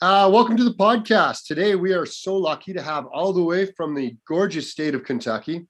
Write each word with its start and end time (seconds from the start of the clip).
Uh, 0.00 0.30
welcome 0.32 0.56
to 0.56 0.62
the 0.62 0.74
podcast. 0.74 1.44
Today, 1.46 1.74
we 1.74 1.92
are 1.92 2.06
so 2.06 2.36
lucky 2.36 2.72
to 2.72 2.80
have 2.80 3.06
all 3.06 3.32
the 3.32 3.42
way 3.42 3.66
from 3.66 3.96
the 3.96 4.16
gorgeous 4.28 4.70
state 4.70 4.94
of 4.94 5.02
Kentucky, 5.02 5.66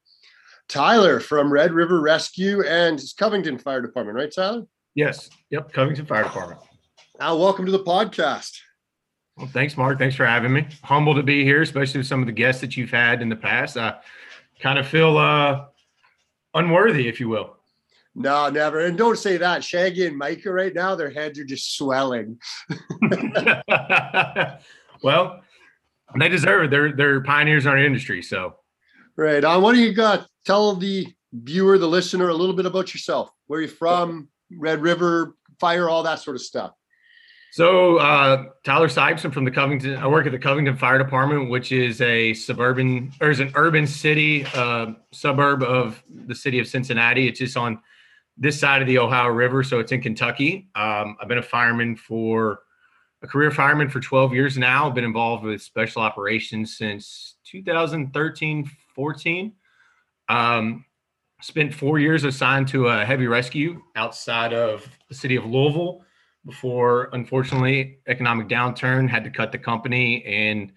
Tyler 0.68 1.18
from 1.18 1.50
Red 1.50 1.72
River 1.72 2.02
Rescue 2.02 2.62
and 2.62 3.02
Covington 3.16 3.56
Fire 3.56 3.80
Department, 3.80 4.18
right, 4.18 4.30
Tyler? 4.30 4.64
Yes. 4.94 5.30
Yep. 5.48 5.72
Covington 5.72 6.04
Fire 6.04 6.24
Department. 6.24 6.60
Uh, 7.18 7.34
welcome 7.40 7.64
to 7.64 7.72
the 7.72 7.82
podcast. 7.82 8.58
Well, 9.38 9.46
thanks, 9.46 9.78
Mark. 9.78 9.98
Thanks 9.98 10.14
for 10.16 10.26
having 10.26 10.52
me. 10.52 10.66
Humble 10.82 11.14
to 11.14 11.22
be 11.22 11.42
here, 11.42 11.62
especially 11.62 12.00
with 12.00 12.06
some 12.06 12.20
of 12.20 12.26
the 12.26 12.32
guests 12.32 12.60
that 12.60 12.76
you've 12.76 12.90
had 12.90 13.22
in 13.22 13.30
the 13.30 13.36
past. 13.36 13.78
I 13.78 13.96
kind 14.60 14.78
of 14.78 14.86
feel 14.86 15.16
uh, 15.16 15.64
unworthy, 16.52 17.08
if 17.08 17.18
you 17.18 17.30
will. 17.30 17.56
No, 18.18 18.50
never. 18.50 18.80
And 18.80 18.98
don't 18.98 19.16
say 19.16 19.36
that. 19.36 19.62
Shaggy 19.62 20.04
and 20.06 20.18
Micah 20.18 20.52
right 20.52 20.74
now, 20.74 20.96
their 20.96 21.10
heads 21.10 21.38
are 21.38 21.44
just 21.44 21.76
swelling. 21.76 22.40
well, 25.02 25.40
they 26.18 26.28
deserve 26.28 26.64
it. 26.64 26.70
They're 26.70 26.92
they're 26.92 27.22
pioneers 27.22 27.64
in 27.64 27.70
our 27.70 27.78
industry. 27.78 28.22
So 28.22 28.56
right 29.16 29.44
on. 29.44 29.62
What 29.62 29.74
do 29.74 29.80
you 29.80 29.94
got? 29.94 30.26
Tell 30.44 30.74
the 30.74 31.06
viewer, 31.32 31.78
the 31.78 31.86
listener, 31.86 32.28
a 32.28 32.34
little 32.34 32.56
bit 32.56 32.66
about 32.66 32.92
yourself. 32.92 33.30
Where 33.46 33.60
you 33.60 33.68
from? 33.68 34.28
Red 34.50 34.82
River 34.82 35.36
Fire, 35.60 35.88
all 35.88 36.02
that 36.02 36.18
sort 36.18 36.34
of 36.34 36.42
stuff. 36.42 36.72
So 37.52 37.98
uh, 37.98 38.46
Tyler 38.64 38.88
Sipes, 38.88 39.32
from 39.32 39.44
the 39.44 39.50
Covington. 39.50 39.96
I 39.96 40.08
work 40.08 40.26
at 40.26 40.32
the 40.32 40.38
Covington 40.38 40.76
Fire 40.76 40.98
Department, 40.98 41.50
which 41.50 41.70
is 41.70 42.00
a 42.00 42.34
suburban 42.34 43.12
or 43.20 43.30
is 43.30 43.38
an 43.40 43.52
urban 43.54 43.86
city 43.86 44.44
uh, 44.54 44.92
suburb 45.12 45.62
of 45.62 46.02
the 46.08 46.34
city 46.34 46.58
of 46.58 46.66
Cincinnati. 46.66 47.28
It's 47.28 47.38
just 47.38 47.56
on 47.56 47.80
this 48.38 48.58
side 48.58 48.80
of 48.80 48.88
the 48.88 48.98
Ohio 48.98 49.28
River, 49.28 49.62
so 49.62 49.80
it's 49.80 49.92
in 49.92 50.00
Kentucky. 50.00 50.68
Um, 50.74 51.16
I've 51.20 51.28
been 51.28 51.38
a 51.38 51.42
fireman 51.42 51.96
for 51.96 52.60
a 53.22 53.26
career 53.26 53.50
fireman 53.50 53.88
for 53.88 54.00
12 54.00 54.32
years 54.32 54.56
now. 54.56 54.88
I've 54.88 54.94
been 54.94 55.04
involved 55.04 55.44
with 55.44 55.60
special 55.60 56.02
operations 56.02 56.76
since 56.78 57.34
2013, 57.44 58.70
14. 58.94 59.52
Um, 60.28 60.84
spent 61.40 61.74
four 61.74 61.98
years 61.98 62.24
assigned 62.24 62.68
to 62.68 62.88
a 62.88 63.04
heavy 63.04 63.26
rescue 63.26 63.82
outside 63.96 64.52
of 64.52 64.88
the 65.08 65.14
city 65.14 65.36
of 65.36 65.44
Louisville 65.44 66.04
before, 66.44 67.10
unfortunately, 67.12 67.98
economic 68.06 68.48
downturn 68.48 69.08
had 69.08 69.24
to 69.24 69.30
cut 69.30 69.52
the 69.52 69.58
company 69.58 70.24
and 70.24 70.72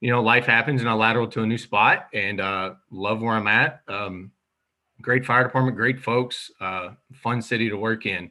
you 0.00 0.10
know 0.10 0.22
life 0.22 0.46
happens 0.46 0.80
and 0.80 0.88
I 0.88 0.92
lateral 0.92 1.26
to 1.28 1.42
a 1.42 1.46
new 1.46 1.58
spot 1.58 2.06
and 2.14 2.40
uh, 2.40 2.74
love 2.90 3.20
where 3.20 3.34
I'm 3.34 3.48
at. 3.48 3.80
Um, 3.88 4.30
great 5.02 5.24
fire 5.24 5.44
department, 5.44 5.76
great 5.76 6.00
folks, 6.00 6.50
uh, 6.60 6.90
fun 7.14 7.40
city 7.40 7.68
to 7.68 7.76
work 7.76 8.06
in. 8.06 8.30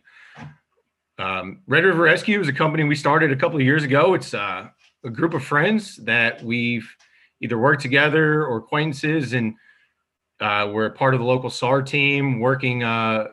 Um, 1.20 1.62
Red 1.68 1.84
River 1.84 2.04
Rescue 2.04 2.40
is 2.40 2.48
a 2.48 2.54
company 2.54 2.84
we 2.84 2.96
started 2.96 3.32
a 3.32 3.36
couple 3.36 3.58
of 3.58 3.64
years 3.64 3.84
ago. 3.84 4.14
It's 4.14 4.34
uh, 4.34 4.68
a 5.04 5.10
group 5.10 5.34
of 5.34 5.44
friends 5.44 5.96
that 5.98 6.44
we've 6.44 6.88
either 7.42 7.58
worked 7.58 7.82
together 7.82 8.46
or 8.46 8.58
acquaintances, 8.58 9.34
and 9.34 9.56
uh, 10.40 10.70
we're 10.72 10.90
part 10.92 11.14
of 11.14 11.20
the 11.20 11.26
local 11.26 11.50
SAR 11.50 11.82
team 11.82 12.40
working 12.40 12.84
uh, 12.84 13.30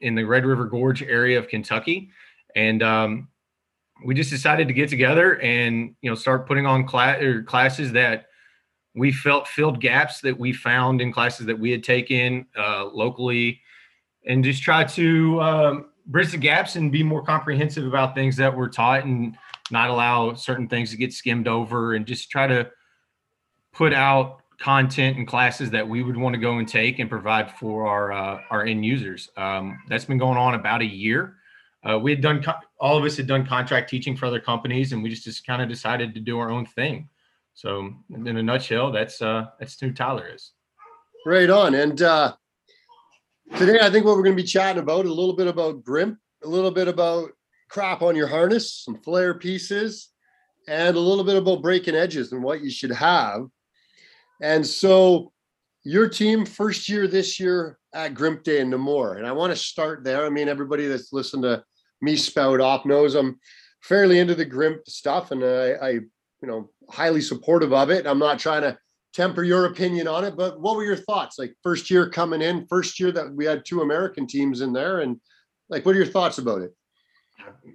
in 0.00 0.14
the 0.14 0.24
Red 0.24 0.44
River 0.44 0.66
Gorge 0.66 1.02
area 1.02 1.38
of 1.38 1.48
Kentucky. 1.48 2.10
And 2.54 2.82
um, 2.82 3.28
we 4.04 4.14
just 4.14 4.30
decided 4.30 4.68
to 4.68 4.74
get 4.74 4.88
together 4.88 5.40
and 5.40 5.94
you 6.02 6.10
know 6.10 6.14
start 6.14 6.46
putting 6.46 6.66
on 6.66 6.86
class 6.86 7.20
or 7.20 7.42
classes 7.42 7.92
that 7.92 8.26
we 8.94 9.12
felt 9.12 9.48
filled 9.48 9.80
gaps 9.80 10.20
that 10.20 10.38
we 10.38 10.52
found 10.52 11.00
in 11.00 11.12
classes 11.12 11.46
that 11.46 11.58
we 11.58 11.70
had 11.70 11.82
taken 11.82 12.46
uh, 12.56 12.86
locally 12.86 13.60
and 14.26 14.44
just 14.44 14.62
try 14.62 14.84
to 14.84 15.40
um, 15.40 15.86
bridge 16.06 16.30
the 16.30 16.38
gaps 16.38 16.76
and 16.76 16.92
be 16.92 17.02
more 17.02 17.22
comprehensive 17.22 17.86
about 17.86 18.14
things 18.14 18.36
that 18.36 18.54
were 18.54 18.68
taught 18.68 19.04
and 19.04 19.36
not 19.70 19.90
allow 19.90 20.34
certain 20.34 20.68
things 20.68 20.90
to 20.90 20.96
get 20.96 21.12
skimmed 21.12 21.48
over 21.48 21.94
and 21.94 22.06
just 22.06 22.30
try 22.30 22.46
to 22.46 22.70
put 23.72 23.92
out 23.92 24.40
content 24.60 25.16
and 25.16 25.26
classes 25.26 25.70
that 25.70 25.86
we 25.86 26.02
would 26.02 26.16
want 26.16 26.34
to 26.34 26.40
go 26.40 26.58
and 26.58 26.68
take 26.68 26.98
and 27.00 27.10
provide 27.10 27.50
for 27.52 27.86
our 27.86 28.12
uh, 28.12 28.40
our 28.50 28.64
end 28.64 28.84
users. 28.84 29.28
Um, 29.36 29.80
that's 29.88 30.04
been 30.04 30.18
going 30.18 30.38
on 30.38 30.54
about 30.54 30.80
a 30.80 30.86
year. 30.86 31.36
Uh, 31.88 31.98
we 31.98 32.10
had 32.12 32.22
done 32.22 32.44
all 32.78 32.96
of 32.96 33.04
us 33.04 33.16
had 33.16 33.26
done 33.26 33.44
contract 33.44 33.90
teaching 33.90 34.16
for 34.16 34.26
other 34.26 34.40
companies, 34.40 34.92
and 34.92 35.02
we 35.02 35.10
just 35.10 35.24
just 35.24 35.46
kind 35.46 35.60
of 35.60 35.68
decided 35.68 36.14
to 36.14 36.20
do 36.20 36.38
our 36.38 36.50
own 36.50 36.66
thing. 36.66 37.08
So 37.54 37.94
in 38.14 38.36
a 38.36 38.42
nutshell, 38.42 38.92
that's 38.92 39.22
uh 39.22 39.46
that's 39.58 39.80
who 39.80 39.92
Tyler 39.92 40.28
is. 40.34 40.52
Right 41.24 41.50
on. 41.50 41.74
And 41.74 42.00
uh 42.02 42.34
today 43.56 43.78
I 43.80 43.90
think 43.90 44.04
what 44.04 44.16
we're 44.16 44.24
gonna 44.24 44.36
be 44.36 44.42
chatting 44.42 44.82
about 44.82 45.06
a 45.06 45.12
little 45.12 45.36
bit 45.36 45.46
about 45.46 45.84
GRIMP, 45.84 46.18
a 46.42 46.48
little 46.48 46.70
bit 46.70 46.88
about 46.88 47.30
crap 47.70 48.02
on 48.02 48.16
your 48.16 48.26
harness, 48.26 48.82
some 48.84 49.00
flare 49.02 49.34
pieces, 49.34 50.10
and 50.68 50.96
a 50.96 51.00
little 51.00 51.24
bit 51.24 51.36
about 51.36 51.62
breaking 51.62 51.94
edges 51.94 52.32
and 52.32 52.42
what 52.42 52.62
you 52.62 52.70
should 52.70 52.92
have. 52.92 53.46
And 54.40 54.66
so 54.66 55.32
your 55.84 56.08
team 56.08 56.46
first 56.46 56.88
year 56.88 57.06
this 57.06 57.38
year 57.38 57.78
at 57.94 58.14
GRIMP 58.14 58.42
Day 58.42 58.60
in 58.60 58.70
Namur. 58.70 59.16
And 59.16 59.26
I 59.26 59.32
want 59.32 59.52
to 59.52 59.56
start 59.56 60.02
there. 60.02 60.26
I 60.26 60.30
mean, 60.30 60.48
everybody 60.48 60.86
that's 60.86 61.12
listened 61.12 61.42
to 61.44 61.62
me 62.00 62.16
spout 62.16 62.60
off 62.60 62.84
knows 62.84 63.14
I'm 63.14 63.38
fairly 63.82 64.18
into 64.18 64.34
the 64.34 64.44
GRIMP 64.44 64.88
stuff. 64.88 65.30
And 65.30 65.44
I, 65.44 65.72
I 65.74 66.00
you 66.44 66.50
know, 66.50 66.68
highly 66.90 67.22
supportive 67.22 67.72
of 67.72 67.88
it. 67.88 68.06
I'm 68.06 68.18
not 68.18 68.38
trying 68.38 68.60
to 68.62 68.76
temper 69.14 69.42
your 69.42 69.64
opinion 69.64 70.06
on 70.06 70.24
it, 70.24 70.36
but 70.36 70.60
what 70.60 70.76
were 70.76 70.84
your 70.84 70.96
thoughts? 70.96 71.38
Like 71.38 71.54
first 71.62 71.90
year 71.90 72.10
coming 72.10 72.42
in, 72.42 72.66
first 72.66 73.00
year 73.00 73.10
that 73.12 73.32
we 73.32 73.46
had 73.46 73.64
two 73.64 73.80
American 73.80 74.26
teams 74.26 74.60
in 74.60 74.74
there, 74.74 75.00
and 75.00 75.18
like, 75.70 75.86
what 75.86 75.94
are 75.94 75.98
your 75.98 76.06
thoughts 76.06 76.36
about 76.36 76.60
it? 76.60 76.74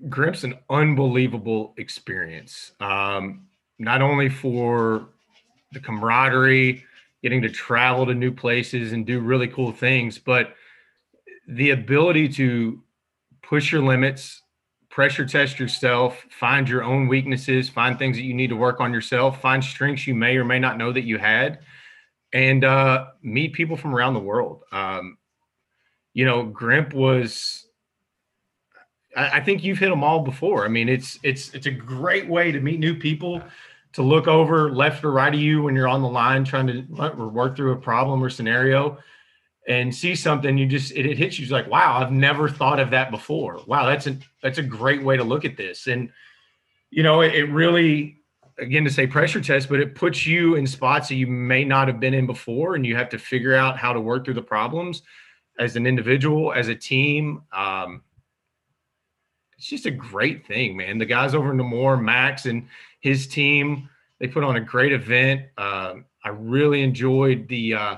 GRIMP's 0.08 0.44
an 0.44 0.56
unbelievable 0.70 1.74
experience. 1.78 2.74
Um, 2.80 3.48
not 3.80 4.04
only 4.04 4.30
for 4.30 5.10
the 5.72 5.80
camaraderie, 5.80 6.84
getting 7.24 7.42
to 7.42 7.50
travel 7.50 8.06
to 8.06 8.14
new 8.14 8.32
places 8.32 8.92
and 8.92 9.04
do 9.04 9.20
really 9.20 9.48
cool 9.48 9.72
things, 9.72 10.20
but 10.20 10.54
the 11.48 11.72
ability 11.72 12.30
to 12.30 12.84
push 13.42 13.72
your 13.72 13.82
limits, 13.82 14.44
pressure 14.90 15.26
test 15.26 15.60
yourself, 15.60 16.26
find 16.32 16.68
your 16.68 16.84
own 16.84 17.08
weaknesses, 17.08 17.70
find 17.70 17.98
things 17.98 18.18
that 18.18 18.24
you 18.24 18.34
need 18.34 18.50
to 18.50 18.56
work 18.56 18.80
on 18.80 18.92
yourself, 18.92 19.42
find 19.42 19.64
strengths 19.64 20.08
you 20.08 20.16
may 20.16 20.36
or 20.36 20.44
may 20.44 20.60
not 20.60 20.78
know 20.78 20.92
that 20.92 21.04
you 21.04 21.18
had, 21.18 21.60
and 22.34 22.64
uh, 22.64 23.08
meet 23.22 23.54
people 23.54 23.78
from 23.78 23.96
around 23.96 24.14
the 24.14 24.20
world. 24.20 24.64
Um, 24.72 25.18
you 26.14 26.26
know, 26.26 26.44
GRIMP 26.44 26.94
was. 26.94 27.66
I, 29.16 29.38
I 29.38 29.40
think 29.42 29.64
you've 29.64 29.78
hit 29.78 29.90
them 29.90 30.04
all 30.04 30.22
before. 30.22 30.66
I 30.66 30.70
mean, 30.70 30.90
it's 30.90 31.20
it's 31.24 31.54
it's 31.54 31.68
a 31.68 31.72
great 31.72 32.28
way 32.28 32.52
to 32.52 32.60
meet 32.60 32.80
new 32.80 32.96
people, 32.96 33.44
to 33.94 34.02
look 34.02 34.28
over 34.28 34.72
left 34.72 35.04
or 35.04 35.12
right 35.12 35.34
of 35.34 35.40
you 35.40 35.64
when 35.64 35.76
you're 35.76 35.88
on 35.88 36.02
the 36.02 36.10
line 36.10 36.44
trying 36.44 36.68
to 36.68 36.82
work 37.16 37.56
through 37.56 37.74
a 37.74 37.78
problem 37.78 38.24
or 38.24 38.30
scenario 38.30 38.98
and 39.70 39.94
see 39.94 40.16
something 40.16 40.58
you 40.58 40.66
just 40.66 40.92
it, 40.94 41.06
it 41.06 41.18
hits 41.18 41.38
you 41.38 41.46
like 41.48 41.70
wow 41.70 42.00
i've 42.00 42.12
never 42.12 42.50
thought 42.50 42.80
of 42.80 42.90
that 42.90 43.12
before. 43.12 43.62
Wow 43.68 43.86
that's 43.86 44.08
a 44.08 44.18
that's 44.44 44.58
a 44.58 44.64
great 44.64 45.02
way 45.02 45.16
to 45.16 45.24
look 45.24 45.46
at 45.46 45.56
this. 45.56 45.88
And 45.88 46.12
you 46.90 47.04
know 47.04 47.22
it, 47.22 47.34
it 47.36 47.46
really 47.46 48.18
again 48.58 48.84
to 48.84 48.90
say 48.90 49.08
pressure 49.08 49.40
test 49.40 49.70
but 49.70 49.80
it 49.80 49.96
puts 49.96 50.26
you 50.26 50.56
in 50.56 50.68
spots 50.68 51.08
that 51.08 51.16
you 51.16 51.28
may 51.28 51.64
not 51.64 51.88
have 51.88 52.00
been 52.00 52.14
in 52.14 52.26
before 52.26 52.76
and 52.76 52.86
you 52.86 52.96
have 52.96 53.08
to 53.10 53.20
figure 53.20 53.56
out 53.56 53.78
how 53.78 53.94
to 53.94 54.02
work 54.02 54.26
through 54.26 54.34
the 54.34 54.42
problems 54.42 55.04
as 55.60 55.76
an 55.76 55.86
individual 55.86 56.52
as 56.52 56.68
a 56.68 56.76
team. 56.76 57.44
Um, 57.52 58.02
it's 59.58 59.68
just 59.68 59.86
a 59.86 59.92
great 59.92 60.48
thing 60.48 60.76
man. 60.76 60.98
The 60.98 61.06
guys 61.06 61.36
over 61.36 61.52
in 61.52 61.58
Namur 61.58 61.96
max 61.96 62.48
and 62.48 62.68
his 63.02 63.28
team 63.28 63.88
they 64.18 64.28
put 64.28 64.44
on 64.44 64.58
a 64.58 64.62
great 64.62 64.92
event. 64.92 65.44
Uh, 65.58 65.96
i 66.26 66.30
really 66.30 66.82
enjoyed 66.82 67.48
the 67.48 67.74
uh, 67.76 67.96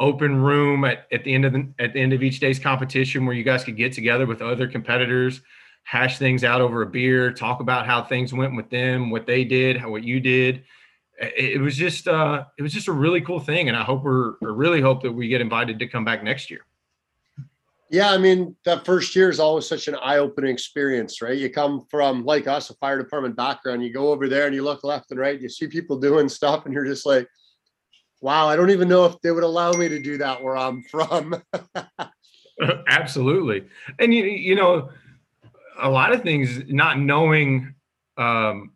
open 0.00 0.42
room 0.42 0.84
at, 0.84 1.06
at 1.12 1.22
the 1.24 1.32
end 1.32 1.44
of 1.44 1.52
the 1.52 1.68
at 1.78 1.92
the 1.92 2.00
end 2.00 2.12
of 2.12 2.22
each 2.22 2.40
day's 2.40 2.58
competition 2.58 3.26
where 3.26 3.36
you 3.36 3.44
guys 3.44 3.62
could 3.62 3.76
get 3.76 3.92
together 3.92 4.26
with 4.26 4.40
other 4.40 4.66
competitors 4.66 5.42
hash 5.84 6.18
things 6.18 6.42
out 6.42 6.62
over 6.62 6.82
a 6.82 6.86
beer 6.86 7.30
talk 7.30 7.60
about 7.60 7.86
how 7.86 8.02
things 8.02 8.32
went 8.32 8.56
with 8.56 8.68
them 8.70 9.10
what 9.10 9.26
they 9.26 9.44
did 9.44 9.76
how 9.76 9.90
what 9.90 10.02
you 10.02 10.18
did. 10.18 10.64
It, 11.22 11.60
was 11.60 11.76
just 11.76 12.08
uh 12.08 12.44
it 12.58 12.62
was 12.62 12.72
just 12.72 12.88
a 12.88 12.92
really 12.92 13.20
cool 13.20 13.40
thing 13.40 13.68
and 13.68 13.76
i 13.76 13.82
hope 13.82 14.02
we're 14.02 14.32
I 14.42 14.46
really 14.46 14.80
hope 14.80 15.02
that 15.02 15.12
we 15.12 15.28
get 15.28 15.42
invited 15.42 15.78
to 15.80 15.86
come 15.86 16.02
back 16.02 16.24
next 16.24 16.50
year. 16.50 16.64
Yeah 17.90 18.10
i 18.10 18.16
mean 18.16 18.56
that 18.64 18.86
first 18.86 19.14
year 19.14 19.28
is 19.28 19.38
always 19.38 19.68
such 19.68 19.86
an 19.86 19.96
eye-opening 19.96 20.50
experience 20.50 21.20
right? 21.20 21.36
You 21.36 21.50
come 21.50 21.84
from 21.90 22.24
like 22.24 22.46
us 22.46 22.70
a 22.70 22.74
fire 22.76 22.96
department 22.96 23.36
background 23.36 23.84
you 23.84 23.92
go 23.92 24.12
over 24.12 24.30
there 24.30 24.46
and 24.46 24.54
you 24.54 24.62
look 24.62 24.82
left 24.82 25.10
and 25.10 25.20
right 25.20 25.38
you 25.38 25.50
see 25.50 25.66
people 25.66 25.98
doing 25.98 26.26
stuff 26.26 26.64
and 26.64 26.72
you're 26.72 26.86
just 26.86 27.04
like 27.04 27.28
wow, 28.20 28.48
I 28.48 28.56
don't 28.56 28.70
even 28.70 28.88
know 28.88 29.06
if 29.06 29.20
they 29.20 29.30
would 29.30 29.44
allow 29.44 29.72
me 29.72 29.88
to 29.88 29.98
do 29.98 30.18
that 30.18 30.42
where 30.42 30.56
I'm 30.56 30.82
from. 30.82 31.42
Absolutely. 32.88 33.66
And 33.98 34.12
you, 34.12 34.24
you 34.24 34.54
know, 34.54 34.90
a 35.80 35.88
lot 35.88 36.12
of 36.12 36.22
things 36.22 36.62
not 36.68 36.98
knowing 36.98 37.74
um, 38.18 38.72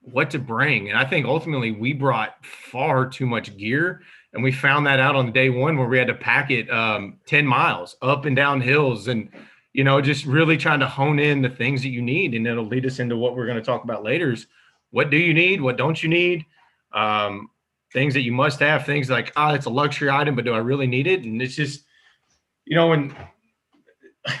what 0.00 0.30
to 0.30 0.38
bring. 0.38 0.88
And 0.88 0.98
I 0.98 1.04
think 1.04 1.26
ultimately 1.26 1.70
we 1.70 1.92
brought 1.92 2.44
far 2.44 3.08
too 3.08 3.26
much 3.26 3.56
gear. 3.56 4.02
And 4.34 4.42
we 4.42 4.52
found 4.52 4.86
that 4.86 5.00
out 5.00 5.16
on 5.16 5.32
day 5.32 5.48
one 5.48 5.78
where 5.78 5.88
we 5.88 5.98
had 5.98 6.08
to 6.08 6.14
pack 6.14 6.50
it 6.50 6.70
um, 6.70 7.18
10 7.26 7.46
miles 7.46 7.96
up 8.02 8.24
and 8.26 8.36
down 8.36 8.60
hills 8.60 9.08
and, 9.08 9.30
you 9.72 9.84
know, 9.84 10.00
just 10.00 10.26
really 10.26 10.56
trying 10.56 10.80
to 10.80 10.88
hone 10.88 11.18
in 11.18 11.40
the 11.40 11.48
things 11.48 11.82
that 11.82 11.88
you 11.88 12.02
need. 12.02 12.34
And 12.34 12.46
it'll 12.46 12.66
lead 12.66 12.84
us 12.84 12.98
into 12.98 13.16
what 13.16 13.36
we're 13.36 13.46
going 13.46 13.58
to 13.58 13.64
talk 13.64 13.84
about 13.84 14.02
later 14.02 14.32
is 14.32 14.46
what 14.90 15.10
do 15.10 15.16
you 15.16 15.32
need, 15.32 15.60
what 15.60 15.78
don't 15.78 16.02
you 16.02 16.08
need, 16.08 16.44
um, 16.92 17.48
things 17.92 18.14
that 18.14 18.22
you 18.22 18.32
must 18.32 18.60
have, 18.60 18.84
things 18.84 19.10
like 19.10 19.32
ah, 19.36 19.54
it's 19.54 19.66
a 19.66 19.70
luxury 19.70 20.10
item, 20.10 20.34
but 20.34 20.44
do 20.44 20.52
I 20.52 20.58
really 20.58 20.86
need 20.86 21.06
it? 21.06 21.22
And 21.24 21.40
it's 21.40 21.54
just, 21.54 21.84
you 22.64 22.76
know, 22.76 22.88
when 22.88 23.14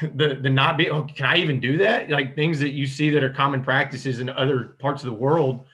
the 0.14 0.38
the 0.40 0.50
not 0.50 0.76
be, 0.76 0.90
oh, 0.90 1.04
can 1.04 1.26
I 1.26 1.36
even 1.36 1.60
do 1.60 1.78
that? 1.78 2.10
Like 2.10 2.34
things 2.34 2.60
that 2.60 2.70
you 2.70 2.86
see 2.86 3.10
that 3.10 3.22
are 3.22 3.30
common 3.30 3.62
practices 3.62 4.20
in 4.20 4.28
other 4.28 4.76
parts 4.78 5.02
of 5.02 5.06
the 5.06 5.16
world 5.16 5.66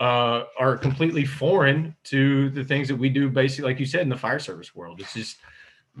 uh, 0.00 0.44
are 0.58 0.76
completely 0.76 1.24
foreign 1.24 1.94
to 2.04 2.50
the 2.50 2.64
things 2.64 2.88
that 2.88 2.96
we 2.96 3.08
do, 3.08 3.28
basically, 3.28 3.70
like 3.70 3.80
you 3.80 3.86
said, 3.86 4.02
in 4.02 4.08
the 4.08 4.16
fire 4.16 4.38
service 4.38 4.74
world. 4.74 5.00
It's 5.00 5.14
just, 5.14 5.38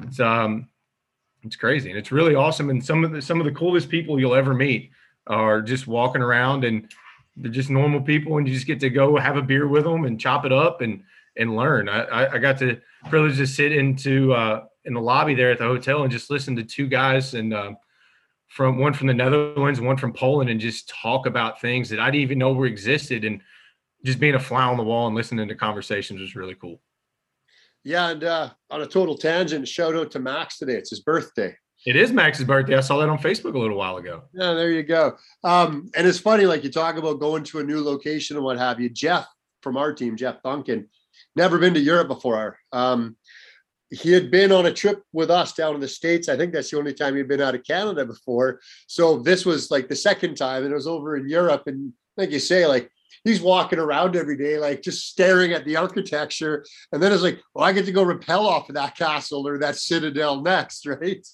it's 0.02 0.20
um, 0.20 0.68
it's 1.42 1.56
crazy, 1.56 1.90
and 1.90 1.98
it's 1.98 2.12
really 2.12 2.34
awesome. 2.34 2.70
And 2.70 2.84
some 2.84 3.04
of 3.04 3.12
the 3.12 3.22
some 3.22 3.40
of 3.40 3.46
the 3.46 3.52
coolest 3.52 3.88
people 3.88 4.20
you'll 4.20 4.34
ever 4.34 4.54
meet 4.54 4.90
are 5.26 5.62
just 5.62 5.86
walking 5.86 6.22
around, 6.22 6.64
and 6.64 6.90
they're 7.40 7.52
just 7.52 7.70
normal 7.70 8.00
people, 8.00 8.38
and 8.38 8.46
you 8.46 8.54
just 8.54 8.66
get 8.66 8.80
to 8.80 8.90
go 8.90 9.16
have 9.16 9.36
a 9.36 9.42
beer 9.42 9.66
with 9.66 9.84
them 9.84 10.04
and 10.04 10.20
chop 10.20 10.44
it 10.44 10.52
up 10.52 10.80
and 10.80 11.02
and 11.36 11.56
learn. 11.56 11.88
I 11.88 12.34
I, 12.34 12.38
got 12.38 12.58
to 12.58 12.80
privilege 13.08 13.36
to 13.38 13.46
sit 13.46 13.72
into 13.72 14.32
uh, 14.32 14.64
in 14.84 14.94
the 14.94 15.00
lobby 15.00 15.34
there 15.34 15.50
at 15.50 15.58
the 15.58 15.64
hotel 15.64 16.02
and 16.02 16.12
just 16.12 16.30
listen 16.30 16.56
to 16.56 16.64
two 16.64 16.86
guys 16.86 17.34
and. 17.34 17.54
Uh, 17.54 17.72
from 18.48 18.78
one 18.78 18.94
from 18.94 19.08
the 19.08 19.14
Netherlands, 19.14 19.78
one 19.78 19.98
from 19.98 20.12
Poland, 20.12 20.48
and 20.48 20.58
just 20.58 20.88
talk 20.88 21.26
about 21.26 21.60
things 21.60 21.90
that 21.90 22.00
I 22.00 22.06
didn't 22.10 22.22
even 22.22 22.38
know 22.38 22.52
were 22.54 22.64
existed. 22.66 23.24
And 23.24 23.42
just 24.04 24.18
being 24.18 24.34
a 24.34 24.40
fly 24.40 24.64
on 24.64 24.76
the 24.76 24.82
wall 24.82 25.06
and 25.06 25.14
listening 25.14 25.48
to 25.48 25.54
conversations 25.54 26.20
was 26.20 26.34
really 26.34 26.54
cool. 26.54 26.80
Yeah, 27.84 28.08
and 28.10 28.24
uh, 28.24 28.50
on 28.70 28.82
a 28.82 28.86
total 28.86 29.16
tangent, 29.16 29.68
shout 29.68 29.94
out 29.94 30.10
to 30.12 30.18
Max 30.18 30.58
today. 30.58 30.74
It's 30.74 30.90
his 30.90 31.00
birthday. 31.00 31.56
It 31.86 31.96
is 31.96 32.12
Max's 32.12 32.44
birthday. 32.44 32.76
I 32.76 32.80
saw 32.80 32.98
that 32.98 33.08
on 33.08 33.18
Facebook 33.18 33.54
a 33.54 33.58
little 33.58 33.76
while 33.76 33.96
ago. 33.96 34.22
Yeah, 34.32 34.54
there 34.54 34.72
you 34.72 34.82
go. 34.82 35.16
Um, 35.44 35.90
and 35.94 36.06
it's 36.06 36.18
funny, 36.18 36.44
like 36.44 36.64
you 36.64 36.70
talk 36.70 36.96
about 36.96 37.20
going 37.20 37.44
to 37.44 37.60
a 37.60 37.64
new 37.64 37.82
location 37.82 38.36
and 38.36 38.44
what 38.44 38.58
have 38.58 38.80
you. 38.80 38.88
Jeff 38.88 39.26
from 39.62 39.76
our 39.76 39.92
team, 39.92 40.16
Jeff 40.16 40.42
Duncan, 40.42 40.88
never 41.36 41.58
been 41.58 41.74
to 41.74 41.80
Europe 41.80 42.08
before. 42.08 42.58
Um, 42.72 43.16
he 43.90 44.12
had 44.12 44.30
been 44.30 44.52
on 44.52 44.66
a 44.66 44.72
trip 44.72 45.02
with 45.12 45.30
us 45.30 45.54
down 45.54 45.74
in 45.74 45.80
the 45.80 45.88
States. 45.88 46.28
I 46.28 46.36
think 46.36 46.52
that's 46.52 46.70
the 46.70 46.78
only 46.78 46.92
time 46.92 47.16
he'd 47.16 47.28
been 47.28 47.40
out 47.40 47.54
of 47.54 47.64
Canada 47.64 48.04
before. 48.04 48.60
So 48.86 49.18
this 49.18 49.46
was 49.46 49.70
like 49.70 49.88
the 49.88 49.96
second 49.96 50.36
time, 50.36 50.64
and 50.64 50.72
it 50.72 50.76
was 50.76 50.86
over 50.86 51.16
in 51.16 51.28
Europe. 51.28 51.62
And 51.66 51.92
like 52.16 52.30
you 52.30 52.38
say, 52.38 52.66
like 52.66 52.90
he's 53.24 53.40
walking 53.40 53.78
around 53.78 54.16
every 54.16 54.36
day, 54.36 54.58
like 54.58 54.82
just 54.82 55.08
staring 55.08 55.52
at 55.52 55.64
the 55.64 55.76
architecture. 55.76 56.64
And 56.92 57.02
then 57.02 57.12
it's 57.12 57.22
like, 57.22 57.40
well, 57.54 57.64
I 57.64 57.72
get 57.72 57.86
to 57.86 57.92
go 57.92 58.04
rappel 58.04 58.46
off 58.46 58.68
of 58.68 58.74
that 58.74 58.96
castle 58.96 59.46
or 59.46 59.58
that 59.58 59.76
citadel 59.76 60.42
next, 60.42 60.86
right? 60.86 61.26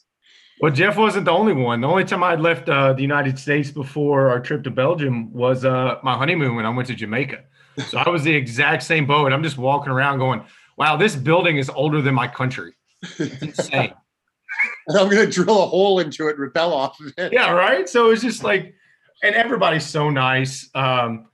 Well, 0.60 0.72
Jeff 0.72 0.96
wasn't 0.96 1.24
the 1.24 1.32
only 1.32 1.52
one. 1.52 1.80
The 1.80 1.88
only 1.88 2.04
time 2.04 2.22
I'd 2.22 2.40
left 2.40 2.68
uh, 2.68 2.92
the 2.92 3.02
United 3.02 3.38
States 3.38 3.70
before 3.70 4.28
our 4.30 4.40
trip 4.40 4.62
to 4.64 4.70
Belgium 4.70 5.32
was 5.32 5.64
uh, 5.64 5.98
my 6.02 6.16
honeymoon 6.16 6.54
when 6.54 6.64
I 6.64 6.70
went 6.70 6.88
to 6.88 6.94
Jamaica. 6.94 7.42
So 7.88 7.98
I 7.98 8.08
was 8.08 8.22
the 8.22 8.34
exact 8.34 8.84
same 8.84 9.06
boat. 9.06 9.32
I'm 9.32 9.42
just 9.42 9.58
walking 9.58 9.92
around 9.92 10.18
going, 10.18 10.44
wow, 10.76 10.96
this 10.96 11.16
building 11.16 11.56
is 11.56 11.68
older 11.70 12.00
than 12.00 12.14
my 12.14 12.28
country. 12.28 12.74
It's 13.18 13.42
insane. 13.42 13.92
and 14.88 14.98
I'm 14.98 15.08
going 15.08 15.26
to 15.26 15.30
drill 15.30 15.62
a 15.62 15.66
hole 15.66 15.98
into 15.98 16.28
it, 16.28 16.38
rappel 16.38 16.72
off 16.72 17.00
of 17.00 17.12
it. 17.16 17.32
Yeah, 17.32 17.50
right. 17.50 17.88
So 17.88 18.10
it's 18.10 18.22
just 18.22 18.44
like, 18.44 18.74
and 19.22 19.34
everybody's 19.34 19.86
so 19.86 20.10
nice. 20.10 20.70
Um, 20.74 21.26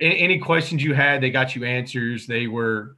any 0.00 0.38
questions 0.38 0.82
you 0.82 0.94
had, 0.94 1.20
they 1.20 1.30
got 1.30 1.54
you 1.54 1.64
answers. 1.64 2.26
They 2.26 2.48
were, 2.48 2.96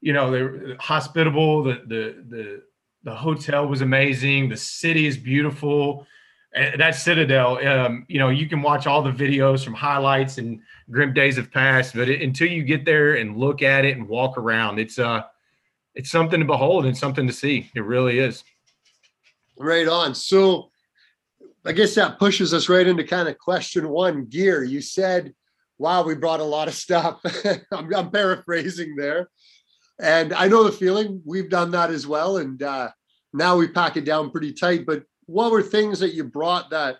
you 0.00 0.12
know, 0.12 0.30
they 0.30 0.42
were 0.42 0.76
hospitable. 0.78 1.64
The 1.64 1.82
the 1.86 2.24
the 2.28 2.62
the 3.04 3.14
hotel 3.14 3.66
was 3.66 3.82
amazing. 3.82 4.48
The 4.48 4.56
city 4.56 5.06
is 5.06 5.16
beautiful. 5.16 6.06
That 6.54 6.94
Citadel, 6.94 7.66
um, 7.66 8.06
you 8.08 8.18
know, 8.18 8.28
you 8.28 8.48
can 8.48 8.62
watch 8.62 8.86
all 8.86 9.02
the 9.02 9.10
videos 9.10 9.64
from 9.64 9.74
highlights 9.74 10.38
and 10.38 10.60
Grimp 10.90 11.14
days 11.14 11.36
of 11.36 11.50
past, 11.50 11.94
but 11.94 12.08
it, 12.08 12.22
until 12.22 12.48
you 12.48 12.62
get 12.62 12.84
there 12.84 13.14
and 13.16 13.36
look 13.36 13.62
at 13.62 13.84
it 13.84 13.96
and 13.96 14.06
walk 14.06 14.38
around, 14.38 14.78
it's 14.78 14.98
uh, 14.98 15.22
it's 15.94 16.10
something 16.10 16.40
to 16.40 16.46
behold 16.46 16.86
and 16.86 16.96
something 16.96 17.26
to 17.26 17.32
see. 17.32 17.70
It 17.74 17.80
really 17.80 18.18
is. 18.18 18.44
Right 19.56 19.88
on. 19.88 20.14
So, 20.14 20.70
I 21.64 21.72
guess 21.72 21.94
that 21.96 22.18
pushes 22.18 22.54
us 22.54 22.68
right 22.68 22.86
into 22.86 23.04
kind 23.04 23.28
of 23.28 23.38
question 23.38 23.88
one 23.88 24.26
gear. 24.26 24.62
You 24.62 24.80
said 24.80 25.34
wow, 25.78 26.02
we 26.02 26.14
brought 26.14 26.40
a 26.40 26.44
lot 26.44 26.68
of 26.68 26.74
stuff. 26.74 27.20
I'm, 27.72 27.92
I'm, 27.94 28.10
paraphrasing 28.10 28.96
there. 28.96 29.28
And 30.00 30.32
I 30.32 30.48
know 30.48 30.64
the 30.64 30.72
feeling. 30.72 31.22
We've 31.24 31.50
done 31.50 31.70
that 31.72 31.90
as 31.90 32.06
well. 32.06 32.38
And 32.38 32.62
uh, 32.62 32.90
now 33.32 33.56
we 33.56 33.68
pack 33.68 33.96
it 33.96 34.04
down 34.04 34.30
pretty 34.30 34.52
tight. 34.52 34.86
But 34.86 35.04
what 35.26 35.52
were 35.52 35.62
things 35.62 35.98
that 36.00 36.14
you 36.14 36.24
brought 36.24 36.70
that 36.70 36.96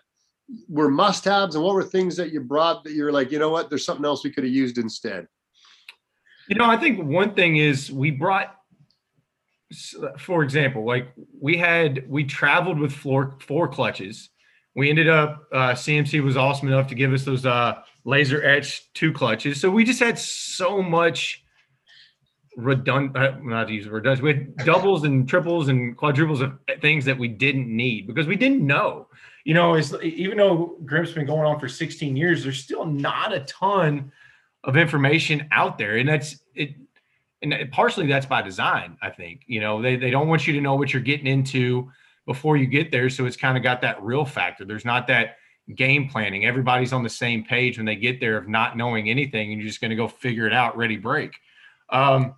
were 0.69 0.89
must 0.89 1.25
haves? 1.25 1.55
And 1.55 1.63
what 1.63 1.75
were 1.75 1.83
things 1.83 2.15
that 2.17 2.31
you 2.31 2.41
brought 2.41 2.83
that 2.83 2.93
you're 2.93 3.11
like, 3.11 3.31
you 3.31 3.39
know 3.39 3.49
what, 3.49 3.69
there's 3.69 3.85
something 3.85 4.05
else 4.05 4.23
we 4.23 4.31
could 4.31 4.43
have 4.43 4.53
used 4.53 4.77
instead? 4.77 5.27
You 6.47 6.55
know, 6.55 6.65
I 6.65 6.77
think 6.77 7.03
one 7.03 7.33
thing 7.33 7.57
is 7.57 7.91
we 7.91 8.11
brought, 8.11 8.55
for 10.19 10.43
example, 10.43 10.85
like 10.85 11.11
we 11.39 11.57
had, 11.57 12.07
we 12.07 12.23
traveled 12.23 12.79
with 12.79 12.93
floor, 12.93 13.37
four 13.41 13.67
clutches. 13.67 14.29
We 14.75 14.89
ended 14.89 15.09
up, 15.09 15.47
uh, 15.51 15.71
CMC 15.71 16.23
was 16.23 16.37
awesome 16.37 16.67
enough 16.67 16.87
to 16.87 16.95
give 16.95 17.13
us 17.13 17.23
those 17.23 17.45
uh, 17.45 17.81
laser 18.03 18.43
etched 18.45 18.93
two 18.93 19.11
clutches. 19.11 19.59
So 19.59 19.71
we 19.71 19.83
just 19.83 19.99
had 19.99 20.19
so 20.19 20.81
much 20.81 21.44
redundant, 22.55 23.17
uh, 23.17 23.37
not 23.41 23.67
to 23.67 23.73
use 23.73 23.87
redundant, 23.87 24.23
we 24.23 24.33
had 24.33 24.55
doubles 24.65 25.03
and 25.03 25.27
triples 25.27 25.67
and 25.67 25.95
quadruples 25.97 26.41
of 26.41 26.53
things 26.81 27.05
that 27.05 27.17
we 27.17 27.27
didn't 27.27 27.67
need 27.67 28.07
because 28.07 28.27
we 28.27 28.35
didn't 28.35 28.65
know. 28.65 29.07
You 29.43 29.53
know, 29.53 29.75
it's, 29.75 29.93
even 30.01 30.37
though 30.37 30.77
Grimp's 30.85 31.11
been 31.11 31.25
going 31.25 31.45
on 31.45 31.59
for 31.59 31.67
16 31.67 32.15
years, 32.15 32.43
there's 32.43 32.63
still 32.63 32.85
not 32.85 33.33
a 33.33 33.41
ton 33.41 34.11
of 34.63 34.75
information 34.75 35.47
out 35.51 35.77
there. 35.77 35.97
And 35.97 36.09
that's 36.09 36.37
it. 36.55 36.75
And 37.41 37.71
partially 37.71 38.07
that's 38.07 38.25
by 38.25 38.41
design, 38.41 38.97
I 39.01 39.11
think. 39.11 39.43
You 39.45 39.59
know, 39.59 39.81
they, 39.81 39.97
they 39.97 40.09
don't 40.09 40.27
want 40.27 40.47
you 40.47 40.53
to 40.53 40.61
know 40.61 40.75
what 40.75 40.93
you're 40.93 41.01
getting 41.01 41.27
into 41.27 41.91
before 42.25 42.57
you 42.57 42.65
get 42.65 42.91
there. 42.91 43.09
So 43.09 43.25
it's 43.25 43.37
kind 43.37 43.55
of 43.55 43.61
got 43.61 43.81
that 43.81 44.01
real 44.01 44.25
factor. 44.25 44.65
There's 44.65 44.85
not 44.85 45.05
that 45.07 45.35
game 45.73 46.09
planning. 46.09 46.45
Everybody's 46.45 46.93
on 46.93 47.03
the 47.03 47.09
same 47.09 47.43
page 47.43 47.77
when 47.77 47.85
they 47.85 47.95
get 47.95 48.19
there 48.19 48.37
of 48.37 48.47
not 48.47 48.77
knowing 48.77 49.09
anything, 49.09 49.51
and 49.51 49.61
you're 49.61 49.67
just 49.67 49.81
going 49.81 49.89
to 49.89 49.95
go 49.95 50.07
figure 50.07 50.47
it 50.47 50.53
out. 50.53 50.77
Ready, 50.77 50.97
break. 50.97 51.33
Um, 51.89 52.35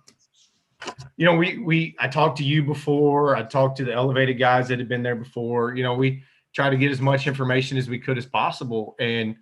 you 1.16 1.24
know, 1.24 1.34
we 1.34 1.58
we 1.58 1.96
I 1.98 2.08
talked 2.08 2.38
to 2.38 2.44
you 2.44 2.62
before. 2.62 3.36
I 3.36 3.42
talked 3.42 3.76
to 3.78 3.84
the 3.84 3.92
elevated 3.92 4.38
guys 4.38 4.68
that 4.68 4.78
had 4.78 4.88
been 4.88 5.02
there 5.02 5.16
before. 5.16 5.74
You 5.74 5.82
know, 5.82 5.94
we 5.94 6.22
try 6.54 6.70
to 6.70 6.76
get 6.76 6.90
as 6.90 7.00
much 7.00 7.26
information 7.26 7.76
as 7.78 7.88
we 7.88 7.98
could 7.98 8.18
as 8.18 8.26
possible, 8.26 8.94
and 8.98 9.36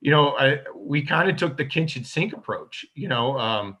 you 0.00 0.10
know, 0.10 0.36
I, 0.38 0.60
we 0.74 1.02
kind 1.02 1.28
of 1.28 1.36
took 1.36 1.56
the 1.56 1.64
kitchen 1.64 2.04
sink 2.04 2.32
approach. 2.32 2.84
You 2.94 3.08
know, 3.08 3.38
um, 3.38 3.76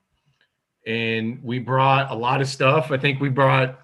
and 0.86 1.42
we 1.42 1.58
brought 1.58 2.10
a 2.10 2.14
lot 2.14 2.40
of 2.40 2.48
stuff. 2.48 2.90
I 2.90 2.98
think 2.98 3.20
we 3.20 3.28
brought, 3.28 3.80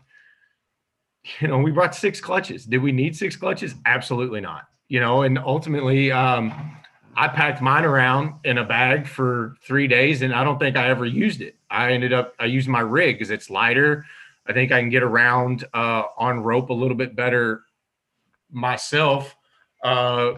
you 1.40 1.48
know, 1.48 1.58
we 1.58 1.70
brought 1.70 1.94
six 1.94 2.20
clutches. 2.20 2.64
Did 2.64 2.82
we 2.82 2.92
need 2.92 3.16
six 3.16 3.36
clutches? 3.36 3.74
Absolutely 3.86 4.40
not 4.40 4.64
you 4.92 5.00
know, 5.00 5.22
and 5.22 5.38
ultimately, 5.38 6.12
um, 6.12 6.52
I 7.14 7.28
packed 7.28 7.60
mine 7.60 7.84
around 7.84 8.34
in 8.44 8.58
a 8.58 8.64
bag 8.64 9.06
for 9.06 9.56
three 9.62 9.86
days, 9.86 10.22
and 10.22 10.34
I 10.34 10.44
don't 10.44 10.58
think 10.58 10.76
I 10.76 10.88
ever 10.88 11.04
used 11.04 11.40
it. 11.42 11.56
I 11.70 11.92
ended 11.92 12.12
up 12.12 12.34
I 12.38 12.46
used 12.46 12.68
my 12.68 12.80
rig 12.80 13.16
because 13.16 13.30
it's 13.30 13.50
lighter. 13.50 14.04
I 14.46 14.52
think 14.52 14.72
I 14.72 14.80
can 14.80 14.88
get 14.88 15.02
around 15.02 15.64
uh, 15.74 16.04
on 16.16 16.40
rope 16.40 16.70
a 16.70 16.74
little 16.74 16.96
bit 16.96 17.14
better 17.14 17.62
myself 18.50 19.36
uh, 19.84 20.32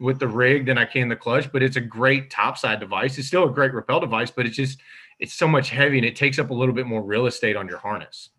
with 0.00 0.18
the 0.18 0.28
rig 0.28 0.66
than 0.66 0.76
I 0.76 0.84
can 0.84 1.08
the 1.08 1.16
clutch. 1.16 1.50
But 1.52 1.62
it's 1.62 1.76
a 1.76 1.80
great 1.80 2.30
topside 2.30 2.80
device. 2.80 3.16
It's 3.18 3.28
still 3.28 3.44
a 3.44 3.50
great 3.50 3.72
rappel 3.72 4.00
device, 4.00 4.30
but 4.30 4.44
it's 4.44 4.56
just 4.56 4.80
it's 5.20 5.34
so 5.34 5.48
much 5.48 5.70
heavy 5.70 5.98
and 5.98 6.06
it 6.06 6.16
takes 6.16 6.38
up 6.38 6.50
a 6.50 6.54
little 6.54 6.74
bit 6.74 6.86
more 6.86 7.02
real 7.02 7.26
estate 7.26 7.56
on 7.56 7.68
your 7.68 7.78
harness. 7.78 8.30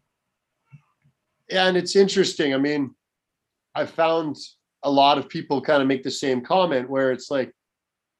Yeah, 1.49 1.67
and 1.67 1.77
it's 1.77 1.95
interesting. 1.95 2.53
I 2.53 2.57
mean, 2.57 2.93
I 3.73 3.85
found 3.85 4.37
a 4.83 4.91
lot 4.91 5.17
of 5.17 5.27
people 5.27 5.61
kind 5.61 5.81
of 5.81 5.87
make 5.87 6.03
the 6.03 6.11
same 6.11 6.41
comment 6.41 6.89
where 6.89 7.11
it's 7.11 7.31
like, 7.31 7.53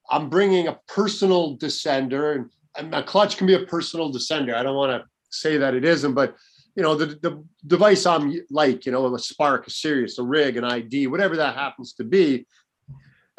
I'm 0.10 0.30
bringing 0.30 0.68
a 0.68 0.80
personal 0.88 1.58
descender, 1.58 2.46
and 2.78 2.94
a 2.94 3.04
clutch 3.04 3.38
can 3.38 3.48
be 3.48 3.56
a 3.56 3.66
personal 3.66 4.12
descender. 4.12 4.56
I 4.56 4.64
don't 4.64 4.76
want 4.76 5.02
to 5.02 5.08
say 5.30 5.58
that 5.58 5.74
it 5.76 5.86
isn't, 5.86 6.14
but 6.14 6.36
you 6.76 6.84
know, 6.84 6.96
the, 6.96 7.08
the 7.08 7.44
device 7.68 8.06
I'm 8.06 8.34
like, 8.50 8.86
you 8.86 8.92
know, 8.92 9.14
a 9.14 9.20
Spark, 9.20 9.68
a 9.68 9.70
Sirius, 9.70 10.18
a 10.18 10.24
rig, 10.24 10.56
an 10.56 10.64
ID, 10.64 11.08
whatever 11.08 11.36
that 11.36 11.56
happens 11.56 11.94
to 11.94 12.04
be. 12.04 12.46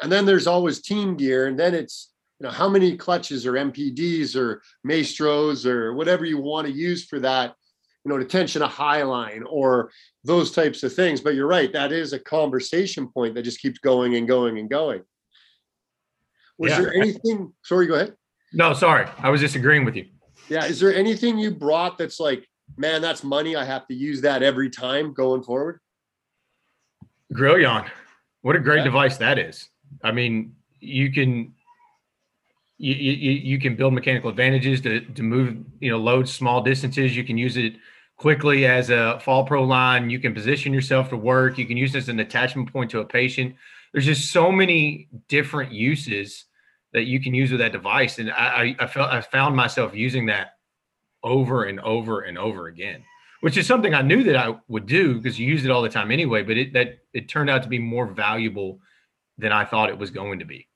And 0.01 0.11
then 0.11 0.25
there's 0.25 0.47
always 0.47 0.81
team 0.81 1.15
gear, 1.15 1.47
and 1.47 1.57
then 1.57 1.73
it's 1.73 2.11
you 2.39 2.45
know 2.47 2.51
how 2.51 2.67
many 2.67 2.97
clutches 2.97 3.45
or 3.45 3.53
MPDs 3.53 4.35
or 4.35 4.61
Maestros 4.83 5.65
or 5.65 5.93
whatever 5.93 6.25
you 6.25 6.39
want 6.39 6.67
to 6.67 6.73
use 6.73 7.05
for 7.05 7.19
that 7.19 7.55
you 8.03 8.09
know, 8.09 8.17
to 8.17 8.25
tension 8.25 8.61
a 8.61 8.67
high 8.67 9.03
line 9.03 9.43
or 9.47 9.91
those 10.23 10.51
types 10.51 10.83
of 10.83 10.93
things. 10.93 11.21
But 11.21 11.35
you're 11.35 11.47
right, 11.47 11.71
that 11.73 11.91
is 11.91 12.13
a 12.13 12.19
conversation 12.19 13.07
point 13.07 13.35
that 13.35 13.43
just 13.43 13.61
keeps 13.61 13.79
going 13.79 14.15
and 14.15 14.27
going 14.27 14.57
and 14.57 14.69
going. 14.69 15.01
Was 16.61 16.73
yeah. 16.73 16.81
there 16.81 16.93
anything? 16.93 17.51
Sorry, 17.63 17.87
go 17.87 17.95
ahead. 17.95 18.15
No, 18.53 18.73
sorry, 18.73 19.07
I 19.17 19.31
was 19.31 19.41
just 19.41 19.55
agreeing 19.55 19.83
with 19.83 19.95
you. 19.95 20.05
Yeah, 20.47 20.65
is 20.65 20.79
there 20.79 20.93
anything 20.93 21.39
you 21.39 21.49
brought 21.49 21.97
that's 21.97 22.19
like, 22.19 22.47
man, 22.77 23.01
that's 23.01 23.23
money. 23.23 23.55
I 23.55 23.65
have 23.65 23.87
to 23.87 23.95
use 23.95 24.21
that 24.21 24.43
every 24.43 24.69
time 24.69 25.11
going 25.11 25.41
forward. 25.41 25.79
Grillon, 27.33 27.89
what 28.43 28.55
a 28.55 28.59
great 28.59 28.79
yeah. 28.79 28.83
device 28.83 29.17
that 29.17 29.39
is. 29.39 29.69
I 30.03 30.11
mean, 30.11 30.55
you 30.79 31.11
can 31.11 31.55
you, 32.77 32.93
you, 32.93 33.31
you 33.31 33.59
can 33.59 33.75
build 33.75 33.95
mechanical 33.95 34.29
advantages 34.29 34.81
to, 34.81 34.99
to 34.99 35.23
move, 35.23 35.57
you 35.79 35.89
know, 35.89 35.97
load 35.97 36.29
small 36.29 36.61
distances. 36.61 37.17
You 37.17 37.23
can 37.23 37.39
use 37.39 37.57
it 37.57 37.73
quickly 38.17 38.67
as 38.67 38.91
a 38.91 39.19
fall 39.23 39.45
pro 39.45 39.63
line. 39.63 40.11
You 40.11 40.19
can 40.19 40.35
position 40.35 40.73
yourself 40.73 41.09
to 41.09 41.17
work. 41.17 41.57
You 41.57 41.65
can 41.65 41.77
use 41.77 41.91
this 41.91 42.03
as 42.03 42.09
an 42.09 42.19
attachment 42.19 42.71
point 42.71 42.91
to 42.91 42.99
a 42.99 43.05
patient. 43.05 43.55
There's 43.91 44.05
just 44.05 44.31
so 44.31 44.51
many 44.51 45.09
different 45.27 45.71
uses 45.71 46.45
that 46.93 47.03
you 47.03 47.21
can 47.21 47.33
use 47.33 47.51
with 47.51 47.59
that 47.59 47.71
device. 47.71 48.19
And 48.19 48.31
I, 48.31 48.75
I, 48.79 48.83
I 48.83 48.87
felt 48.87 49.11
I 49.11 49.21
found 49.21 49.55
myself 49.55 49.95
using 49.95 50.25
that 50.27 50.55
over 51.23 51.65
and 51.65 51.79
over 51.81 52.21
and 52.21 52.37
over 52.37 52.67
again, 52.67 53.03
which 53.41 53.57
is 53.57 53.67
something 53.67 53.93
I 53.93 54.01
knew 54.01 54.23
that 54.23 54.35
I 54.35 54.55
would 54.67 54.85
do 54.85 55.15
because 55.15 55.39
you 55.39 55.47
use 55.47 55.63
it 55.65 55.71
all 55.71 55.81
the 55.81 55.89
time 55.89 56.11
anyway. 56.11 56.43
But 56.43 56.57
it 56.57 56.73
that 56.73 56.99
it 57.13 57.29
turned 57.29 57.49
out 57.49 57.63
to 57.63 57.69
be 57.69 57.79
more 57.79 58.07
valuable 58.07 58.79
than 59.37 59.51
I 59.51 59.65
thought 59.65 59.89
it 59.89 59.97
was 59.97 60.11
going 60.11 60.39
to 60.39 60.45
be. 60.45 60.67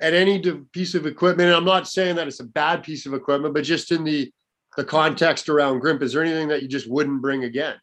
At 0.00 0.12
any 0.12 0.40
piece 0.72 0.94
of 0.94 1.06
equipment, 1.06 1.54
I'm 1.54 1.64
not 1.64 1.88
saying 1.88 2.16
that 2.16 2.28
it's 2.28 2.40
a 2.40 2.44
bad 2.44 2.82
piece 2.82 3.06
of 3.06 3.14
equipment, 3.14 3.54
but 3.54 3.64
just 3.64 3.92
in 3.92 4.04
the 4.04 4.30
the 4.76 4.84
context 4.84 5.48
around 5.48 5.80
Grimp, 5.80 6.02
is 6.02 6.12
there 6.12 6.22
anything 6.22 6.48
that 6.48 6.62
you 6.62 6.68
just 6.68 6.88
wouldn't 6.88 7.22
bring 7.22 7.44
again? 7.44 7.76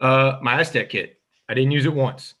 Uh, 0.00 0.38
my 0.42 0.54
Aztek 0.54 0.88
kit. 0.88 1.20
I 1.48 1.54
didn't 1.54 1.70
use 1.70 1.86
it 1.86 1.94
once. 1.94 2.34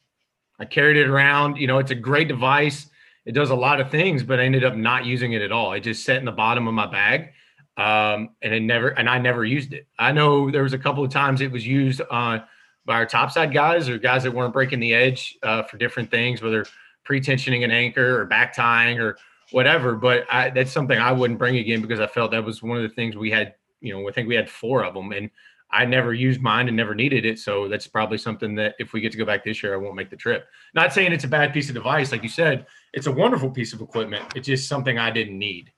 I 0.58 0.64
carried 0.64 0.96
it 0.96 1.08
around. 1.08 1.56
You 1.56 1.68
know, 1.68 1.78
it's 1.78 1.92
a 1.92 1.96
great 1.96 2.26
device. 2.26 2.88
It 3.24 3.32
does 3.32 3.50
a 3.50 3.54
lot 3.54 3.80
of 3.80 3.90
things, 3.90 4.22
but 4.22 4.40
I 4.40 4.44
ended 4.44 4.64
up 4.64 4.74
not 4.74 5.04
using 5.04 5.32
it 5.32 5.42
at 5.42 5.52
all. 5.52 5.72
It 5.72 5.80
just 5.80 6.04
sat 6.04 6.16
in 6.16 6.24
the 6.24 6.32
bottom 6.32 6.66
of 6.66 6.74
my 6.74 6.86
bag, 6.86 7.32
um, 7.76 8.30
and 8.42 8.52
it 8.52 8.60
never 8.60 8.88
and 8.88 9.08
I 9.08 9.18
never 9.18 9.44
used 9.44 9.72
it. 9.72 9.86
I 9.98 10.12
know 10.12 10.50
there 10.50 10.64
was 10.64 10.72
a 10.72 10.78
couple 10.78 11.04
of 11.04 11.10
times 11.10 11.40
it 11.40 11.50
was 11.52 11.66
used 11.66 12.00
uh, 12.10 12.40
by 12.84 12.94
our 12.94 13.06
topside 13.06 13.52
guys 13.52 13.88
or 13.88 13.98
guys 13.98 14.24
that 14.24 14.32
weren't 14.32 14.52
breaking 14.52 14.80
the 14.80 14.92
edge 14.92 15.38
uh, 15.42 15.62
for 15.62 15.78
different 15.78 16.10
things, 16.10 16.42
whether 16.42 16.66
pre-tensioning 17.04 17.64
an 17.64 17.70
anchor 17.70 18.20
or 18.20 18.24
back 18.26 18.54
tying 18.54 18.98
or 18.98 19.16
whatever. 19.52 19.94
But 19.94 20.26
I, 20.30 20.50
that's 20.50 20.72
something 20.72 20.98
I 20.98 21.12
wouldn't 21.12 21.38
bring 21.38 21.56
again 21.56 21.80
because 21.80 22.00
I 22.00 22.06
felt 22.08 22.32
that 22.32 22.44
was 22.44 22.62
one 22.62 22.76
of 22.76 22.82
the 22.82 22.88
things 22.88 23.16
we 23.16 23.30
had. 23.30 23.54
You 23.80 23.94
know, 23.94 24.08
I 24.08 24.12
think 24.12 24.28
we 24.28 24.34
had 24.34 24.50
four 24.50 24.84
of 24.84 24.94
them, 24.94 25.12
and 25.12 25.30
I 25.72 25.86
never 25.86 26.12
used 26.12 26.40
mine 26.42 26.68
and 26.68 26.76
never 26.76 26.94
needed 26.94 27.24
it. 27.24 27.38
So 27.38 27.66
that's 27.66 27.86
probably 27.86 28.18
something 28.18 28.54
that 28.56 28.74
if 28.78 28.92
we 28.92 29.00
get 29.00 29.12
to 29.12 29.18
go 29.18 29.24
back 29.24 29.42
this 29.44 29.62
year, 29.62 29.74
I 29.74 29.78
won't 29.78 29.94
make 29.94 30.10
the 30.10 30.16
trip. 30.16 30.46
Not 30.74 30.92
saying 30.92 31.12
it's 31.12 31.24
a 31.24 31.28
bad 31.28 31.52
piece 31.52 31.68
of 31.68 31.74
device, 31.74 32.12
like 32.12 32.22
you 32.22 32.28
said, 32.28 32.66
it's 32.92 33.06
a 33.06 33.12
wonderful 33.12 33.50
piece 33.50 33.72
of 33.72 33.80
equipment. 33.80 34.24
It's 34.36 34.46
just 34.46 34.68
something 34.68 34.98
I 34.98 35.10
didn't 35.10 35.38
need. 35.38 35.72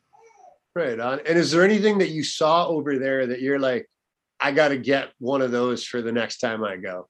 Right 0.75 0.99
on. 0.99 1.21
And 1.27 1.39
is 1.39 1.53
there 1.53 1.63
anything 1.63 1.99
that 1.99 2.11
you 2.11 2.25
saw 2.25 2.67
over 2.67 2.99
there 2.99 3.27
that 3.29 3.41
you're 3.41 3.61
like, 3.61 3.89
I 4.41 4.51
got 4.51 4.69
to 4.69 4.79
get 4.79 5.13
one 5.21 5.41
of 5.41 5.53
those 5.53 5.85
for 5.85 6.03
the 6.03 6.11
next 6.11 6.39
time 6.39 6.65
I 6.65 6.77
go? 6.77 7.09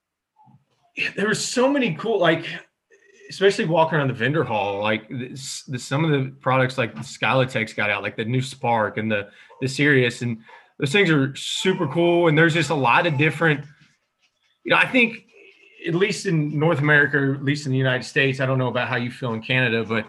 Yeah, 0.95 1.11
there 1.17 1.27
were 1.27 1.35
so 1.35 1.69
many 1.69 1.95
cool, 1.95 2.21
like 2.21 2.47
especially 3.31 3.65
walking 3.65 3.99
around 3.99 4.09
the 4.09 4.15
vendor 4.15 4.45
hall, 4.45 4.81
like 4.81 5.09
this, 5.09 5.63
the, 5.63 5.79
some 5.79 6.05
of 6.05 6.11
the 6.11 6.31
products 6.41 6.77
like 6.77 6.95
the 6.95 7.01
Skylotec 7.01 7.75
got 7.75 7.91
out, 7.91 8.03
like 8.03 8.17
the 8.17 8.25
new 8.25 8.43
Spark 8.43 8.99
and 8.99 9.11
the 9.11 9.31
the 9.61 9.69
Sirius, 9.69 10.23
and 10.23 10.39
those 10.79 10.93
things 10.93 11.11
are 11.11 11.35
super 11.37 11.87
cool. 11.87 12.29
And 12.29 12.37
there's 12.37 12.55
just 12.55 12.71
a 12.71 12.75
lot 12.75 13.07
of 13.07 13.17
different, 13.17 13.65
you 14.65 14.71
know, 14.71 14.77
I 14.77 14.87
think 14.87 15.25
at 15.87 15.95
least 15.95 16.27
in 16.27 16.59
North 16.59 16.79
America, 16.79 17.19
or 17.19 17.35
at 17.35 17.45
least 17.45 17.67
in 17.67 17.73
the 17.73 17.79
United 17.79 18.05
States, 18.05 18.41
I 18.41 18.47
don't 18.47 18.59
know 18.59 18.69
about 18.69 18.89
how 18.89 18.97
you 18.97 19.11
feel 19.11 19.35
in 19.35 19.43
Canada, 19.43 19.85
but 19.85 20.07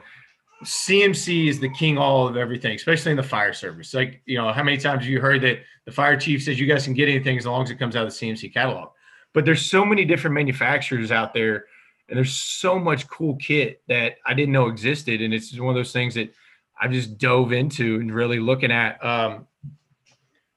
CMC 0.64 1.50
is 1.50 1.60
the 1.60 1.70
king 1.70 1.98
all 1.98 2.28
of 2.28 2.38
everything, 2.38 2.76
especially 2.76 3.12
in 3.12 3.18
the 3.18 3.24
fire 3.24 3.54
service. 3.54 3.94
Like, 3.94 4.22
you 4.26 4.38
know, 4.38 4.52
how 4.54 4.64
many 4.64 4.78
times 4.78 5.02
have 5.02 5.10
you 5.10 5.20
heard 5.20 5.42
that 5.42 5.60
the 5.86 5.92
fire 5.92 6.18
chief 6.18 6.44
says 6.44 6.60
you 6.60 6.66
guys 6.66 6.86
can 6.86 6.94
get 6.94 7.10
anything 7.10 7.38
as 7.38 7.46
long 7.46 7.64
as 7.64 7.70
it 7.70 7.76
comes 7.76 7.96
out 7.96 8.08
of 8.08 8.18
the 8.18 8.26
CMC 8.26 8.54
catalog? 8.54 8.90
But 9.34 9.44
there's 9.44 9.70
so 9.70 9.84
many 9.84 10.06
different 10.06 10.34
manufacturers 10.34 11.12
out 11.12 11.34
there 11.34 11.66
and 12.08 12.18
there's 12.18 12.34
so 12.34 12.80
much 12.80 13.08
cool 13.08 13.36
kit 13.36 13.82
that 13.88 14.16
I 14.26 14.34
didn't 14.34 14.54
know 14.54 14.68
existed. 14.68 15.22
And 15.22 15.34
it's 15.34 15.58
one 15.60 15.70
of 15.70 15.76
those 15.76 15.92
things 15.92 16.14
that 16.16 16.34
I've 16.80 16.92
just 16.92 17.18
dove 17.18 17.52
into 17.52 17.96
and 17.96 18.14
really 18.14 18.40
looking 18.40 18.72
at. 18.72 19.04
Um, 19.04 19.48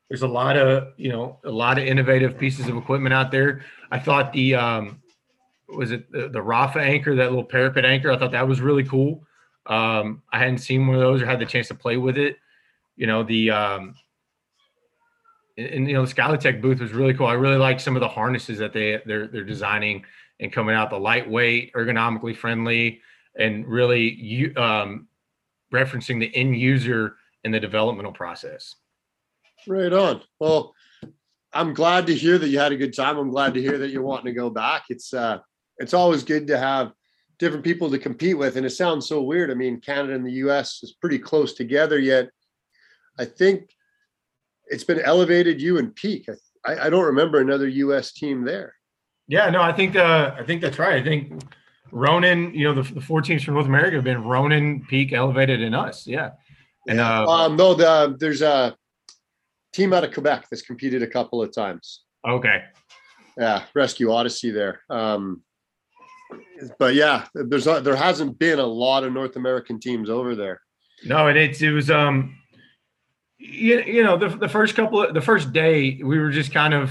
there's 0.08 0.22
a 0.22 0.28
lot 0.28 0.56
of, 0.56 0.92
you 0.96 1.10
know, 1.10 1.38
a 1.44 1.50
lot 1.50 1.78
of 1.78 1.84
innovative 1.84 2.38
pieces 2.38 2.66
of 2.68 2.76
equipment 2.76 3.12
out 3.12 3.30
there. 3.30 3.62
I 3.90 3.98
thought 3.98 4.32
the, 4.32 4.54
um, 4.54 5.02
was 5.68 5.90
it 5.90 6.10
the, 6.10 6.28
the 6.28 6.40
Rafa 6.40 6.80
anchor, 6.80 7.14
that 7.16 7.28
little 7.28 7.44
parapet 7.44 7.84
anchor? 7.84 8.10
I 8.10 8.18
thought 8.18 8.32
that 8.32 8.48
was 8.48 8.60
really 8.60 8.84
cool. 8.84 9.26
Um, 9.66 10.22
I 10.32 10.38
hadn't 10.38 10.58
seen 10.58 10.86
one 10.86 10.96
of 10.96 11.02
those 11.02 11.20
or 11.20 11.26
had 11.26 11.38
the 11.38 11.46
chance 11.46 11.68
to 11.68 11.74
play 11.74 11.98
with 11.98 12.16
it. 12.16 12.38
You 12.96 13.06
know, 13.06 13.22
the, 13.22 13.50
um, 13.50 13.94
and, 15.58 15.88
you 15.88 15.94
know, 15.94 16.06
the 16.06 16.14
Skylotec 16.14 16.62
booth 16.62 16.80
was 16.80 16.92
really 16.92 17.12
cool. 17.12 17.26
I 17.26 17.34
really 17.34 17.56
like 17.56 17.80
some 17.80 17.96
of 17.96 18.00
the 18.00 18.08
harnesses 18.08 18.58
that 18.58 18.72
they 18.72 19.02
they're 19.04 19.26
they're 19.26 19.44
designing 19.44 20.04
and 20.40 20.52
coming 20.52 20.74
out 20.74 20.88
the 20.88 20.98
lightweight, 20.98 21.72
ergonomically 21.72 22.36
friendly, 22.36 23.00
and 23.36 23.66
really 23.66 24.14
you 24.14 24.54
um, 24.56 25.08
referencing 25.74 26.20
the 26.20 26.34
end 26.34 26.56
user 26.56 27.16
in 27.42 27.50
the 27.50 27.58
developmental 27.58 28.12
process. 28.12 28.76
Right 29.66 29.92
on. 29.92 30.22
Well, 30.38 30.74
I'm 31.52 31.74
glad 31.74 32.06
to 32.06 32.14
hear 32.14 32.38
that 32.38 32.48
you 32.48 32.58
had 32.58 32.72
a 32.72 32.76
good 32.76 32.94
time. 32.94 33.16
I'm 33.18 33.30
glad 33.30 33.54
to 33.54 33.60
hear 33.60 33.78
that 33.78 33.90
you're 33.90 34.02
wanting 34.02 34.26
to 34.26 34.32
go 34.32 34.50
back. 34.50 34.84
It's 34.90 35.12
uh, 35.12 35.38
it's 35.78 35.94
always 35.94 36.22
good 36.22 36.46
to 36.48 36.58
have 36.58 36.92
different 37.38 37.64
people 37.64 37.90
to 37.90 37.98
compete 37.98 38.36
with, 38.36 38.56
and 38.56 38.66
it 38.66 38.70
sounds 38.70 39.06
so 39.06 39.22
weird. 39.22 39.50
I 39.50 39.54
mean, 39.54 39.80
Canada 39.80 40.14
and 40.14 40.26
the 40.26 40.32
U.S. 40.32 40.80
is 40.82 40.92
pretty 40.92 41.18
close 41.18 41.54
together, 41.54 41.98
yet 41.98 42.28
I 43.18 43.24
think 43.24 43.70
it's 44.66 44.84
been 44.84 45.00
elevated. 45.00 45.60
You 45.60 45.78
and 45.78 45.94
Peak. 45.94 46.28
I, 46.66 46.86
I 46.86 46.90
don't 46.90 47.04
remember 47.04 47.40
another 47.40 47.68
U.S. 47.68 48.12
team 48.12 48.44
there. 48.44 48.74
Yeah, 49.26 49.50
no, 49.50 49.62
I 49.62 49.72
think 49.72 49.96
uh, 49.96 50.34
I 50.38 50.42
think 50.42 50.60
that's 50.60 50.78
right. 50.78 51.00
I 51.00 51.04
think 51.04 51.42
Ronan, 51.92 52.54
you 52.54 52.64
know, 52.64 52.82
the, 52.82 52.94
the 52.94 53.00
four 53.00 53.22
teams 53.22 53.42
from 53.42 53.54
North 53.54 53.66
America 53.66 53.96
have 53.96 54.04
been 54.04 54.22
Ronan, 54.22 54.84
Peak, 54.86 55.12
Elevated, 55.12 55.62
and 55.62 55.74
us. 55.74 56.06
Yeah. 56.06 56.30
And 56.86 56.98
yeah. 56.98 57.22
Uh, 57.22 57.26
um, 57.26 57.56
no, 57.56 57.74
the 57.74 58.16
there's 58.18 58.42
a 58.42 58.76
team 59.78 59.92
out 59.92 60.04
of 60.04 60.12
Quebec 60.12 60.46
that's 60.50 60.62
competed 60.62 61.02
a 61.02 61.06
couple 61.06 61.42
of 61.42 61.52
times. 61.54 62.02
Okay. 62.28 62.64
Yeah, 63.36 63.64
Rescue 63.74 64.10
Odyssey 64.10 64.50
there. 64.50 64.80
Um, 64.90 65.42
but 66.78 66.94
yeah, 66.94 67.26
there's 67.34 67.66
a, 67.66 67.80
there 67.80 67.96
hasn't 67.96 68.38
been 68.38 68.58
a 68.58 68.66
lot 68.66 69.04
of 69.04 69.12
North 69.12 69.36
American 69.36 69.78
teams 69.78 70.10
over 70.10 70.34
there. 70.34 70.60
No, 71.04 71.28
and 71.28 71.38
it's 71.38 71.62
it 71.62 71.70
was 71.70 71.90
um, 71.90 72.36
you, 73.38 73.80
you 73.82 74.02
know 74.02 74.16
the 74.16 74.28
the 74.28 74.48
first 74.48 74.74
couple 74.74 75.04
of 75.04 75.14
the 75.14 75.20
first 75.20 75.52
day 75.52 76.00
we 76.02 76.18
were 76.18 76.30
just 76.30 76.52
kind 76.52 76.74
of 76.74 76.90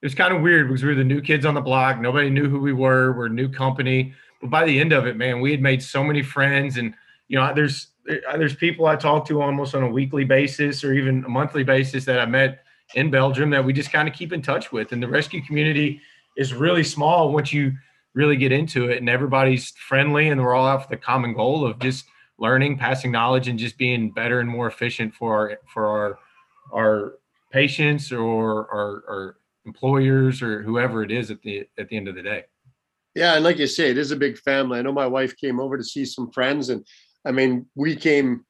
it 0.00 0.06
was 0.06 0.14
kind 0.14 0.32
of 0.32 0.42
weird 0.42 0.68
because 0.68 0.82
we 0.82 0.90
were 0.90 0.94
the 0.94 1.02
new 1.02 1.20
kids 1.20 1.44
on 1.44 1.54
the 1.54 1.60
block. 1.60 2.00
Nobody 2.00 2.30
knew 2.30 2.48
who 2.48 2.60
we 2.60 2.72
were. 2.72 3.12
We're 3.12 3.26
a 3.26 3.30
new 3.30 3.48
company. 3.48 4.14
But 4.40 4.50
by 4.50 4.64
the 4.64 4.78
end 4.78 4.92
of 4.92 5.06
it, 5.06 5.16
man, 5.16 5.40
we 5.40 5.50
had 5.50 5.60
made 5.60 5.82
so 5.82 6.04
many 6.04 6.22
friends. 6.22 6.76
And, 6.76 6.94
you 7.26 7.36
know, 7.36 7.52
there's, 7.52 7.88
there's 8.36 8.54
people 8.54 8.86
I 8.86 8.96
talk 8.96 9.26
to 9.28 9.42
almost 9.42 9.74
on 9.74 9.82
a 9.82 9.88
weekly 9.88 10.24
basis 10.24 10.82
or 10.82 10.92
even 10.92 11.24
a 11.24 11.28
monthly 11.28 11.64
basis 11.64 12.04
that 12.06 12.18
I 12.18 12.26
met 12.26 12.64
in 12.94 13.10
Belgium 13.10 13.50
that 13.50 13.64
we 13.64 13.72
just 13.72 13.92
kind 13.92 14.08
of 14.08 14.14
keep 14.14 14.32
in 14.32 14.40
touch 14.40 14.72
with. 14.72 14.92
And 14.92 15.02
the 15.02 15.08
rescue 15.08 15.42
community 15.42 16.00
is 16.36 16.54
really 16.54 16.84
small 16.84 17.32
once 17.32 17.52
you 17.52 17.72
really 18.14 18.36
get 18.36 18.52
into 18.52 18.88
it 18.88 18.98
and 18.98 19.08
everybody's 19.08 19.70
friendly 19.72 20.30
and 20.30 20.40
we're 20.40 20.54
all 20.54 20.66
out 20.66 20.84
for 20.84 20.88
the 20.88 20.96
common 20.96 21.34
goal 21.34 21.66
of 21.66 21.78
just 21.78 22.06
learning, 22.38 22.78
passing 22.78 23.12
knowledge 23.12 23.48
and 23.48 23.58
just 23.58 23.76
being 23.76 24.10
better 24.10 24.40
and 24.40 24.48
more 24.48 24.66
efficient 24.66 25.14
for 25.14 25.36
our, 25.36 25.58
for 25.72 25.86
our, 25.86 26.18
our 26.72 27.14
patients 27.52 28.10
or 28.10 28.68
our, 28.72 29.04
our 29.08 29.36
employers 29.66 30.42
or 30.42 30.62
whoever 30.62 31.02
it 31.02 31.10
is 31.10 31.30
at 31.30 31.42
the 31.42 31.66
at 31.78 31.88
the 31.88 31.96
end 31.96 32.08
of 32.08 32.14
the 32.14 32.22
day. 32.22 32.44
Yeah, 33.14 33.34
and 33.34 33.44
like 33.44 33.58
you 33.58 33.66
say, 33.66 33.90
it 33.90 33.98
is 33.98 34.10
a 34.10 34.16
big 34.16 34.38
family. 34.38 34.78
I 34.78 34.82
know 34.82 34.92
my 34.92 35.06
wife 35.06 35.36
came 35.36 35.60
over 35.60 35.76
to 35.76 35.84
see 35.84 36.04
some 36.04 36.30
friends, 36.30 36.68
and 36.70 36.84
I 37.28 37.32
mean, 37.32 37.66
we 37.74 37.94
came 37.94 38.46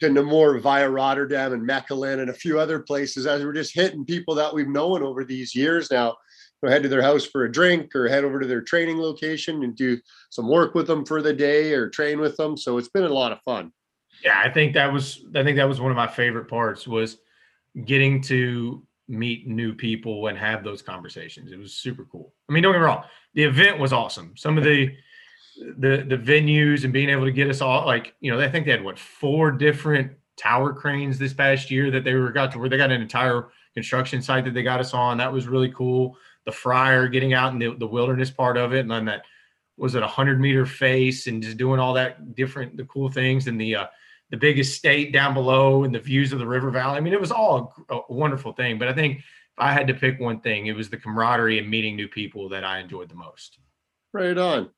to 0.00 0.08
Namur 0.08 0.60
via 0.60 0.88
Rotterdam 0.88 1.52
and 1.52 1.68
Mechelen 1.68 2.20
and 2.20 2.30
a 2.30 2.34
few 2.34 2.60
other 2.60 2.78
places 2.78 3.26
as 3.26 3.44
we're 3.44 3.52
just 3.52 3.74
hitting 3.74 4.04
people 4.04 4.36
that 4.36 4.54
we've 4.54 4.68
known 4.68 5.02
over 5.02 5.24
these 5.24 5.52
years 5.54 5.90
now. 5.90 6.16
Go 6.62 6.70
head 6.70 6.84
to 6.84 6.88
their 6.88 7.02
house 7.02 7.26
for 7.26 7.44
a 7.44 7.52
drink 7.52 7.94
or 7.94 8.08
head 8.08 8.24
over 8.24 8.38
to 8.38 8.46
their 8.46 8.62
training 8.62 8.98
location 8.98 9.64
and 9.64 9.74
do 9.74 9.98
some 10.30 10.48
work 10.48 10.76
with 10.76 10.86
them 10.86 11.04
for 11.04 11.20
the 11.22 11.32
day 11.32 11.72
or 11.72 11.90
train 11.90 12.20
with 12.20 12.36
them. 12.36 12.56
So 12.56 12.78
it's 12.78 12.88
been 12.88 13.02
a 13.02 13.08
lot 13.08 13.32
of 13.32 13.40
fun. 13.44 13.72
Yeah, 14.22 14.40
I 14.42 14.48
think 14.48 14.74
that 14.74 14.92
was 14.92 15.24
I 15.34 15.42
think 15.42 15.56
that 15.56 15.68
was 15.68 15.80
one 15.80 15.90
of 15.90 15.96
my 15.96 16.06
favorite 16.06 16.48
parts 16.48 16.86
was 16.86 17.18
getting 17.84 18.22
to 18.22 18.86
meet 19.08 19.48
new 19.48 19.74
people 19.74 20.28
and 20.28 20.38
have 20.38 20.62
those 20.62 20.80
conversations. 20.80 21.50
It 21.50 21.58
was 21.58 21.74
super 21.74 22.04
cool. 22.04 22.32
I 22.48 22.52
mean, 22.52 22.62
don't 22.62 22.72
get 22.72 22.78
me 22.78 22.84
wrong, 22.84 23.04
the 23.34 23.42
event 23.42 23.80
was 23.80 23.92
awesome. 23.92 24.34
Some 24.36 24.56
of 24.56 24.62
the 24.64 24.94
the 25.56 26.04
the 26.08 26.16
venues 26.16 26.84
and 26.84 26.92
being 26.92 27.08
able 27.08 27.24
to 27.24 27.32
get 27.32 27.48
us 27.48 27.60
all 27.60 27.86
like 27.86 28.14
you 28.20 28.30
know 28.30 28.40
I 28.40 28.50
think 28.50 28.66
they 28.66 28.72
had 28.72 28.84
what 28.84 28.98
four 28.98 29.50
different 29.50 30.12
tower 30.36 30.72
cranes 30.72 31.18
this 31.18 31.32
past 31.32 31.70
year 31.70 31.90
that 31.90 32.04
they 32.04 32.14
were 32.14 32.32
got 32.32 32.52
to 32.52 32.58
where 32.58 32.68
they 32.68 32.76
got 32.76 32.90
an 32.90 33.00
entire 33.00 33.50
construction 33.74 34.22
site 34.22 34.44
that 34.44 34.54
they 34.54 34.62
got 34.62 34.80
us 34.80 34.94
on. 34.94 35.18
That 35.18 35.32
was 35.32 35.46
really 35.46 35.70
cool. 35.70 36.16
The 36.44 36.52
Freyr 36.52 37.08
getting 37.08 37.34
out 37.34 37.52
in 37.52 37.58
the, 37.58 37.74
the 37.76 37.86
wilderness 37.86 38.30
part 38.30 38.56
of 38.56 38.72
it 38.72 38.80
and 38.80 38.90
then 38.90 39.04
that 39.06 39.22
was 39.76 39.94
it 39.94 40.02
a 40.02 40.08
hundred 40.08 40.40
meter 40.40 40.66
face 40.66 41.26
and 41.26 41.42
just 41.42 41.56
doing 41.56 41.80
all 41.80 41.94
that 41.94 42.34
different 42.34 42.76
the 42.76 42.84
cool 42.84 43.08
things 43.08 43.46
and 43.46 43.60
the 43.60 43.76
uh, 43.76 43.86
the 44.30 44.36
big 44.36 44.58
estate 44.58 45.12
down 45.12 45.34
below 45.34 45.84
and 45.84 45.94
the 45.94 45.98
views 45.98 46.32
of 46.32 46.38
the 46.38 46.46
river 46.46 46.70
valley. 46.70 46.96
I 46.96 47.00
mean, 47.00 47.12
it 47.12 47.20
was 47.20 47.32
all 47.32 47.74
a, 47.88 47.96
a 47.96 48.12
wonderful 48.12 48.52
thing. 48.52 48.78
But 48.78 48.88
I 48.88 48.92
think 48.92 49.18
if 49.18 49.24
I 49.58 49.72
had 49.72 49.86
to 49.88 49.94
pick 49.94 50.18
one 50.18 50.40
thing, 50.40 50.66
it 50.66 50.74
was 50.74 50.90
the 50.90 50.96
camaraderie 50.96 51.58
and 51.58 51.68
meeting 51.68 51.94
new 51.94 52.08
people 52.08 52.48
that 52.48 52.64
I 52.64 52.80
enjoyed 52.80 53.08
the 53.08 53.14
most. 53.14 53.58
Right 54.12 54.36
on. 54.36 54.70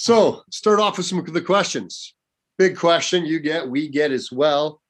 So 0.00 0.44
start 0.50 0.80
off 0.80 0.96
with 0.96 1.04
some 1.04 1.18
of 1.18 1.30
the 1.30 1.42
questions. 1.42 2.14
big 2.56 2.74
question 2.74 3.26
you 3.26 3.38
get, 3.38 3.68
we 3.68 3.86
get 3.86 4.12
as 4.12 4.32
well. 4.32 4.80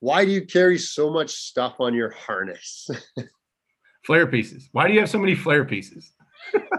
Why 0.00 0.26
do 0.26 0.30
you 0.30 0.44
carry 0.44 0.76
so 0.76 1.10
much 1.10 1.30
stuff 1.30 1.76
on 1.80 1.94
your 1.94 2.10
harness? 2.10 2.86
flare 4.04 4.26
pieces. 4.26 4.68
Why 4.72 4.86
do 4.86 4.92
you 4.92 5.00
have 5.00 5.08
so 5.08 5.18
many 5.18 5.34
flare 5.34 5.64
pieces? 5.64 6.12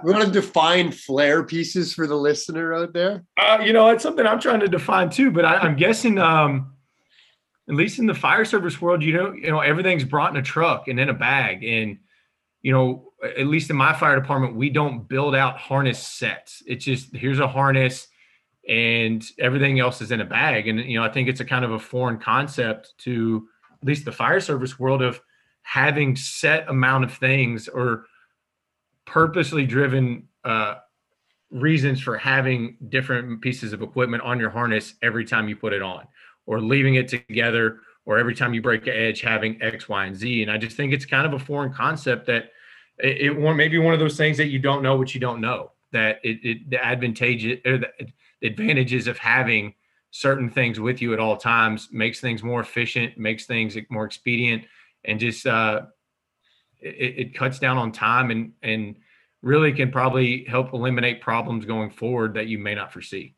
we 0.03 0.13
want 0.13 0.23
to 0.23 0.29
define 0.29 0.91
flare 0.91 1.43
pieces 1.43 1.91
for 1.91 2.05
the 2.05 2.15
listener 2.15 2.75
out 2.75 2.93
there. 2.93 3.23
Uh, 3.37 3.57
you 3.65 3.73
know, 3.73 3.89
it's 3.89 4.03
something 4.03 4.27
I'm 4.27 4.39
trying 4.39 4.59
to 4.59 4.67
define 4.67 5.09
too, 5.09 5.31
but 5.31 5.43
I, 5.43 5.65
am 5.65 5.75
guessing, 5.75 6.19
um, 6.19 6.75
at 7.67 7.73
least 7.73 7.97
in 7.97 8.05
the 8.05 8.13
fire 8.13 8.45
service 8.45 8.79
world, 8.79 9.01
you 9.01 9.13
know, 9.13 9.33
you 9.33 9.49
know, 9.49 9.61
everything's 9.61 10.03
brought 10.03 10.29
in 10.29 10.37
a 10.37 10.43
truck 10.43 10.89
and 10.89 10.99
in 10.99 11.09
a 11.09 11.13
bag. 11.15 11.63
And, 11.63 11.97
you 12.61 12.71
know, 12.71 13.08
at 13.23 13.47
least 13.47 13.69
in 13.69 13.75
my 13.75 13.93
fire 13.93 14.19
department, 14.19 14.55
we 14.55 14.69
don't 14.69 15.07
build 15.07 15.35
out 15.35 15.57
harness 15.57 15.99
sets. 15.99 16.63
It's 16.65 16.85
just 16.85 17.15
here's 17.15 17.39
a 17.39 17.47
harness 17.47 18.07
and 18.67 19.25
everything 19.39 19.79
else 19.79 20.01
is 20.01 20.11
in 20.11 20.21
a 20.21 20.25
bag. 20.25 20.67
And, 20.67 20.79
you 20.79 20.99
know, 20.99 21.05
I 21.05 21.09
think 21.09 21.27
it's 21.27 21.39
a 21.39 21.45
kind 21.45 21.65
of 21.65 21.71
a 21.71 21.79
foreign 21.79 22.19
concept 22.19 22.93
to 22.99 23.47
at 23.81 23.87
least 23.87 24.05
the 24.05 24.11
fire 24.11 24.39
service 24.39 24.79
world 24.79 25.01
of 25.01 25.19
having 25.61 26.15
set 26.15 26.69
amount 26.69 27.03
of 27.03 27.13
things 27.13 27.67
or 27.67 28.05
purposely 29.05 29.65
driven 29.65 30.27
uh, 30.43 30.75
reasons 31.51 32.01
for 32.01 32.17
having 32.17 32.77
different 32.89 33.41
pieces 33.41 33.73
of 33.73 33.81
equipment 33.81 34.23
on 34.23 34.39
your 34.39 34.49
harness 34.49 34.93
every 35.01 35.25
time 35.25 35.49
you 35.49 35.55
put 35.55 35.73
it 35.73 35.81
on 35.81 36.07
or 36.45 36.61
leaving 36.61 36.95
it 36.95 37.07
together 37.07 37.79
or 38.05 38.17
every 38.19 38.35
time 38.35 38.53
you 38.53 38.61
break 38.61 38.85
an 38.87 38.93
edge 38.93 39.21
having 39.21 39.59
x 39.61 39.89
y 39.89 40.05
and 40.05 40.15
z 40.15 40.43
and 40.43 40.51
i 40.51 40.57
just 40.57 40.77
think 40.77 40.93
it's 40.93 41.05
kind 41.05 41.25
of 41.25 41.33
a 41.33 41.43
foreign 41.43 41.73
concept 41.73 42.27
that 42.27 42.51
it, 42.99 43.33
it 43.37 43.55
maybe 43.55 43.77
one 43.77 43.93
of 43.93 43.99
those 43.99 44.17
things 44.17 44.37
that 44.37 44.47
you 44.47 44.59
don't 44.59 44.83
know 44.83 44.95
what 44.95 45.13
you 45.13 45.21
don't 45.21 45.41
know 45.41 45.71
that 45.91 46.19
it, 46.23 46.39
it 46.43 46.69
the 46.69 46.83
advantageous 46.83 47.59
or 47.65 47.77
the 47.79 47.89
advantages 48.43 49.07
of 49.07 49.17
having 49.17 49.73
certain 50.11 50.49
things 50.49 50.79
with 50.79 51.01
you 51.01 51.13
at 51.13 51.19
all 51.19 51.37
times 51.37 51.89
makes 51.91 52.19
things 52.19 52.43
more 52.43 52.61
efficient 52.61 53.17
makes 53.17 53.45
things 53.45 53.77
more 53.89 54.05
expedient 54.05 54.63
and 55.05 55.19
just 55.19 55.45
uh 55.45 55.81
it, 56.81 57.15
it 57.17 57.35
cuts 57.35 57.59
down 57.59 57.77
on 57.77 57.91
time 57.91 58.31
and 58.31 58.53
and 58.63 58.95
really 59.41 59.71
can 59.71 59.91
probably 59.91 60.45
help 60.45 60.73
eliminate 60.73 61.21
problems 61.21 61.65
going 61.65 61.89
forward 61.89 62.33
that 62.33 62.47
you 62.47 62.57
may 62.57 62.75
not 62.75 62.91
foresee. 62.91 63.35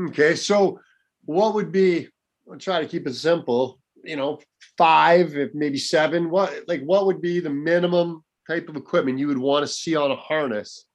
Okay, 0.00 0.34
so 0.34 0.80
what 1.24 1.54
would 1.54 1.72
be? 1.72 2.08
I'll 2.50 2.58
try 2.58 2.80
to 2.80 2.88
keep 2.88 3.06
it 3.06 3.14
simple. 3.14 3.80
You 4.04 4.16
know, 4.16 4.40
five, 4.76 5.36
if 5.36 5.54
maybe 5.54 5.78
seven. 5.78 6.30
What 6.30 6.52
like 6.68 6.82
what 6.82 7.06
would 7.06 7.20
be 7.20 7.40
the 7.40 7.50
minimum 7.50 8.23
type 8.46 8.68
of 8.68 8.76
equipment 8.76 9.18
you 9.18 9.28
would 9.28 9.38
want 9.38 9.62
to 9.62 9.72
see 9.72 9.96
on 9.96 10.10
a 10.10 10.16
harness 10.16 10.86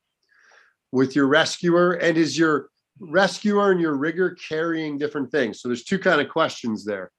with 0.91 1.15
your 1.15 1.27
rescuer? 1.27 1.93
And 1.93 2.17
is 2.17 2.37
your 2.37 2.69
rescuer 2.99 3.71
and 3.71 3.81
your 3.81 3.95
rigger 3.95 4.31
carrying 4.31 4.97
different 4.97 5.31
things? 5.31 5.61
So 5.61 5.69
there's 5.69 5.83
two 5.83 5.99
kind 5.99 6.21
of 6.21 6.29
questions 6.29 6.85
there. 6.85 7.11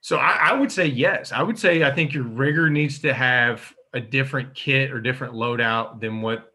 So 0.00 0.18
I, 0.18 0.50
I, 0.50 0.52
would 0.52 0.70
say 0.70 0.86
yes. 0.86 1.32
I 1.32 1.42
would 1.42 1.58
say 1.58 1.82
I 1.82 1.90
think 1.90 2.12
your 2.12 2.22
rigger 2.22 2.70
needs 2.70 3.00
to 3.00 3.12
have 3.12 3.74
a 3.92 4.00
different 4.00 4.54
kit 4.54 4.92
or 4.92 5.00
different 5.00 5.34
loadout 5.34 6.00
than 6.00 6.22
what 6.22 6.52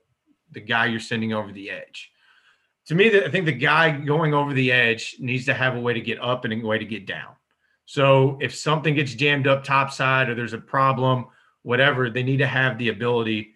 the 0.52 0.62
guy 0.62 0.86
you're 0.86 1.00
sending 1.00 1.34
over 1.34 1.52
the 1.52 1.70
edge. 1.70 2.12
To 2.88 2.96
me, 2.96 3.24
I 3.24 3.30
think 3.30 3.46
the 3.46 3.52
guy 3.52 3.92
going 3.92 4.34
over 4.34 4.54
the 4.54 4.72
edge 4.72 5.18
needs 5.20 5.46
to 5.46 5.54
have 5.54 5.76
a 5.76 5.80
way 5.80 5.94
to 5.94 6.02
get 6.02 6.22
up 6.22 6.46
and 6.46 6.54
a 6.54 6.66
way 6.66 6.78
to 6.78 6.86
get 6.86 7.06
down. 7.06 7.34
So 7.86 8.38
if 8.42 8.56
something 8.56 8.96
gets 8.96 9.14
jammed 9.14 9.48
up 9.48 9.64
topside 9.64 10.30
or 10.30 10.36
there's 10.36 10.54
a 10.54 10.58
problem, 10.58 11.26
whatever, 11.64 12.10
they 12.10 12.24
need 12.24 12.38
to 12.38 12.48
have 12.48 12.78
the 12.78 12.90
ability 12.90 13.54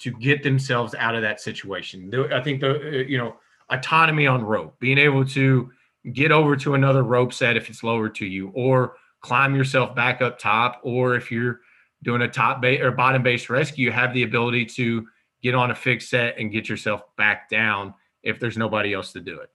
to 0.00 0.12
get 0.12 0.42
themselves 0.42 0.94
out 0.94 1.14
of 1.14 1.22
that 1.22 1.40
situation. 1.40 2.12
I 2.32 2.40
think 2.40 2.60
the 2.60 2.76
uh, 2.76 2.90
you 3.02 3.18
know 3.18 3.36
autonomy 3.70 4.26
on 4.26 4.42
rope, 4.42 4.78
being 4.78 4.98
able 4.98 5.24
to 5.26 5.70
get 6.12 6.32
over 6.32 6.56
to 6.56 6.74
another 6.74 7.02
rope 7.02 7.32
set 7.32 7.56
if 7.56 7.68
it's 7.68 7.82
lower 7.82 8.08
to 8.08 8.26
you, 8.26 8.50
or 8.54 8.96
climb 9.20 9.54
yourself 9.54 9.94
back 9.94 10.22
up 10.22 10.38
top, 10.38 10.80
or 10.82 11.14
if 11.14 11.30
you're 11.30 11.60
doing 12.02 12.22
a 12.22 12.28
top 12.28 12.60
base 12.60 12.80
or 12.80 12.92
bottom 12.92 13.22
base 13.22 13.50
rescue, 13.50 13.86
you 13.86 13.92
have 13.92 14.14
the 14.14 14.22
ability 14.22 14.64
to 14.64 15.06
get 15.42 15.54
on 15.54 15.70
a 15.70 15.74
fixed 15.74 16.10
set 16.10 16.38
and 16.38 16.52
get 16.52 16.68
yourself 16.68 17.02
back 17.16 17.48
down 17.48 17.94
if 18.22 18.38
there's 18.38 18.56
nobody 18.56 18.92
else 18.92 19.12
to 19.12 19.20
do 19.20 19.40
it. 19.40 19.50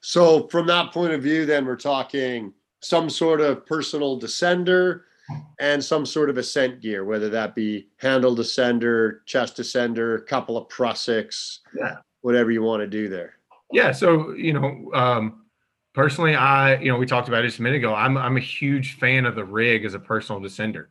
So, 0.00 0.46
from 0.48 0.66
that 0.68 0.92
point 0.92 1.12
of 1.12 1.22
view, 1.22 1.46
then 1.46 1.66
we're 1.66 1.76
talking 1.76 2.52
some 2.80 3.10
sort 3.10 3.40
of 3.40 3.66
personal 3.66 4.20
descender 4.20 5.02
and 5.60 5.82
some 5.82 6.06
sort 6.06 6.30
of 6.30 6.38
ascent 6.38 6.80
gear, 6.80 7.04
whether 7.04 7.28
that 7.30 7.54
be 7.54 7.88
handle 7.96 8.36
descender, 8.36 9.24
chest 9.26 9.56
descender, 9.56 10.26
couple 10.26 10.56
of 10.56 10.68
prusiks, 10.68 11.58
yeah. 11.76 11.96
whatever 12.20 12.50
you 12.50 12.62
want 12.62 12.80
to 12.80 12.86
do 12.86 13.08
there. 13.08 13.34
Yeah. 13.72 13.92
So, 13.92 14.32
you 14.32 14.52
know, 14.52 14.90
um, 14.94 15.44
personally, 15.94 16.34
I, 16.36 16.76
you 16.76 16.90
know, 16.90 16.98
we 16.98 17.06
talked 17.06 17.28
about 17.28 17.44
it 17.44 17.48
just 17.48 17.58
a 17.58 17.62
minute 17.62 17.78
ago. 17.78 17.94
I'm, 17.94 18.16
I'm 18.16 18.36
a 18.36 18.40
huge 18.40 18.98
fan 18.98 19.24
of 19.24 19.34
the 19.34 19.44
rig 19.44 19.84
as 19.84 19.94
a 19.94 19.98
personal 19.98 20.40
descender. 20.40 20.86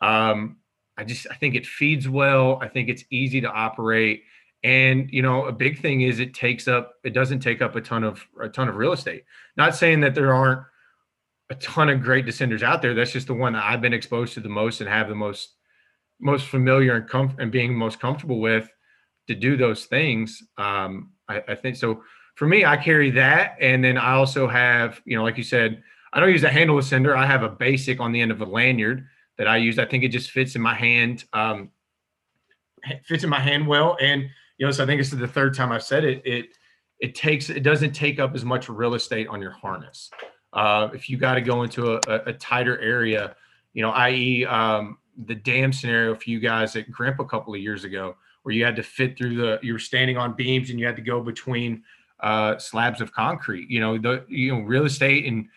Um, 0.00 0.56
I 0.96 1.04
just, 1.04 1.26
I 1.30 1.34
think 1.34 1.54
it 1.54 1.66
feeds 1.66 2.08
well. 2.08 2.58
I 2.60 2.68
think 2.68 2.88
it's 2.88 3.04
easy 3.10 3.40
to 3.42 3.50
operate. 3.50 4.24
And, 4.64 5.08
you 5.12 5.22
know, 5.22 5.44
a 5.44 5.52
big 5.52 5.80
thing 5.80 6.00
is 6.00 6.18
it 6.18 6.34
takes 6.34 6.66
up, 6.66 6.94
it 7.04 7.10
doesn't 7.10 7.40
take 7.40 7.62
up 7.62 7.76
a 7.76 7.80
ton 7.80 8.02
of, 8.02 8.26
a 8.40 8.48
ton 8.48 8.68
of 8.68 8.76
real 8.76 8.92
estate. 8.92 9.24
Not 9.56 9.76
saying 9.76 10.00
that 10.00 10.14
there 10.14 10.34
aren't 10.34 10.62
a 11.50 11.54
ton 11.56 11.88
of 11.88 12.02
great 12.02 12.26
descenders 12.26 12.62
out 12.62 12.82
there. 12.82 12.94
That's 12.94 13.12
just 13.12 13.28
the 13.28 13.34
one 13.34 13.52
that 13.52 13.64
I've 13.64 13.80
been 13.80 13.92
exposed 13.92 14.34
to 14.34 14.40
the 14.40 14.48
most 14.48 14.80
and 14.80 14.90
have 14.90 15.08
the 15.08 15.14
most, 15.14 15.54
most 16.20 16.46
familiar 16.46 16.96
and 16.96 17.08
comfort 17.08 17.40
and 17.40 17.52
being 17.52 17.74
most 17.74 18.00
comfortable 18.00 18.40
with 18.40 18.68
to 19.28 19.34
do 19.34 19.56
those 19.56 19.86
things. 19.86 20.42
Um, 20.58 21.12
I, 21.28 21.42
I 21.48 21.54
think 21.54 21.76
so 21.76 22.02
for 22.36 22.46
me, 22.46 22.64
I 22.64 22.76
carry 22.76 23.10
that. 23.12 23.56
And 23.60 23.82
then 23.82 23.96
I 23.96 24.12
also 24.12 24.46
have, 24.46 25.00
you 25.04 25.16
know, 25.16 25.24
like 25.24 25.38
you 25.38 25.42
said, 25.42 25.82
I 26.12 26.20
don't 26.20 26.30
use 26.30 26.44
a 26.44 26.50
handle 26.50 26.76
ascender. 26.76 27.16
I 27.16 27.26
have 27.26 27.42
a 27.42 27.48
basic 27.48 27.98
on 27.98 28.12
the 28.12 28.20
end 28.20 28.30
of 28.30 28.40
a 28.40 28.44
lanyard 28.44 29.06
that 29.38 29.48
I 29.48 29.56
use. 29.56 29.78
I 29.78 29.86
think 29.86 30.04
it 30.04 30.08
just 30.08 30.30
fits 30.30 30.54
in 30.54 30.62
my 30.62 30.74
hand, 30.74 31.24
um, 31.32 31.70
fits 33.04 33.24
in 33.24 33.30
my 33.30 33.40
hand 33.40 33.66
well. 33.66 33.96
And, 34.00 34.28
you 34.58 34.66
know, 34.66 34.70
so 34.70 34.84
I 34.84 34.86
think 34.86 35.00
this 35.00 35.12
is 35.12 35.18
the 35.18 35.26
third 35.26 35.54
time 35.54 35.72
I've 35.72 35.82
said 35.82 36.04
it. 36.04 36.22
It, 36.24 36.46
it 37.00 37.14
takes, 37.14 37.50
it 37.50 37.62
doesn't 37.62 37.92
take 37.92 38.18
up 38.18 38.34
as 38.34 38.44
much 38.44 38.68
real 38.68 38.94
estate 38.94 39.28
on 39.28 39.40
your 39.40 39.50
harness. 39.50 40.10
Uh, 40.52 40.88
if 40.94 41.10
you 41.10 41.16
got 41.16 41.34
to 41.34 41.40
go 41.40 41.62
into 41.62 41.94
a, 41.94 42.00
a, 42.26 42.32
tighter 42.32 42.78
area, 42.80 43.36
you 43.74 43.82
know, 43.82 43.90
i.e., 43.90 44.44
um, 44.46 44.96
the 45.26 45.34
dam 45.34 45.72
scenario 45.72 46.14
for 46.14 46.30
you 46.30 46.40
guys 46.40 46.76
at 46.76 46.90
Grimp 46.90 47.20
a 47.20 47.24
couple 47.24 47.54
of 47.54 47.60
years 47.60 47.84
ago, 47.84 48.16
where 48.42 48.54
you 48.54 48.64
had 48.64 48.76
to 48.76 48.82
fit 48.82 49.18
through 49.18 49.36
the, 49.36 49.58
you 49.62 49.72
were 49.72 49.78
standing 49.78 50.16
on 50.16 50.34
beams 50.34 50.70
and 50.70 50.78
you 50.78 50.86
had 50.86 50.96
to 50.96 51.02
go 51.02 51.20
between 51.20 51.82
uh, 52.20 52.58
slabs 52.58 53.00
of 53.00 53.12
concrete. 53.12 53.68
You 53.70 53.80
know, 53.80 53.98
the 53.98 54.24
you 54.28 54.54
know 54.54 54.60
real 54.60 54.84
estate 54.84 55.26
and 55.26 55.48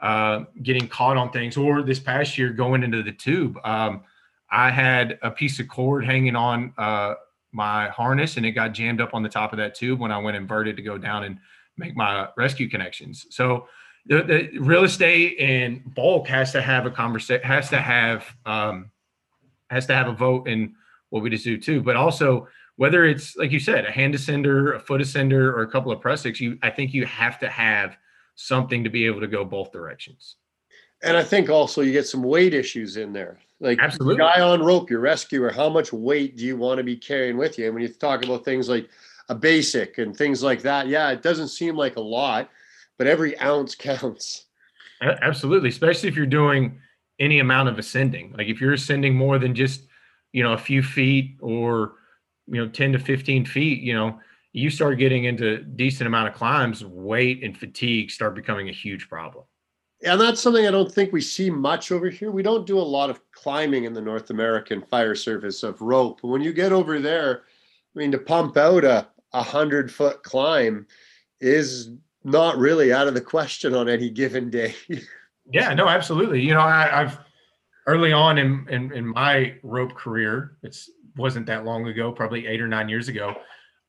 uh, 0.00 0.44
getting 0.62 0.88
caught 0.88 1.16
on 1.16 1.30
things. 1.30 1.56
Or 1.56 1.82
this 1.82 1.98
past 1.98 2.38
year, 2.38 2.50
going 2.50 2.82
into 2.82 3.02
the 3.02 3.12
tube, 3.12 3.58
um, 3.64 4.02
I 4.50 4.70
had 4.70 5.18
a 5.22 5.30
piece 5.30 5.58
of 5.60 5.68
cord 5.68 6.04
hanging 6.04 6.36
on 6.36 6.72
uh, 6.78 7.14
my 7.52 7.88
harness, 7.88 8.36
and 8.36 8.46
it 8.46 8.52
got 8.52 8.72
jammed 8.72 9.00
up 9.00 9.14
on 9.14 9.22
the 9.22 9.28
top 9.28 9.52
of 9.52 9.58
that 9.58 9.74
tube 9.74 9.98
when 9.98 10.12
I 10.12 10.18
went 10.18 10.36
inverted 10.36 10.76
to 10.76 10.82
go 10.82 10.98
down 10.98 11.24
and 11.24 11.38
make 11.76 11.96
my 11.96 12.28
rescue 12.36 12.68
connections. 12.68 13.26
So. 13.30 13.68
The, 14.08 14.22
the 14.22 14.58
real 14.58 14.84
estate 14.84 15.36
and 15.40 15.82
bulk 15.94 16.28
has 16.28 16.52
to 16.52 16.62
have 16.62 16.86
a 16.86 16.90
conversation, 16.90 17.46
has 17.46 17.70
to 17.70 17.78
have 17.78 18.24
um, 18.44 18.90
has 19.70 19.86
to 19.86 19.94
have 19.94 20.06
a 20.08 20.12
vote 20.12 20.48
in 20.48 20.74
what 21.10 21.22
we 21.22 21.30
just 21.30 21.44
do 21.44 21.58
too. 21.58 21.82
But 21.82 21.96
also, 21.96 22.48
whether 22.76 23.04
it's 23.04 23.36
like 23.36 23.50
you 23.50 23.58
said, 23.58 23.84
a 23.84 23.90
hand 23.90 24.14
ascender, 24.14 24.76
a 24.76 24.80
foot 24.80 25.00
ascender, 25.00 25.52
or 25.52 25.62
a 25.62 25.70
couple 25.70 25.90
of 25.90 26.00
prusiks, 26.00 26.40
you 26.40 26.58
I 26.62 26.70
think 26.70 26.94
you 26.94 27.04
have 27.06 27.38
to 27.40 27.48
have 27.48 27.96
something 28.36 28.84
to 28.84 28.90
be 28.90 29.06
able 29.06 29.20
to 29.20 29.26
go 29.26 29.44
both 29.44 29.72
directions. 29.72 30.36
And 31.02 31.16
I 31.16 31.22
think 31.22 31.50
also 31.50 31.82
you 31.82 31.92
get 31.92 32.06
some 32.06 32.22
weight 32.22 32.54
issues 32.54 32.96
in 32.96 33.12
there. 33.12 33.38
Like 33.60 33.78
absolutely 33.80 34.18
guy 34.18 34.40
on 34.40 34.62
rope, 34.62 34.90
your 34.90 35.00
rescuer, 35.00 35.50
how 35.50 35.68
much 35.68 35.92
weight 35.92 36.36
do 36.36 36.44
you 36.44 36.56
want 36.56 36.78
to 36.78 36.84
be 36.84 36.96
carrying 36.96 37.38
with 37.38 37.58
you? 37.58 37.66
And 37.66 37.74
when 37.74 37.82
you 37.82 37.88
talk 37.88 38.24
about 38.24 38.44
things 38.44 38.68
like 38.68 38.88
a 39.28 39.34
basic 39.34 39.98
and 39.98 40.16
things 40.16 40.42
like 40.42 40.62
that, 40.62 40.88
yeah, 40.88 41.10
it 41.10 41.22
doesn't 41.22 41.48
seem 41.48 41.76
like 41.76 41.96
a 41.96 42.00
lot, 42.00 42.50
but 42.98 43.06
every 43.06 43.38
ounce 43.40 43.74
counts. 43.76 44.46
Absolutely, 45.02 45.68
especially 45.68 46.08
if 46.08 46.16
you're 46.16 46.26
doing 46.26 46.80
any 47.18 47.38
amount 47.38 47.68
of 47.68 47.78
ascending. 47.78 48.34
Like 48.36 48.48
if 48.48 48.60
you're 48.60 48.72
ascending 48.72 49.14
more 49.14 49.38
than 49.38 49.54
just, 49.54 49.82
you 50.32 50.42
know, 50.42 50.52
a 50.52 50.58
few 50.58 50.82
feet 50.82 51.36
or 51.40 51.96
you 52.46 52.64
know 52.64 52.68
10 52.68 52.92
to 52.92 52.98
15 52.98 53.44
feet 53.44 53.82
you 53.82 53.94
know 53.94 54.18
you 54.52 54.70
start 54.70 54.98
getting 54.98 55.24
into 55.24 55.58
decent 55.58 56.06
amount 56.06 56.28
of 56.28 56.34
climbs 56.34 56.84
weight 56.84 57.42
and 57.42 57.56
fatigue 57.56 58.10
start 58.10 58.34
becoming 58.34 58.68
a 58.68 58.72
huge 58.72 59.08
problem 59.08 59.44
and 60.04 60.20
that's 60.20 60.40
something 60.40 60.66
i 60.66 60.70
don't 60.70 60.92
think 60.92 61.12
we 61.12 61.20
see 61.20 61.50
much 61.50 61.90
over 61.92 62.08
here 62.08 62.30
we 62.30 62.42
don't 62.42 62.66
do 62.66 62.78
a 62.78 62.80
lot 62.80 63.10
of 63.10 63.20
climbing 63.32 63.84
in 63.84 63.92
the 63.92 64.00
north 64.00 64.30
american 64.30 64.82
fire 64.82 65.14
service 65.14 65.62
of 65.62 65.80
rope 65.80 66.22
when 66.22 66.40
you 66.40 66.52
get 66.52 66.72
over 66.72 67.00
there 67.00 67.42
i 67.94 67.98
mean 67.98 68.12
to 68.12 68.18
pump 68.18 68.56
out 68.56 68.84
a, 68.84 69.06
a 69.32 69.42
hundred 69.42 69.90
foot 69.90 70.22
climb 70.22 70.86
is 71.40 71.90
not 72.26 72.58
really 72.58 72.92
out 72.92 73.08
of 73.08 73.14
the 73.14 73.20
question 73.20 73.74
on 73.74 73.88
any 73.88 74.10
given 74.10 74.50
day 74.50 74.74
yeah 75.52 75.72
no 75.74 75.88
absolutely 75.88 76.40
you 76.42 76.52
know 76.52 76.60
I, 76.60 77.02
i've 77.02 77.18
early 77.86 78.12
on 78.12 78.36
in, 78.38 78.66
in, 78.68 78.92
in 78.92 79.06
my 79.06 79.54
rope 79.62 79.94
career 79.94 80.56
it's 80.62 80.90
wasn't 81.16 81.46
that 81.46 81.64
long 81.64 81.86
ago, 81.86 82.12
probably 82.12 82.46
eight 82.46 82.60
or 82.60 82.68
nine 82.68 82.88
years 82.88 83.08
ago, 83.08 83.34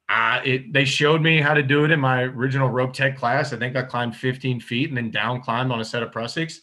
Uh, 0.10 0.40
it, 0.46 0.72
they 0.72 0.86
showed 0.86 1.22
me 1.22 1.42
how 1.42 1.54
to 1.54 1.62
do 1.62 1.84
it 1.84 1.92
in 1.92 2.00
my 2.00 2.22
original 2.22 2.70
rope 2.70 2.94
tech 2.94 3.18
class. 3.18 3.52
I 3.52 3.58
think 3.58 3.76
I 3.76 3.82
climbed 3.82 4.16
15 4.16 4.62
feet 4.62 4.88
and 4.88 4.98
then 4.98 5.12
down 5.12 5.42
climbed 5.42 5.70
on 5.70 5.82
a 5.82 5.86
set 5.86 6.02
of 6.02 6.12
prusiks. 6.12 6.60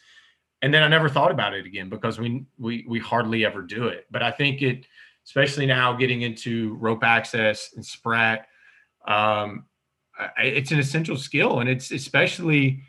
And 0.63 0.73
then 0.73 0.83
I 0.83 0.89
never 0.89 1.11
thought 1.11 1.31
about 1.31 1.53
it 1.53 1.67
again 1.67 1.91
because 1.91 2.19
we, 2.19 2.47
we, 2.57 2.87
we 2.89 2.99
hardly 2.99 3.45
ever 3.45 3.61
do 3.61 3.89
it. 3.89 4.07
But 4.11 4.23
I 4.23 4.31
think 4.31 4.63
it, 4.63 4.87
especially 5.27 5.67
now 5.67 5.93
getting 5.93 6.23
into 6.23 6.75
rope 6.77 7.05
access 7.05 7.75
and 7.77 7.85
SPRAT, 7.85 8.47
um, 9.07 9.67
it's 10.39 10.71
an 10.71 10.79
essential 10.79 11.17
skill. 11.17 11.61
And 11.61 11.69
it's 11.69 11.91
especially 11.91 12.83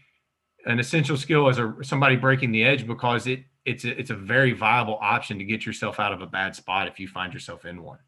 an 0.66 0.80
essential 0.80 1.18
skill 1.18 1.48
as 1.48 1.60
a 1.60 1.76
somebody 1.84 2.16
breaking 2.16 2.52
the 2.52 2.64
edge 2.64 2.88
because 2.88 3.28
it, 3.28 3.44
it's 3.66 3.86
a, 3.86 4.00
it's 4.00 4.10
a 4.10 4.16
very 4.16 4.54
viable 4.54 4.98
option 5.02 5.38
to 5.38 5.44
get 5.44 5.66
yourself 5.66 6.00
out 6.00 6.12
of 6.12 6.22
a 6.22 6.28
bad 6.28 6.56
spot 6.56 6.88
if 6.88 7.00
you 7.00 7.08
find 7.08 7.34
yourself 7.34 7.66
in 7.66 7.84
one 7.84 8.00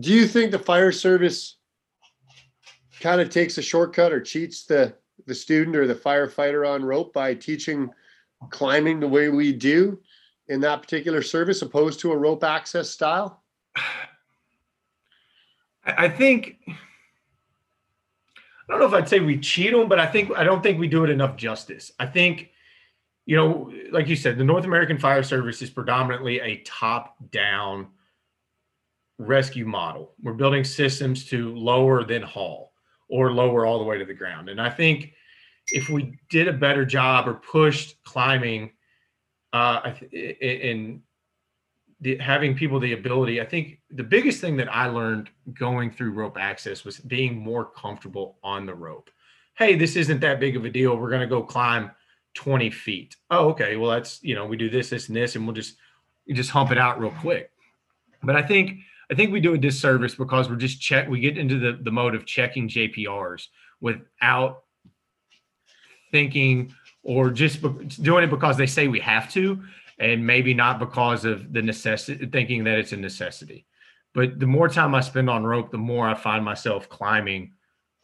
do 0.00 0.12
you 0.12 0.26
think 0.26 0.50
the 0.50 0.58
fire 0.58 0.92
service 0.92 1.56
kind 3.00 3.20
of 3.20 3.30
takes 3.30 3.58
a 3.58 3.62
shortcut 3.62 4.12
or 4.12 4.20
cheats 4.20 4.64
the 4.64 4.94
the 5.26 5.34
student 5.34 5.76
or 5.76 5.86
the 5.86 5.94
firefighter 5.94 6.68
on 6.68 6.84
rope 6.84 7.12
by 7.12 7.34
teaching 7.34 7.90
climbing 8.50 8.98
the 8.98 9.08
way 9.08 9.28
we 9.28 9.52
do 9.52 10.00
in 10.48 10.60
that 10.60 10.82
particular 10.82 11.22
service 11.22 11.62
opposed 11.62 12.00
to 12.00 12.12
a 12.12 12.16
rope 12.16 12.44
access 12.44 12.90
style 12.90 13.42
i 15.84 16.08
think 16.08 16.58
i 18.68 18.72
don't 18.72 18.80
know 18.80 18.86
if 18.86 18.94
i'd 18.94 19.08
say 19.08 19.20
we 19.20 19.38
cheat 19.38 19.72
them 19.72 19.88
but 19.88 19.98
i 19.98 20.06
think 20.06 20.30
i 20.36 20.44
don't 20.44 20.62
think 20.62 20.78
we 20.78 20.88
do 20.88 21.04
it 21.04 21.10
enough 21.10 21.36
justice 21.36 21.92
i 21.98 22.06
think 22.06 22.50
you 23.26 23.36
know 23.36 23.72
like 23.90 24.08
you 24.08 24.16
said 24.16 24.38
the 24.38 24.44
north 24.44 24.64
american 24.64 24.98
fire 24.98 25.22
service 25.22 25.62
is 25.62 25.70
predominantly 25.70 26.40
a 26.40 26.58
top 26.64 27.16
down 27.30 27.88
rescue 29.22 29.66
model. 29.66 30.14
We're 30.22 30.34
building 30.34 30.64
systems 30.64 31.24
to 31.26 31.54
lower 31.54 32.04
then 32.04 32.22
haul 32.22 32.72
or 33.08 33.32
lower 33.32 33.66
all 33.66 33.78
the 33.78 33.84
way 33.84 33.98
to 33.98 34.04
the 34.04 34.14
ground. 34.14 34.48
And 34.48 34.60
I 34.60 34.70
think 34.70 35.12
if 35.68 35.88
we 35.88 36.18
did 36.30 36.48
a 36.48 36.52
better 36.52 36.84
job 36.84 37.28
or 37.28 37.34
pushed 37.34 38.02
climbing 38.04 38.72
uh, 39.52 39.92
in 40.12 41.02
the, 42.02 42.18
having 42.18 42.54
people 42.54 42.78
the 42.78 42.92
ability, 42.92 43.40
I 43.40 43.44
think 43.44 43.78
the 43.90 44.02
biggest 44.02 44.40
thing 44.40 44.56
that 44.58 44.72
I 44.74 44.86
learned 44.86 45.30
going 45.54 45.90
through 45.90 46.12
rope 46.12 46.36
access 46.38 46.84
was 46.84 46.98
being 46.98 47.38
more 47.38 47.64
comfortable 47.64 48.38
on 48.42 48.66
the 48.66 48.74
rope. 48.74 49.08
Hey, 49.54 49.76
this 49.76 49.96
isn't 49.96 50.20
that 50.20 50.40
big 50.40 50.56
of 50.56 50.64
a 50.64 50.70
deal. 50.70 50.96
We're 50.96 51.10
going 51.10 51.20
to 51.20 51.26
go 51.26 51.42
climb 51.42 51.92
20 52.34 52.70
feet. 52.70 53.16
Oh, 53.30 53.50
okay. 53.50 53.76
Well, 53.76 53.90
that's, 53.90 54.22
you 54.22 54.34
know, 54.34 54.46
we 54.46 54.56
do 54.56 54.68
this, 54.68 54.90
this, 54.90 55.08
and 55.08 55.16
this, 55.16 55.36
and 55.36 55.46
we'll 55.46 55.54
just, 55.54 55.76
just 56.28 56.50
hump 56.50 56.72
it 56.72 56.78
out 56.78 57.00
real 57.00 57.12
quick. 57.20 57.50
But 58.22 58.36
I 58.36 58.42
think 58.42 58.78
I 59.10 59.14
think 59.14 59.32
we 59.32 59.40
do 59.40 59.54
a 59.54 59.58
disservice 59.58 60.14
because 60.14 60.48
we're 60.48 60.56
just 60.56 60.80
check. 60.80 61.08
We 61.08 61.20
get 61.20 61.36
into 61.36 61.58
the 61.58 61.78
the 61.82 61.90
mode 61.90 62.14
of 62.14 62.24
checking 62.24 62.68
JPRs 62.68 63.48
without 63.80 64.62
thinking 66.12 66.72
or 67.02 67.30
just 67.30 67.60
doing 68.02 68.24
it 68.24 68.30
because 68.30 68.56
they 68.56 68.66
say 68.66 68.86
we 68.86 69.00
have 69.00 69.30
to, 69.32 69.62
and 69.98 70.26
maybe 70.26 70.54
not 70.54 70.78
because 70.78 71.24
of 71.24 71.52
the 71.52 71.62
necessity, 71.62 72.26
thinking 72.26 72.64
that 72.64 72.78
it's 72.78 72.92
a 72.92 72.96
necessity. 72.96 73.66
But 74.14 74.38
the 74.38 74.46
more 74.46 74.68
time 74.68 74.94
I 74.94 75.00
spend 75.00 75.30
on 75.30 75.44
rope, 75.44 75.70
the 75.70 75.78
more 75.78 76.06
I 76.06 76.14
find 76.14 76.44
myself 76.44 76.88
climbing 76.88 77.52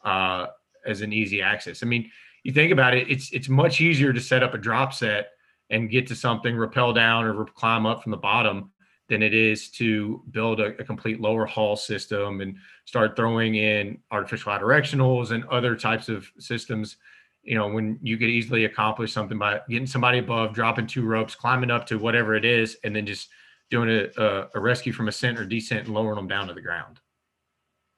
uh, 0.05 0.47
as 0.87 1.03
an 1.03 1.13
easy 1.13 1.43
access. 1.43 1.83
I 1.83 1.87
mean, 1.87 2.11
you 2.45 2.53
think 2.53 2.73
about 2.73 2.95
it, 2.95 3.11
it's 3.11 3.31
it's 3.33 3.49
much 3.49 3.81
easier 3.81 4.13
to 4.13 4.21
set 4.21 4.43
up 4.43 4.55
a 4.55 4.59
drop 4.59 4.95
set 4.95 5.31
and 5.71 5.91
get 5.91 6.07
to 6.07 6.15
something, 6.15 6.57
rappel 6.57 6.93
down 6.93 7.25
or 7.25 7.45
climb 7.45 7.85
up 7.85 8.03
from 8.03 8.11
the 8.11 8.17
bottom 8.17 8.71
than 9.09 9.23
it 9.23 9.35
is 9.35 9.71
to 9.71 10.23
build 10.31 10.61
a, 10.61 10.67
a, 10.81 10.85
complete 10.85 11.21
lower 11.21 11.47
haul 11.47 11.77
system 11.77 12.41
and 12.43 12.57
start 12.85 13.17
throwing 13.17 13.55
in 13.55 13.99
artificial 14.11 14.53
directionals 14.53 15.31
and 15.31 15.45
other 15.47 15.75
types 15.75 16.09
of 16.09 16.31
systems. 16.39 16.97
You 17.43 17.57
know, 17.57 17.69
when 17.69 17.99
you 18.03 18.19
could 18.19 18.29
easily 18.29 18.65
accomplish 18.65 19.13
something 19.13 19.39
by 19.39 19.61
getting 19.69 19.87
somebody 19.87 20.19
above, 20.19 20.53
dropping 20.55 20.87
two 20.87 21.05
ropes, 21.05 21.35
climbing 21.35 21.71
up 21.71 21.87
to 21.87 21.99
whatever 21.99 22.35
it 22.35 22.45
is, 22.45 22.77
and 22.85 22.95
then 22.95 23.07
just 23.07 23.29
doing 23.71 23.89
a, 23.89 24.23
a, 24.23 24.49
a 24.55 24.61
rescue 24.61 24.93
from 24.93 25.09
ascent 25.09 25.39
or 25.39 25.45
descent 25.45 25.87
and 25.87 25.95
lowering 25.95 26.17
them 26.17 26.29
down 26.29 26.49
to 26.49 26.55
the 26.55 26.61
ground. 26.61 27.01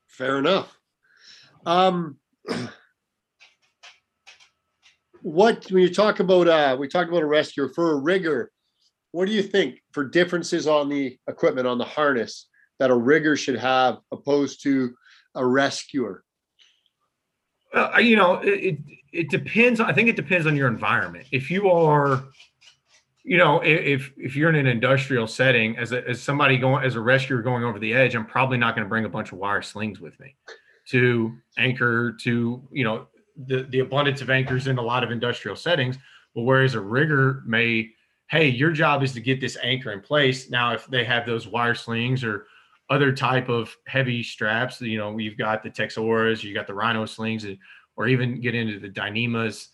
Fair 0.06 0.38
enough. 0.38 0.76
Um, 1.66 2.18
what 5.22 5.70
when 5.70 5.82
you 5.82 5.92
talk 5.92 6.20
about 6.20 6.48
uh, 6.48 6.76
we 6.78 6.88
talked 6.88 7.10
about 7.10 7.22
a 7.22 7.26
rescue 7.26 7.68
for 7.74 7.92
a 7.92 7.96
rigger 7.96 8.50
what 9.12 9.26
do 9.26 9.32
you 9.32 9.42
think 9.42 9.82
for 9.92 10.04
differences 10.04 10.66
on 10.66 10.88
the 10.88 11.18
equipment 11.28 11.66
on 11.66 11.78
the 11.78 11.84
harness 11.84 12.48
that 12.78 12.90
a 12.90 12.96
rigger 12.96 13.36
should 13.36 13.58
have 13.58 13.98
opposed 14.12 14.62
to 14.62 14.94
a 15.34 15.44
rescuer? 15.44 16.24
Uh, 17.72 17.98
you 17.98 18.16
know, 18.16 18.40
it 18.42 18.78
it 19.12 19.30
depends. 19.30 19.80
I 19.80 19.92
think 19.92 20.08
it 20.08 20.16
depends 20.16 20.46
on 20.46 20.56
your 20.56 20.68
environment. 20.68 21.26
If 21.30 21.50
you 21.50 21.70
are, 21.70 22.24
you 23.24 23.38
know, 23.38 23.60
if 23.60 24.10
if 24.16 24.34
you're 24.36 24.48
in 24.48 24.56
an 24.56 24.66
industrial 24.66 25.26
setting 25.26 25.76
as 25.76 25.92
a, 25.92 26.06
as 26.08 26.20
somebody 26.20 26.58
going 26.58 26.84
as 26.84 26.96
a 26.96 27.00
rescuer 27.00 27.42
going 27.42 27.64
over 27.64 27.78
the 27.78 27.94
edge, 27.94 28.14
I'm 28.14 28.26
probably 28.26 28.58
not 28.58 28.74
going 28.74 28.84
to 28.84 28.88
bring 28.88 29.04
a 29.04 29.08
bunch 29.08 29.32
of 29.32 29.38
wire 29.38 29.62
slings 29.62 30.00
with 30.00 30.18
me 30.20 30.34
to 30.88 31.32
anchor 31.58 32.16
to 32.22 32.68
you 32.72 32.84
know 32.84 33.06
the 33.46 33.64
the 33.70 33.80
abundance 33.80 34.20
of 34.20 34.30
anchors 34.30 34.66
in 34.66 34.78
a 34.78 34.82
lot 34.82 35.04
of 35.04 35.10
industrial 35.10 35.56
settings. 35.56 35.96
But 36.34 36.42
whereas 36.42 36.74
a 36.74 36.80
rigger 36.80 37.42
may 37.46 37.90
hey, 38.30 38.48
your 38.48 38.70
job 38.70 39.02
is 39.02 39.12
to 39.12 39.20
get 39.20 39.40
this 39.40 39.58
anchor 39.60 39.90
in 39.90 40.00
place. 40.00 40.50
Now, 40.50 40.72
if 40.72 40.86
they 40.86 41.02
have 41.04 41.26
those 41.26 41.48
wire 41.48 41.74
slings 41.74 42.22
or 42.22 42.46
other 42.90 43.12
type 43.12 43.48
of 43.48 43.74
heavy 43.86 44.22
straps, 44.22 44.80
you 44.80 44.98
know, 44.98 45.16
you've 45.16 45.38
got 45.38 45.62
the 45.62 45.70
Texoras, 45.70 46.42
you 46.42 46.52
got 46.52 46.66
the 46.66 46.74
Rhino 46.74 47.06
slings, 47.06 47.44
eh, 47.44 47.54
or 47.96 48.08
even 48.08 48.40
get 48.40 48.54
into 48.54 48.78
the 48.78 48.88
Dyneemas. 48.88 49.68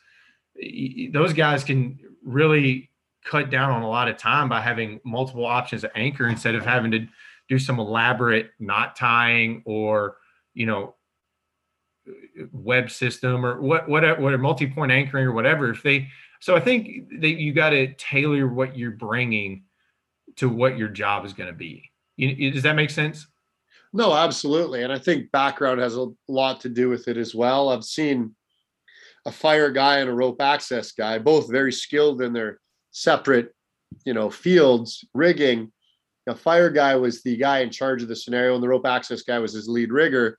Those 1.12 1.32
guys 1.32 1.64
can 1.64 1.98
really 2.22 2.90
cut 3.24 3.50
down 3.50 3.70
on 3.70 3.82
a 3.82 3.88
lot 3.88 4.08
of 4.08 4.16
time 4.16 4.48
by 4.48 4.60
having 4.60 5.00
multiple 5.04 5.46
options 5.46 5.82
of 5.82 5.90
anchor 5.94 6.28
instead 6.28 6.54
of 6.54 6.64
having 6.64 6.90
to 6.92 7.06
do 7.48 7.58
some 7.58 7.80
elaborate 7.80 8.50
knot 8.58 8.96
tying 8.96 9.62
or, 9.64 10.16
you 10.54 10.66
know, 10.66 10.94
web 12.52 12.90
system 12.90 13.44
or 13.44 13.60
what, 13.60 13.88
what 13.88 14.04
a 14.04 14.38
multi-point 14.38 14.92
anchoring 14.92 15.26
or 15.26 15.32
whatever. 15.32 15.70
If 15.70 15.82
they 15.82 16.08
so 16.40 16.54
I 16.54 16.60
think 16.60 17.20
that 17.20 17.40
you 17.40 17.52
got 17.52 17.70
to 17.70 17.92
tailor 17.94 18.46
what 18.46 18.76
you're 18.76 18.90
bringing 18.90 19.64
to 20.36 20.48
what 20.48 20.76
your 20.76 20.88
job 20.88 21.24
is 21.24 21.32
going 21.32 21.48
to 21.48 21.56
be. 21.56 21.90
You, 22.16 22.50
does 22.50 22.62
that 22.62 22.76
make 22.76 22.90
sense? 22.90 23.26
No, 23.92 24.14
absolutely. 24.14 24.82
And 24.82 24.92
I 24.92 24.98
think 24.98 25.30
background 25.30 25.80
has 25.80 25.96
a 25.96 26.08
lot 26.28 26.60
to 26.62 26.68
do 26.68 26.88
with 26.88 27.08
it 27.08 27.16
as 27.16 27.34
well. 27.34 27.68
I've 27.68 27.84
seen 27.84 28.34
a 29.26 29.32
fire 29.32 29.70
guy 29.70 29.98
and 29.98 30.10
a 30.10 30.14
rope 30.14 30.40
access 30.40 30.92
guy, 30.92 31.18
both 31.18 31.50
very 31.50 31.72
skilled 31.72 32.22
in 32.22 32.32
their 32.32 32.60
separate, 32.90 33.54
you 34.04 34.14
know, 34.14 34.30
fields, 34.30 35.04
rigging. 35.14 35.72
The 36.26 36.34
fire 36.34 36.70
guy 36.70 36.96
was 36.96 37.22
the 37.22 37.36
guy 37.36 37.60
in 37.60 37.70
charge 37.70 38.02
of 38.02 38.08
the 38.08 38.16
scenario, 38.16 38.54
and 38.54 38.62
the 38.62 38.68
rope 38.68 38.86
access 38.86 39.22
guy 39.22 39.38
was 39.38 39.52
his 39.52 39.68
lead 39.68 39.92
rigger. 39.92 40.38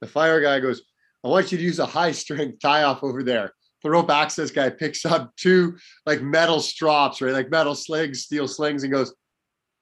The 0.00 0.06
fire 0.06 0.40
guy 0.40 0.60
goes, 0.60 0.82
I 1.24 1.28
want 1.28 1.52
you 1.52 1.58
to 1.58 1.64
use 1.64 1.78
a 1.78 1.86
high 1.86 2.12
strength 2.12 2.60
tie 2.60 2.84
off 2.84 3.02
over 3.02 3.22
there 3.22 3.52
the 3.86 3.90
rope 3.90 4.10
access 4.10 4.50
guy 4.50 4.68
picks 4.68 5.06
up 5.06 5.34
two 5.36 5.76
like 6.06 6.20
metal 6.20 6.60
strops, 6.60 7.20
right? 7.20 7.32
Like 7.32 7.50
metal 7.50 7.74
slings, 7.76 8.22
steel 8.22 8.48
slings, 8.48 8.82
and 8.82 8.92
goes, 8.92 9.14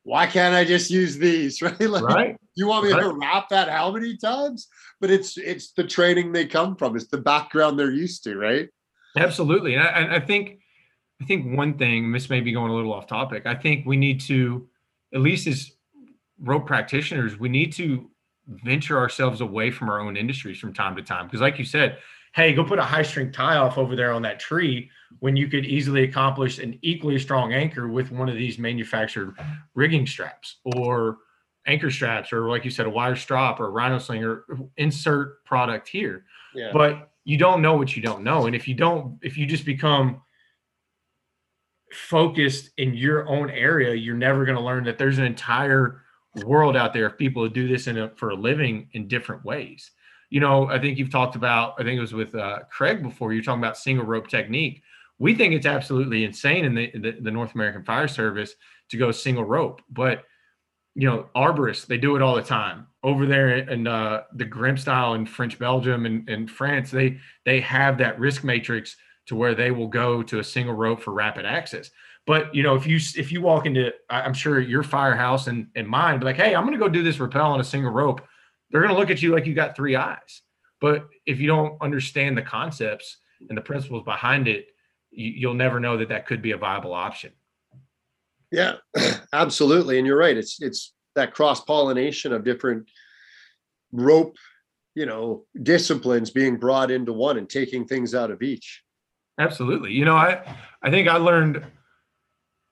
why 0.04 0.26
can't 0.26 0.54
I 0.54 0.64
just 0.64 0.90
use 0.90 1.16
these? 1.16 1.60
Right? 1.62 1.80
Like 1.80 2.04
right. 2.04 2.36
you 2.54 2.68
want 2.68 2.86
me 2.86 2.92
right. 2.92 3.02
to 3.02 3.12
wrap 3.14 3.48
that 3.48 3.68
how 3.68 3.90
many 3.90 4.16
times? 4.16 4.68
But 5.00 5.10
it's 5.10 5.36
it's 5.36 5.72
the 5.72 5.84
training 5.84 6.32
they 6.32 6.46
come 6.46 6.76
from, 6.76 6.94
it's 6.94 7.08
the 7.08 7.18
background 7.18 7.78
they're 7.78 7.90
used 7.90 8.22
to, 8.24 8.36
right? 8.36 8.68
Absolutely. 9.16 9.74
And 9.74 9.82
I, 9.82 10.16
I 10.16 10.20
think 10.20 10.60
I 11.20 11.24
think 11.24 11.56
one 11.56 11.78
thing, 11.78 12.12
this 12.12 12.28
may 12.28 12.40
be 12.40 12.52
going 12.52 12.70
a 12.70 12.74
little 12.74 12.92
off 12.92 13.06
topic. 13.06 13.46
I 13.46 13.54
think 13.54 13.86
we 13.86 13.96
need 13.96 14.20
to, 14.22 14.68
at 15.14 15.20
least 15.20 15.46
as 15.46 15.72
rope 16.40 16.66
practitioners, 16.66 17.38
we 17.38 17.48
need 17.48 17.72
to 17.74 18.10
venture 18.46 18.98
ourselves 18.98 19.40
away 19.40 19.70
from 19.70 19.88
our 19.88 20.00
own 20.00 20.16
industries 20.16 20.58
from 20.58 20.74
time 20.74 20.96
to 20.96 21.02
time. 21.02 21.26
Because, 21.26 21.40
like 21.40 21.58
you 21.58 21.64
said, 21.64 21.98
hey, 22.34 22.52
go 22.52 22.64
put 22.64 22.80
a 22.80 22.84
high 22.84 23.02
strength 23.02 23.32
tie 23.32 23.56
off 23.56 23.78
over 23.78 23.94
there 23.94 24.12
on 24.12 24.22
that 24.22 24.40
tree 24.40 24.90
when 25.20 25.36
you 25.36 25.46
could 25.46 25.64
easily 25.64 26.02
accomplish 26.02 26.58
an 26.58 26.76
equally 26.82 27.18
strong 27.18 27.52
anchor 27.52 27.86
with 27.86 28.10
one 28.10 28.28
of 28.28 28.34
these 28.34 28.58
manufactured 28.58 29.36
rigging 29.74 30.06
straps 30.06 30.56
or 30.76 31.18
anchor 31.66 31.90
straps 31.90 32.32
or 32.32 32.48
like 32.50 32.64
you 32.64 32.70
said 32.70 32.86
a 32.86 32.90
wire 32.90 33.14
strap 33.14 33.60
or 33.60 33.66
a 33.66 33.70
rhino 33.70 33.98
slinger 33.98 34.44
insert 34.76 35.44
product 35.44 35.88
here. 35.88 36.24
Yeah. 36.54 36.70
but 36.72 37.12
you 37.24 37.38
don't 37.38 37.62
know 37.62 37.76
what 37.76 37.96
you 37.96 38.02
don't 38.02 38.22
know. 38.22 38.46
And 38.46 38.54
if 38.54 38.66
you 38.68 38.74
don't 38.74 39.18
if 39.22 39.38
you 39.38 39.46
just 39.46 39.64
become 39.64 40.20
focused 41.92 42.70
in 42.76 42.94
your 42.94 43.28
own 43.28 43.48
area 43.50 43.94
you're 43.94 44.16
never 44.16 44.44
going 44.44 44.56
to 44.56 44.62
learn 44.62 44.82
that 44.84 44.98
there's 44.98 45.18
an 45.18 45.24
entire 45.24 46.02
world 46.44 46.76
out 46.76 46.92
there 46.92 47.06
of 47.06 47.16
people 47.16 47.44
who 47.44 47.48
do 47.48 47.68
this 47.68 47.86
in 47.86 47.96
a, 47.96 48.08
for 48.16 48.30
a 48.30 48.34
living 48.34 48.88
in 48.92 49.06
different 49.06 49.44
ways 49.44 49.92
you 50.34 50.40
know, 50.40 50.68
I 50.68 50.80
think 50.80 50.98
you've 50.98 51.12
talked 51.12 51.36
about, 51.36 51.74
I 51.78 51.84
think 51.84 51.96
it 51.96 52.00
was 52.00 52.12
with 52.12 52.34
uh, 52.34 52.58
Craig 52.68 53.04
before, 53.04 53.32
you're 53.32 53.44
talking 53.44 53.62
about 53.62 53.78
single 53.78 54.04
rope 54.04 54.26
technique. 54.26 54.82
We 55.20 55.32
think 55.32 55.54
it's 55.54 55.64
absolutely 55.64 56.24
insane 56.24 56.64
in 56.64 56.74
the, 56.74 56.90
the, 56.90 57.12
the 57.20 57.30
North 57.30 57.54
American 57.54 57.84
Fire 57.84 58.08
Service 58.08 58.56
to 58.88 58.96
go 58.96 59.12
single 59.12 59.44
rope, 59.44 59.80
but 59.88 60.24
you 60.96 61.08
know, 61.08 61.28
arborists, 61.36 61.86
they 61.86 61.98
do 61.98 62.16
it 62.16 62.22
all 62.22 62.34
the 62.34 62.42
time 62.42 62.88
over 63.04 63.26
there 63.26 63.58
in 63.58 63.86
uh, 63.86 64.22
the 64.32 64.44
Grimp 64.44 64.80
style 64.80 65.14
in 65.14 65.24
French 65.24 65.56
Belgium 65.56 66.04
and, 66.04 66.28
and 66.28 66.50
France. 66.50 66.90
They 66.90 67.18
they 67.44 67.60
have 67.60 67.96
that 67.98 68.18
risk 68.18 68.42
matrix 68.42 68.96
to 69.26 69.36
where 69.36 69.54
they 69.54 69.70
will 69.70 69.88
go 69.88 70.20
to 70.24 70.40
a 70.40 70.44
single 70.44 70.74
rope 70.74 71.00
for 71.00 71.12
rapid 71.12 71.46
access. 71.46 71.92
But 72.26 72.52
you 72.52 72.64
know, 72.64 72.74
if 72.74 72.88
you 72.88 72.96
if 72.96 73.30
you 73.30 73.40
walk 73.40 73.66
into, 73.66 73.92
I'm 74.10 74.34
sure 74.34 74.58
your 74.58 74.82
firehouse 74.82 75.46
and, 75.46 75.68
and 75.76 75.86
mine, 75.86 76.18
be 76.18 76.24
like, 76.24 76.36
hey, 76.36 76.56
I'm 76.56 76.64
going 76.64 76.78
to 76.78 76.84
go 76.84 76.88
do 76.88 77.04
this 77.04 77.20
rappel 77.20 77.52
on 77.52 77.60
a 77.60 77.64
single 77.64 77.92
rope. 77.92 78.20
They're 78.74 78.82
going 78.82 78.92
to 78.92 78.98
look 78.98 79.10
at 79.10 79.22
you 79.22 79.30
like 79.30 79.46
you 79.46 79.54
got 79.54 79.76
three 79.76 79.94
eyes. 79.94 80.42
But 80.80 81.06
if 81.26 81.38
you 81.38 81.46
don't 81.46 81.80
understand 81.80 82.36
the 82.36 82.42
concepts 82.42 83.18
and 83.48 83.56
the 83.56 83.62
principles 83.62 84.02
behind 84.02 84.48
it, 84.48 84.66
you, 85.12 85.30
you'll 85.30 85.54
never 85.54 85.78
know 85.78 85.96
that 85.98 86.08
that 86.08 86.26
could 86.26 86.42
be 86.42 86.50
a 86.50 86.56
viable 86.56 86.92
option. 86.92 87.30
Yeah, 88.50 88.78
absolutely. 89.32 89.98
And 89.98 90.06
you're 90.08 90.18
right. 90.18 90.36
It's 90.36 90.60
it's 90.60 90.92
that 91.14 91.32
cross 91.32 91.60
pollination 91.60 92.32
of 92.32 92.42
different 92.42 92.88
rope, 93.92 94.36
you 94.96 95.06
know, 95.06 95.44
disciplines 95.62 96.30
being 96.30 96.56
brought 96.56 96.90
into 96.90 97.12
one 97.12 97.38
and 97.38 97.48
taking 97.48 97.86
things 97.86 98.12
out 98.12 98.32
of 98.32 98.42
each. 98.42 98.82
Absolutely. 99.38 99.92
You 99.92 100.04
know, 100.04 100.16
I 100.16 100.42
I 100.82 100.90
think 100.90 101.06
I 101.06 101.18
learned 101.18 101.64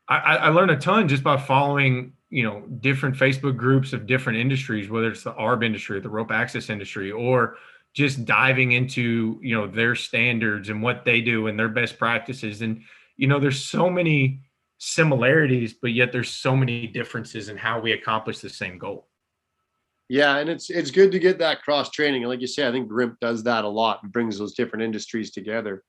I, 0.08 0.16
I 0.16 0.48
learned 0.48 0.72
a 0.72 0.76
ton 0.76 1.06
just 1.06 1.22
by 1.22 1.36
following 1.36 2.14
you 2.32 2.42
know 2.42 2.62
different 2.80 3.14
Facebook 3.14 3.58
groups 3.58 3.92
of 3.92 4.06
different 4.06 4.38
industries, 4.38 4.88
whether 4.88 5.10
it's 5.10 5.22
the 5.22 5.34
ARB 5.34 5.64
industry, 5.64 6.00
the 6.00 6.08
rope 6.08 6.32
access 6.32 6.70
industry, 6.70 7.12
or 7.12 7.56
just 7.92 8.24
diving 8.24 8.72
into 8.72 9.38
you 9.42 9.54
know 9.54 9.66
their 9.66 9.94
standards 9.94 10.70
and 10.70 10.82
what 10.82 11.04
they 11.04 11.20
do 11.20 11.46
and 11.46 11.58
their 11.58 11.68
best 11.68 11.98
practices. 11.98 12.62
And 12.62 12.82
you 13.18 13.26
know, 13.26 13.38
there's 13.38 13.62
so 13.62 13.90
many 13.90 14.40
similarities, 14.78 15.74
but 15.74 15.92
yet 15.92 16.10
there's 16.10 16.30
so 16.30 16.56
many 16.56 16.86
differences 16.86 17.50
in 17.50 17.56
how 17.58 17.78
we 17.78 17.92
accomplish 17.92 18.38
the 18.38 18.48
same 18.48 18.78
goal. 18.78 19.08
Yeah, 20.08 20.38
and 20.38 20.48
it's 20.48 20.70
it's 20.70 20.90
good 20.90 21.12
to 21.12 21.18
get 21.18 21.38
that 21.38 21.62
cross 21.62 21.90
training. 21.90 22.22
And 22.22 22.30
like 22.30 22.40
you 22.40 22.46
say, 22.46 22.66
I 22.66 22.72
think 22.72 22.88
GRIMP 22.88 23.20
does 23.20 23.42
that 23.44 23.64
a 23.64 23.68
lot 23.68 24.02
and 24.02 24.10
brings 24.10 24.38
those 24.38 24.54
different 24.54 24.84
industries 24.84 25.30
together. 25.30 25.84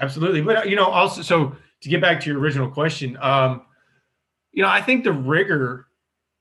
Absolutely, 0.00 0.42
but 0.42 0.68
you 0.68 0.74
know, 0.74 0.86
also 0.86 1.22
so 1.22 1.54
to 1.82 1.88
get 1.88 2.00
back 2.00 2.20
to 2.20 2.30
your 2.30 2.40
original 2.40 2.68
question, 2.68 3.16
um, 3.20 3.62
you 4.52 4.62
know, 4.62 4.68
I 4.68 4.80
think 4.80 5.04
the 5.04 5.12
rigger, 5.12 5.86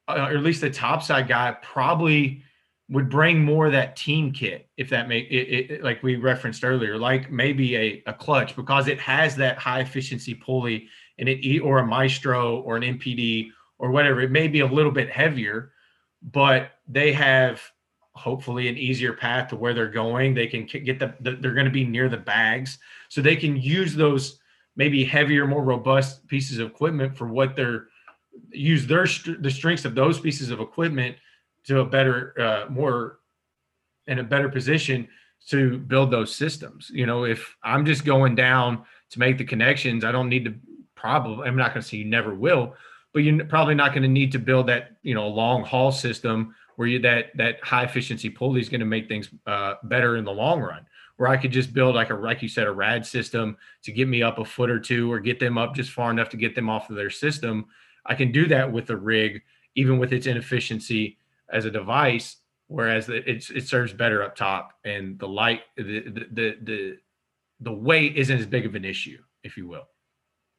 uh, 0.08 0.28
or 0.30 0.38
at 0.38 0.44
least 0.44 0.62
the 0.62 0.70
topside 0.70 1.28
guy, 1.28 1.56
probably 1.62 2.44
would 2.90 3.10
bring 3.10 3.44
more 3.44 3.68
of 3.68 3.72
that 3.72 3.96
team 3.96 4.34
kit 4.34 4.68
if 4.76 4.90
that 4.90 5.08
make 5.08 5.26
it, 5.32 5.72
it, 5.72 5.84
like 5.84 6.04
we 6.04 6.18
referenced 6.18 6.66
earlier, 6.66 6.98
like 6.98 7.32
maybe 7.32 7.76
a, 7.78 8.04
a 8.06 8.14
clutch 8.14 8.56
because 8.56 8.90
it 8.90 9.00
has 9.00 9.36
that 9.38 9.58
high 9.58 9.80
efficiency 9.80 10.36
pulley 10.36 10.88
and 11.18 11.30
it 11.30 11.60
or 11.62 11.80
a 11.80 11.88
maestro 11.88 12.60
or 12.60 12.76
an 12.76 12.84
MPD 12.84 13.50
or 13.80 13.92
whatever. 13.92 14.20
It 14.22 14.32
may 14.32 14.50
be 14.50 14.60
a 14.60 14.66
little 14.66 14.92
bit 14.92 15.10
heavier, 15.10 15.72
but 16.22 16.72
they 16.86 17.14
have 17.14 17.62
hopefully 18.14 18.68
an 18.68 18.78
easier 18.78 19.14
path 19.14 19.50
to 19.50 19.56
where 19.56 19.74
they're 19.74 19.88
going. 19.88 20.34
They 20.34 20.48
can 20.48 20.66
get 20.66 21.00
the, 21.00 21.16
the 21.22 21.38
they're 21.38 21.54
going 21.54 21.66
to 21.66 21.72
be 21.72 21.86
near 21.86 22.10
the 22.10 22.18
bags, 22.18 22.78
so 23.08 23.22
they 23.22 23.38
can 23.38 23.56
use 23.56 23.96
those 23.96 24.40
maybe 24.76 25.06
heavier, 25.06 25.48
more 25.48 25.64
robust 25.64 26.28
pieces 26.28 26.60
of 26.60 26.68
equipment 26.68 27.16
for 27.16 27.28
what 27.28 27.56
they're 27.56 27.88
use 28.52 28.88
their 28.88 29.08
the 29.40 29.52
strengths 29.52 29.86
of 29.86 29.96
those 29.96 30.20
pieces 30.20 30.50
of 30.50 30.60
equipment 30.60 31.16
to 31.66 31.80
a 31.80 31.86
better, 31.86 32.40
uh, 32.40 32.70
more 32.70 33.20
in 34.08 34.20
a 34.20 34.24
better 34.24 34.50
position 34.50 35.08
to 35.48 35.78
build 35.80 36.12
those 36.12 36.36
systems. 36.36 36.90
You 36.94 37.06
know, 37.06 37.26
if 37.26 37.56
I'm 37.64 37.86
just 37.86 38.06
going 38.06 38.36
down 38.36 38.84
to 39.12 39.20
make 39.20 39.38
the 39.38 39.46
connections, 39.46 40.04
I 40.04 40.12
don't 40.12 40.30
need 40.30 40.46
to 40.46 40.56
probably, 40.96 41.48
I'm 41.48 41.56
not 41.56 41.74
going 41.74 41.82
to 41.82 41.88
say 41.88 41.98
you 41.98 42.06
never 42.06 42.34
will, 42.34 42.76
but 43.14 43.20
you're 43.20 43.46
probably 43.46 43.76
not 43.76 43.92
going 43.92 44.04
to 44.04 44.10
need 44.10 44.32
to 44.34 44.40
build 44.40 44.68
that, 44.68 44.98
you 45.02 45.16
know, 45.16 45.28
long 45.28 45.64
haul 45.64 45.92
system 45.92 46.56
where 46.76 46.88
you 46.88 47.00
that 47.00 47.28
that 47.36 47.64
high 47.64 47.84
efficiency 47.84 48.30
pulley 48.30 48.62
is 48.62 48.70
going 48.70 48.80
to 48.80 48.86
make 48.86 49.08
things 49.08 49.30
uh, 49.46 49.76
better 49.84 50.18
in 50.18 50.26
the 50.26 50.32
long 50.32 50.62
run. 50.62 50.86
Where 51.18 51.30
I 51.30 51.38
could 51.38 51.52
just 51.52 51.74
build 51.74 51.96
like 51.96 52.10
a 52.10 52.16
like 52.16 52.42
you 52.42 52.48
said 52.48 52.66
a 52.66 52.72
rad 52.72 53.06
system 53.06 53.58
to 53.84 53.92
get 53.92 54.08
me 54.08 54.24
up 54.24 54.40
a 54.40 54.46
foot 54.46 54.70
or 54.70 54.80
two 54.80 55.12
or 55.12 55.20
get 55.20 55.40
them 55.40 55.58
up 55.58 55.76
just 55.76 55.92
far 55.92 56.10
enough 56.10 56.30
to 56.30 56.38
get 56.38 56.56
them 56.56 56.70
off 56.70 56.90
of 56.90 56.96
their 56.96 57.10
system. 57.12 57.68
I 58.06 58.16
can 58.16 58.32
do 58.32 58.48
that 58.48 58.72
with 58.72 58.90
a 58.90 58.98
rig, 58.98 59.42
even 59.76 60.00
with 60.00 60.14
its 60.14 60.28
inefficiency 60.28 61.18
as 61.52 61.66
a 61.66 61.72
device. 61.72 62.38
Whereas 62.68 63.10
it 63.10 63.28
it 63.28 63.68
serves 63.68 63.92
better 63.92 64.24
up 64.24 64.36
top, 64.36 64.80
and 64.86 65.20
the 65.20 65.28
light 65.28 65.62
the 65.76 65.84
the 65.84 66.58
the 66.62 66.98
the, 67.60 67.72
weight 67.72 68.16
isn't 68.16 68.40
as 68.40 68.46
big 68.46 68.66
of 68.66 68.76
an 68.76 68.86
issue, 68.86 69.18
if 69.44 69.58
you 69.58 69.68
will. 69.68 69.88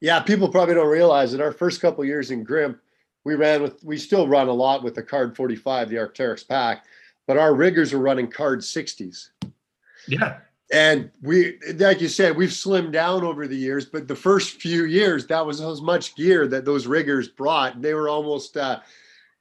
Yeah, 0.03 0.21
people 0.21 0.49
probably 0.51 0.75
don't 0.75 0.89
realize 0.89 1.33
that 1.33 1.41
our 1.41 1.53
first 1.53 1.81
couple 1.81 2.05
years 2.05 2.31
in 2.31 2.45
Grimp, 2.45 2.79
we 3.25 3.35
ran 3.35 3.63
with 3.63 3.83
we 3.83 3.97
still 3.97 4.29
run 4.29 4.49
a 4.49 4.53
lot 4.53 4.83
with 4.83 4.95
the 4.95 5.03
card 5.03 5.35
45, 5.35 5.89
the 5.89 5.97
Arc'teryx 5.97 6.47
pack, 6.47 6.85
but 7.27 7.39
our 7.39 7.55
riggers 7.55 7.95
are 7.95 7.99
running 7.99 8.31
card 8.31 8.61
60s. 8.61 9.31
Yeah. 10.07 10.39
And 10.71 11.11
we, 11.21 11.59
like 11.75 12.01
you 12.01 12.09
said, 12.09 12.37
we've 12.37 12.51
slimmed 12.51 12.93
down 12.93 13.25
over 13.25 13.47
the 13.47 13.57
years, 13.57 13.85
but 13.85 14.09
the 14.09 14.17
first 14.17 14.61
few 14.61 14.85
years, 14.85 15.27
that 15.27 15.45
was 15.45 15.61
as 15.61 15.83
much 15.83 16.17
gear 16.17 16.47
that 16.49 16.65
those 16.65 16.87
riggers 16.87 17.29
brought. 17.29 17.83
They 17.83 17.93
were 17.93 18.09
almost, 18.09 18.57
uh, 18.57 18.81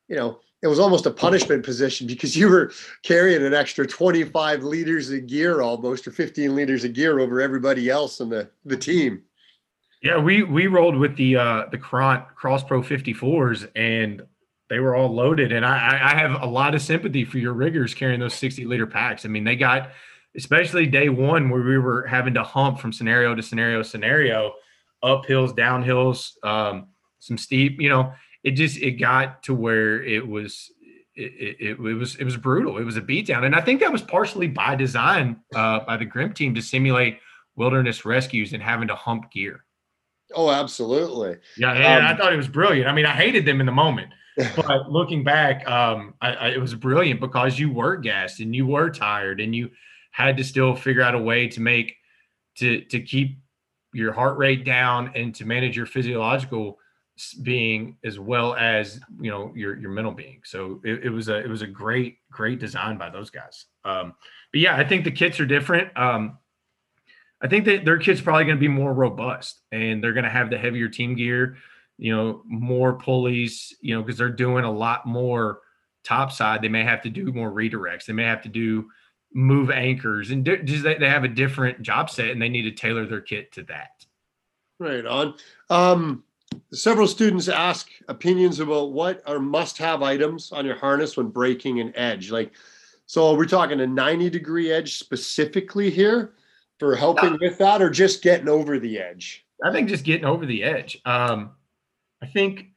you 0.09 0.17
know, 0.17 0.39
it 0.61 0.67
was 0.67 0.79
almost 0.79 1.05
a 1.05 1.11
punishment 1.11 1.63
position 1.63 2.05
because 2.05 2.35
you 2.35 2.49
were 2.49 2.71
carrying 3.03 3.43
an 3.45 3.53
extra 3.53 3.87
25 3.87 4.63
liters 4.63 5.09
of 5.09 5.25
gear 5.27 5.61
almost, 5.61 6.05
or 6.05 6.11
15 6.11 6.55
liters 6.55 6.83
of 6.83 6.93
gear 6.93 7.19
over 7.19 7.41
everybody 7.41 7.89
else 7.89 8.19
in 8.19 8.29
the, 8.29 8.49
the 8.65 8.77
team. 8.77 9.23
Yeah, 10.03 10.17
we 10.17 10.41
we 10.41 10.65
rolled 10.65 10.97
with 10.97 11.15
the 11.15 11.37
uh 11.37 11.65
the 11.71 11.77
Cross 11.77 12.63
Pro 12.63 12.81
54s 12.81 13.69
and 13.75 14.23
they 14.67 14.79
were 14.79 14.95
all 14.95 15.13
loaded. 15.13 15.51
And 15.51 15.63
I 15.63 15.99
I 16.01 16.15
have 16.15 16.41
a 16.41 16.47
lot 16.47 16.73
of 16.73 16.81
sympathy 16.81 17.23
for 17.23 17.37
your 17.37 17.53
riggers 17.53 17.93
carrying 17.93 18.19
those 18.19 18.33
60 18.33 18.65
liter 18.65 18.87
packs. 18.87 19.25
I 19.25 19.29
mean, 19.29 19.43
they 19.43 19.55
got 19.55 19.91
especially 20.35 20.85
day 20.85 21.09
one 21.09 21.49
where 21.49 21.61
we 21.61 21.77
were 21.77 22.05
having 22.07 22.33
to 22.33 22.43
hump 22.43 22.79
from 22.79 22.93
scenario 22.93 23.35
to 23.35 23.41
scenario 23.41 23.81
scenario, 23.83 24.53
uphills, 25.03 25.55
downhills, 25.55 26.33
um, 26.43 26.87
some 27.19 27.37
steep, 27.37 27.79
you 27.79 27.89
know, 27.89 28.13
it 28.43 28.51
just 28.51 28.77
it 28.77 28.93
got 28.93 29.43
to 29.43 29.53
where 29.53 30.03
it 30.03 30.27
was 30.27 30.71
it, 31.15 31.57
it, 31.59 31.69
it, 31.69 31.79
was 31.79 32.15
it 32.15 32.23
was 32.23 32.37
brutal. 32.37 32.77
It 32.77 32.83
was 32.83 32.97
a 32.97 33.01
beatdown, 33.01 33.45
and 33.45 33.55
I 33.55 33.61
think 33.61 33.81
that 33.81 33.91
was 33.91 34.01
partially 34.01 34.47
by 34.47 34.75
design 34.75 35.41
uh, 35.53 35.81
by 35.81 35.97
the 35.97 36.05
Grimp 36.05 36.35
team 36.35 36.55
to 36.55 36.61
simulate 36.61 37.19
wilderness 37.55 38.05
rescues 38.05 38.53
and 38.53 38.63
having 38.63 38.87
to 38.87 38.95
hump 38.95 39.31
gear. 39.31 39.65
Oh, 40.33 40.49
absolutely. 40.49 41.37
Yeah, 41.57 41.73
and 41.73 42.05
um, 42.05 42.11
I 42.11 42.17
thought 42.17 42.33
it 42.33 42.37
was 42.37 42.47
brilliant. 42.47 42.87
I 42.87 42.93
mean, 42.93 43.05
I 43.05 43.11
hated 43.11 43.45
them 43.45 43.59
in 43.59 43.65
the 43.65 43.71
moment, 43.71 44.13
but 44.55 44.89
looking 44.89 45.23
back, 45.23 45.67
um, 45.69 46.13
I, 46.21 46.33
I, 46.33 46.47
it 46.49 46.61
was 46.61 46.73
brilliant 46.73 47.19
because 47.19 47.59
you 47.59 47.71
were 47.71 47.97
gassed 47.97 48.39
and 48.39 48.55
you 48.55 48.65
were 48.65 48.89
tired 48.89 49.41
and 49.41 49.53
you 49.53 49.69
had 50.11 50.37
to 50.37 50.43
still 50.43 50.75
figure 50.75 51.01
out 51.01 51.15
a 51.15 51.19
way 51.19 51.47
to 51.47 51.61
make 51.61 51.95
to 52.57 52.81
to 52.85 52.99
keep 52.99 53.39
your 53.93 54.13
heart 54.13 54.37
rate 54.37 54.63
down 54.63 55.11
and 55.15 55.33
to 55.35 55.45
manage 55.45 55.75
your 55.75 55.85
physiological 55.85 56.77
being 57.43 57.97
as 58.03 58.19
well 58.19 58.55
as 58.55 58.99
you 59.19 59.29
know 59.29 59.51
your 59.55 59.77
your 59.77 59.91
mental 59.91 60.13
being. 60.13 60.41
So 60.43 60.81
it, 60.83 61.05
it 61.05 61.09
was 61.09 61.29
a 61.29 61.37
it 61.37 61.49
was 61.49 61.61
a 61.61 61.67
great 61.67 62.17
great 62.31 62.59
design 62.59 62.97
by 62.97 63.09
those 63.09 63.29
guys. 63.29 63.65
Um, 63.83 64.13
but 64.51 64.61
yeah, 64.61 64.75
I 64.75 64.83
think 64.83 65.03
the 65.03 65.11
kits 65.11 65.39
are 65.39 65.45
different. 65.45 65.95
Um, 65.97 66.37
I 67.41 67.47
think 67.47 67.65
that 67.65 67.85
their 67.85 67.97
kit's 67.97 68.21
probably 68.21 68.45
going 68.45 68.57
to 68.57 68.61
be 68.61 68.67
more 68.67 68.93
robust 68.93 69.61
and 69.71 70.03
they're 70.03 70.13
going 70.13 70.25
to 70.25 70.29
have 70.29 70.49
the 70.49 70.57
heavier 70.57 70.87
team 70.87 71.15
gear, 71.15 71.57
you 71.97 72.15
know, 72.15 72.43
more 72.45 72.93
pulleys, 72.93 73.75
you 73.81 73.95
know, 73.95 74.03
because 74.03 74.17
they're 74.17 74.29
doing 74.29 74.63
a 74.63 74.71
lot 74.71 75.07
more 75.07 75.59
top 76.03 76.31
side. 76.31 76.61
They 76.61 76.69
may 76.69 76.83
have 76.83 77.01
to 77.01 77.09
do 77.09 77.31
more 77.33 77.51
redirects. 77.51 78.05
They 78.05 78.13
may 78.13 78.25
have 78.25 78.43
to 78.43 78.49
do 78.49 78.89
move 79.33 79.69
anchors 79.69 80.31
and 80.31 80.45
just 80.45 80.83
they 80.83 81.07
have 81.07 81.23
a 81.23 81.29
different 81.29 81.81
job 81.81 82.09
set 82.09 82.29
and 82.29 82.41
they 82.41 82.49
need 82.49 82.63
to 82.63 82.71
tailor 82.71 83.05
their 83.05 83.21
kit 83.21 83.51
to 83.53 83.63
that. 83.63 84.05
Right 84.79 85.05
on. 85.05 85.35
Um, 85.69 86.23
several 86.73 87.07
students 87.07 87.47
ask 87.47 87.89
opinions 88.07 88.59
about 88.59 88.91
what 88.91 89.21
are 89.25 89.39
must 89.39 89.77
have 89.77 90.01
items 90.01 90.51
on 90.51 90.65
your 90.65 90.75
harness 90.75 91.15
when 91.15 91.27
breaking 91.27 91.79
an 91.79 91.93
edge. 91.95 92.31
Like, 92.31 92.51
so 93.05 93.33
we're 93.35 93.45
talking 93.45 93.79
a 93.79 93.87
90 93.87 94.29
degree 94.29 94.71
edge 94.71 94.97
specifically 94.97 95.89
here 95.89 96.33
for 96.81 96.95
helping 96.95 97.37
with 97.39 97.59
that 97.59 97.79
or 97.79 97.91
just 97.91 98.23
getting 98.23 98.49
over 98.49 98.79
the 98.79 98.97
edge? 98.97 99.45
I 99.63 99.71
think 99.71 99.87
just 99.87 100.03
getting 100.03 100.25
over 100.25 100.47
the 100.47 100.63
edge. 100.63 100.99
Um, 101.05 101.51
I 102.23 102.25
think, 102.25 102.69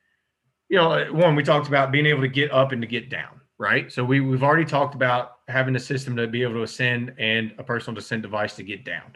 you 0.68 0.76
know, 0.76 1.06
one, 1.10 1.34
we 1.34 1.42
talked 1.42 1.68
about 1.68 1.90
being 1.90 2.04
able 2.04 2.20
to 2.20 2.28
get 2.28 2.52
up 2.52 2.72
and 2.72 2.82
to 2.82 2.86
get 2.86 3.08
down, 3.08 3.40
right? 3.56 3.90
So 3.90 4.04
we, 4.04 4.20
we've 4.20 4.42
already 4.42 4.66
talked 4.66 4.94
about 4.94 5.33
having 5.48 5.76
a 5.76 5.80
system 5.80 6.16
to 6.16 6.26
be 6.26 6.42
able 6.42 6.54
to 6.54 6.62
ascend 6.62 7.14
and 7.18 7.54
a 7.58 7.62
personal 7.62 7.94
descent 7.94 8.22
device 8.22 8.56
to 8.56 8.62
get 8.62 8.84
down. 8.84 9.14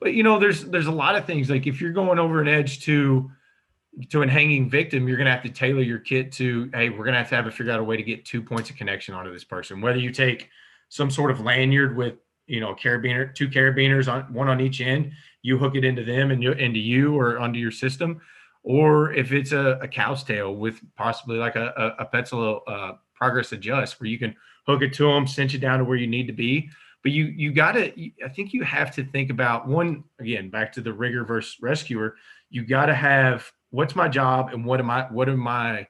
But, 0.00 0.14
you 0.14 0.22
know, 0.22 0.38
there's, 0.38 0.64
there's 0.64 0.86
a 0.86 0.92
lot 0.92 1.16
of 1.16 1.26
things 1.26 1.50
like 1.50 1.66
if 1.66 1.80
you're 1.80 1.92
going 1.92 2.18
over 2.18 2.40
an 2.40 2.48
edge 2.48 2.82
to, 2.84 3.30
to 4.10 4.22
an 4.22 4.28
hanging 4.28 4.70
victim, 4.70 5.08
you're 5.08 5.18
to 5.18 5.30
have 5.30 5.42
to 5.42 5.50
tailor 5.50 5.82
your 5.82 5.98
kit 5.98 6.32
to, 6.32 6.70
hey, 6.72 6.90
we're 6.90 7.04
to 7.06 7.12
have 7.12 7.28
to 7.30 7.36
have 7.36 7.44
to 7.44 7.50
figure 7.50 7.72
out 7.72 7.80
a 7.80 7.84
way 7.84 7.96
to 7.96 8.02
get 8.02 8.24
two 8.24 8.40
points 8.40 8.70
of 8.70 8.76
connection 8.76 9.14
onto 9.14 9.32
this 9.32 9.44
person. 9.44 9.80
Whether 9.80 9.98
you 9.98 10.10
take 10.10 10.48
some 10.88 11.10
sort 11.10 11.30
of 11.30 11.40
lanyard 11.40 11.96
with 11.96 12.14
you 12.50 12.58
know, 12.58 12.74
carabiner, 12.74 13.32
two 13.32 13.48
carabiners 13.48 14.12
on 14.12 14.22
one 14.32 14.48
on 14.48 14.60
each 14.60 14.80
end. 14.80 15.12
You 15.42 15.56
hook 15.56 15.76
it 15.76 15.84
into 15.84 16.04
them 16.04 16.32
and 16.32 16.42
you 16.42 16.50
into 16.50 16.80
you 16.80 17.16
or 17.16 17.38
onto 17.38 17.60
your 17.60 17.70
system, 17.70 18.20
or 18.64 19.12
if 19.12 19.32
it's 19.32 19.52
a, 19.52 19.78
a 19.80 19.86
cow's 19.86 20.24
tail 20.24 20.56
with 20.56 20.80
possibly 20.96 21.38
like 21.38 21.54
a, 21.54 21.72
a, 21.76 22.02
a 22.02 22.06
Petzl 22.06 22.60
uh, 22.66 22.92
progress 23.14 23.52
adjust 23.52 24.00
where 24.00 24.08
you 24.08 24.18
can 24.18 24.34
hook 24.66 24.82
it 24.82 24.92
to 24.94 25.04
them, 25.04 25.26
cinch 25.26 25.54
it 25.54 25.58
down 25.58 25.78
to 25.78 25.84
where 25.84 25.96
you 25.96 26.06
need 26.06 26.26
to 26.26 26.32
be. 26.32 26.70
But 27.02 27.12
you 27.12 27.26
you 27.26 27.52
got 27.52 27.72
to 27.72 27.92
I 28.24 28.28
think 28.28 28.52
you 28.52 28.62
have 28.62 28.94
to 28.96 29.04
think 29.04 29.30
about 29.30 29.66
one 29.66 30.04
again 30.20 30.50
back 30.50 30.72
to 30.72 30.80
the 30.80 30.92
rigor 30.92 31.24
versus 31.24 31.56
rescuer. 31.60 32.16
You 32.50 32.66
got 32.66 32.86
to 32.86 32.94
have 32.94 33.50
what's 33.70 33.96
my 33.96 34.08
job 34.08 34.50
and 34.52 34.64
what 34.64 34.80
am 34.80 34.90
I 34.90 35.02
what 35.10 35.28
am 35.28 35.38
my 35.38 35.86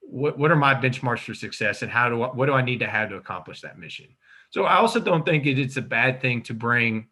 what 0.00 0.38
what 0.38 0.50
are 0.50 0.56
my 0.56 0.74
benchmarks 0.74 1.20
for 1.20 1.34
success 1.34 1.82
and 1.82 1.90
how 1.90 2.08
do 2.08 2.22
I, 2.22 2.28
what 2.28 2.46
do 2.46 2.52
I 2.52 2.62
need 2.62 2.80
to 2.80 2.86
have 2.86 3.10
to 3.10 3.16
accomplish 3.16 3.60
that 3.60 3.78
mission? 3.78 4.06
So 4.50 4.64
I 4.64 4.76
also 4.76 4.98
don't 4.98 5.24
think 5.24 5.46
it, 5.46 5.58
it's 5.58 5.76
a 5.76 5.82
bad 5.82 6.20
thing 6.20 6.42
to 6.42 6.54
bring 6.54 7.08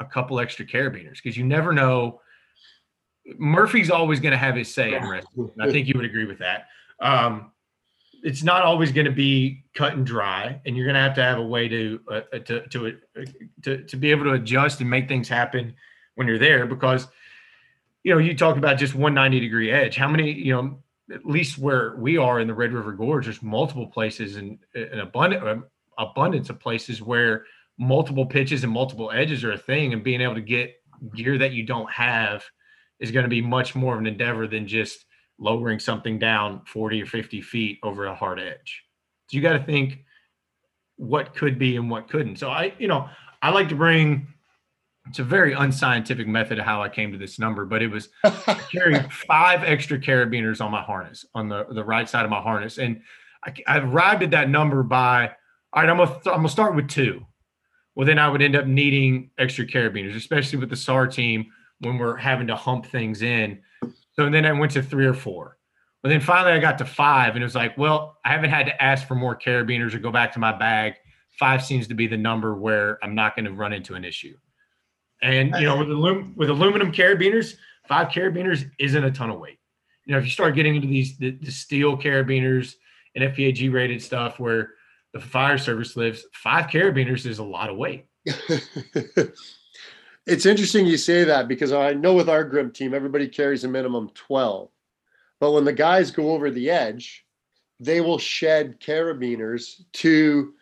a 0.00 0.04
couple 0.04 0.40
extra 0.40 0.66
carabiners 0.66 1.22
because 1.22 1.36
you 1.36 1.44
never 1.44 1.72
know. 1.72 2.20
Murphy's 3.38 3.88
always 3.88 4.18
going 4.18 4.32
to 4.32 4.38
have 4.38 4.56
his 4.56 4.74
say 4.74 4.94
in 4.94 5.08
rescue. 5.08 5.52
I 5.60 5.70
think 5.70 5.86
you 5.86 5.94
would 5.94 6.04
agree 6.04 6.24
with 6.24 6.40
that. 6.40 6.66
Um, 6.98 7.51
it's 8.22 8.42
not 8.42 8.62
always 8.62 8.92
going 8.92 9.04
to 9.04 9.12
be 9.12 9.64
cut 9.74 9.94
and 9.94 10.06
dry, 10.06 10.60
and 10.64 10.76
you're 10.76 10.86
going 10.86 10.94
to 10.94 11.00
have 11.00 11.14
to 11.14 11.22
have 11.22 11.38
a 11.38 11.46
way 11.46 11.68
to 11.68 12.00
uh, 12.08 12.20
to 12.38 12.66
to, 12.68 12.86
uh, 12.86 13.24
to 13.62 13.84
to 13.84 13.96
be 13.96 14.10
able 14.10 14.24
to 14.24 14.32
adjust 14.32 14.80
and 14.80 14.88
make 14.88 15.08
things 15.08 15.28
happen 15.28 15.74
when 16.14 16.26
you're 16.26 16.38
there. 16.38 16.66
Because 16.66 17.08
you 18.04 18.12
know, 18.12 18.18
you 18.18 18.36
talk 18.36 18.56
about 18.56 18.78
just 18.78 18.94
one 18.94 19.14
90 19.14 19.40
degree 19.40 19.70
edge. 19.70 19.96
How 19.96 20.08
many 20.08 20.32
you 20.32 20.54
know? 20.54 20.78
At 21.12 21.26
least 21.26 21.58
where 21.58 21.96
we 21.96 22.16
are 22.16 22.40
in 22.40 22.46
the 22.46 22.54
Red 22.54 22.72
River 22.72 22.92
Gorge, 22.92 23.24
there's 23.24 23.42
multiple 23.42 23.86
places 23.86 24.36
and 24.36 24.58
an 24.74 25.00
abundant 25.00 25.64
abundance 25.98 26.48
of 26.48 26.58
places 26.58 27.02
where 27.02 27.44
multiple 27.78 28.24
pitches 28.24 28.64
and 28.64 28.72
multiple 28.72 29.10
edges 29.12 29.44
are 29.44 29.52
a 29.52 29.58
thing, 29.58 29.92
and 29.92 30.04
being 30.04 30.20
able 30.20 30.36
to 30.36 30.40
get 30.40 30.76
gear 31.14 31.36
that 31.36 31.52
you 31.52 31.64
don't 31.64 31.90
have 31.90 32.44
is 33.00 33.10
going 33.10 33.24
to 33.24 33.28
be 33.28 33.42
much 33.42 33.74
more 33.74 33.94
of 33.94 34.00
an 34.00 34.06
endeavor 34.06 34.46
than 34.46 34.66
just 34.66 35.04
lowering 35.42 35.78
something 35.78 36.18
down 36.18 36.62
40 36.66 37.02
or 37.02 37.06
50 37.06 37.40
feet 37.40 37.78
over 37.82 38.06
a 38.06 38.14
hard 38.14 38.38
edge. 38.38 38.84
So 39.26 39.36
you 39.36 39.42
got 39.42 39.54
to 39.54 39.64
think 39.64 40.04
what 40.96 41.34
could 41.34 41.58
be 41.58 41.76
and 41.76 41.90
what 41.90 42.08
couldn't. 42.08 42.36
So 42.38 42.50
I, 42.50 42.72
you 42.78 42.86
know, 42.86 43.08
I 43.42 43.50
like 43.50 43.68
to 43.70 43.74
bring 43.74 44.28
it's 45.08 45.18
a 45.18 45.24
very 45.24 45.52
unscientific 45.52 46.28
method 46.28 46.60
of 46.60 46.64
how 46.64 46.80
I 46.80 46.88
came 46.88 47.10
to 47.10 47.18
this 47.18 47.38
number, 47.38 47.64
but 47.64 47.82
it 47.82 47.88
was 47.88 48.08
carrying 48.70 49.08
five 49.10 49.64
extra 49.64 49.98
carabiners 49.98 50.64
on 50.64 50.70
my 50.70 50.80
harness 50.80 51.26
on 51.34 51.48
the, 51.48 51.64
the 51.70 51.82
right 51.82 52.08
side 52.08 52.24
of 52.24 52.30
my 52.30 52.40
harness. 52.40 52.78
And 52.78 53.02
I, 53.44 53.52
I 53.66 53.78
arrived 53.78 54.22
at 54.22 54.30
that 54.30 54.48
number 54.48 54.84
by, 54.84 55.32
all 55.72 55.82
right, 55.82 55.90
I'm 55.90 55.96
gonna, 55.96 56.12
I'm 56.26 56.36
gonna 56.36 56.48
start 56.48 56.76
with 56.76 56.88
two. 56.88 57.26
Well, 57.94 58.06
then 58.06 58.18
I 58.18 58.28
would 58.28 58.42
end 58.42 58.54
up 58.56 58.66
needing 58.66 59.30
extra 59.38 59.66
carabiners, 59.66 60.16
especially 60.16 60.60
with 60.60 60.70
the 60.70 60.76
SAR 60.76 61.08
team 61.08 61.46
when 61.80 61.98
we're 61.98 62.16
having 62.16 62.46
to 62.46 62.56
hump 62.56 62.86
things 62.86 63.22
in. 63.22 63.60
So 64.12 64.28
then 64.28 64.44
I 64.44 64.52
went 64.52 64.72
to 64.72 64.82
three 64.82 65.06
or 65.06 65.14
four. 65.14 65.58
But 66.02 66.08
then 66.08 66.20
finally 66.20 66.52
I 66.52 66.58
got 66.58 66.78
to 66.78 66.84
five, 66.84 67.34
and 67.34 67.42
it 67.42 67.46
was 67.46 67.54
like, 67.54 67.78
well, 67.78 68.18
I 68.24 68.30
haven't 68.30 68.50
had 68.50 68.66
to 68.66 68.82
ask 68.82 69.06
for 69.06 69.14
more 69.14 69.38
carabiners 69.38 69.94
or 69.94 69.98
go 69.98 70.10
back 70.10 70.32
to 70.32 70.40
my 70.40 70.52
bag. 70.52 70.94
Five 71.38 71.64
seems 71.64 71.86
to 71.88 71.94
be 71.94 72.06
the 72.06 72.16
number 72.16 72.54
where 72.54 72.98
I'm 73.02 73.14
not 73.14 73.36
going 73.36 73.44
to 73.46 73.52
run 73.52 73.72
into 73.72 73.94
an 73.94 74.04
issue. 74.04 74.36
And 75.22 75.54
you 75.54 75.66
know, 75.66 75.78
with 75.78 75.90
alum- 75.90 76.34
with 76.36 76.50
aluminum 76.50 76.90
carabiners, 76.90 77.54
five 77.86 78.08
carabiners 78.08 78.68
isn't 78.80 79.04
a 79.04 79.10
ton 79.10 79.30
of 79.30 79.38
weight. 79.38 79.58
You 80.04 80.12
know, 80.12 80.18
if 80.18 80.24
you 80.24 80.30
start 80.30 80.56
getting 80.56 80.74
into 80.74 80.88
these 80.88 81.16
the, 81.16 81.30
the 81.40 81.52
steel 81.52 81.96
carabiners 81.96 82.74
and 83.14 83.24
NFPA 83.24 83.54
G 83.54 83.68
rated 83.68 84.02
stuff 84.02 84.40
where 84.40 84.70
the 85.14 85.20
fire 85.20 85.58
service 85.58 85.96
lives, 85.96 86.24
five 86.32 86.66
carabiners 86.66 87.24
is 87.26 87.38
a 87.38 87.44
lot 87.44 87.70
of 87.70 87.76
weight. 87.76 88.06
it's 90.26 90.46
interesting 90.46 90.86
you 90.86 90.96
say 90.96 91.24
that 91.24 91.48
because 91.48 91.72
I 91.72 91.92
know 91.92 92.14
with 92.14 92.28
our 92.28 92.44
Grimp 92.44 92.74
team, 92.74 92.94
everybody 92.94 93.28
carries 93.28 93.64
a 93.64 93.68
minimum 93.68 94.10
12. 94.14 94.68
But 95.40 95.52
when 95.52 95.64
the 95.64 95.72
guys 95.72 96.10
go 96.10 96.30
over 96.30 96.50
the 96.50 96.70
edge, 96.70 97.24
they 97.80 98.00
will 98.00 98.18
shed 98.18 98.80
carabiners 98.80 99.82
to 99.94 100.54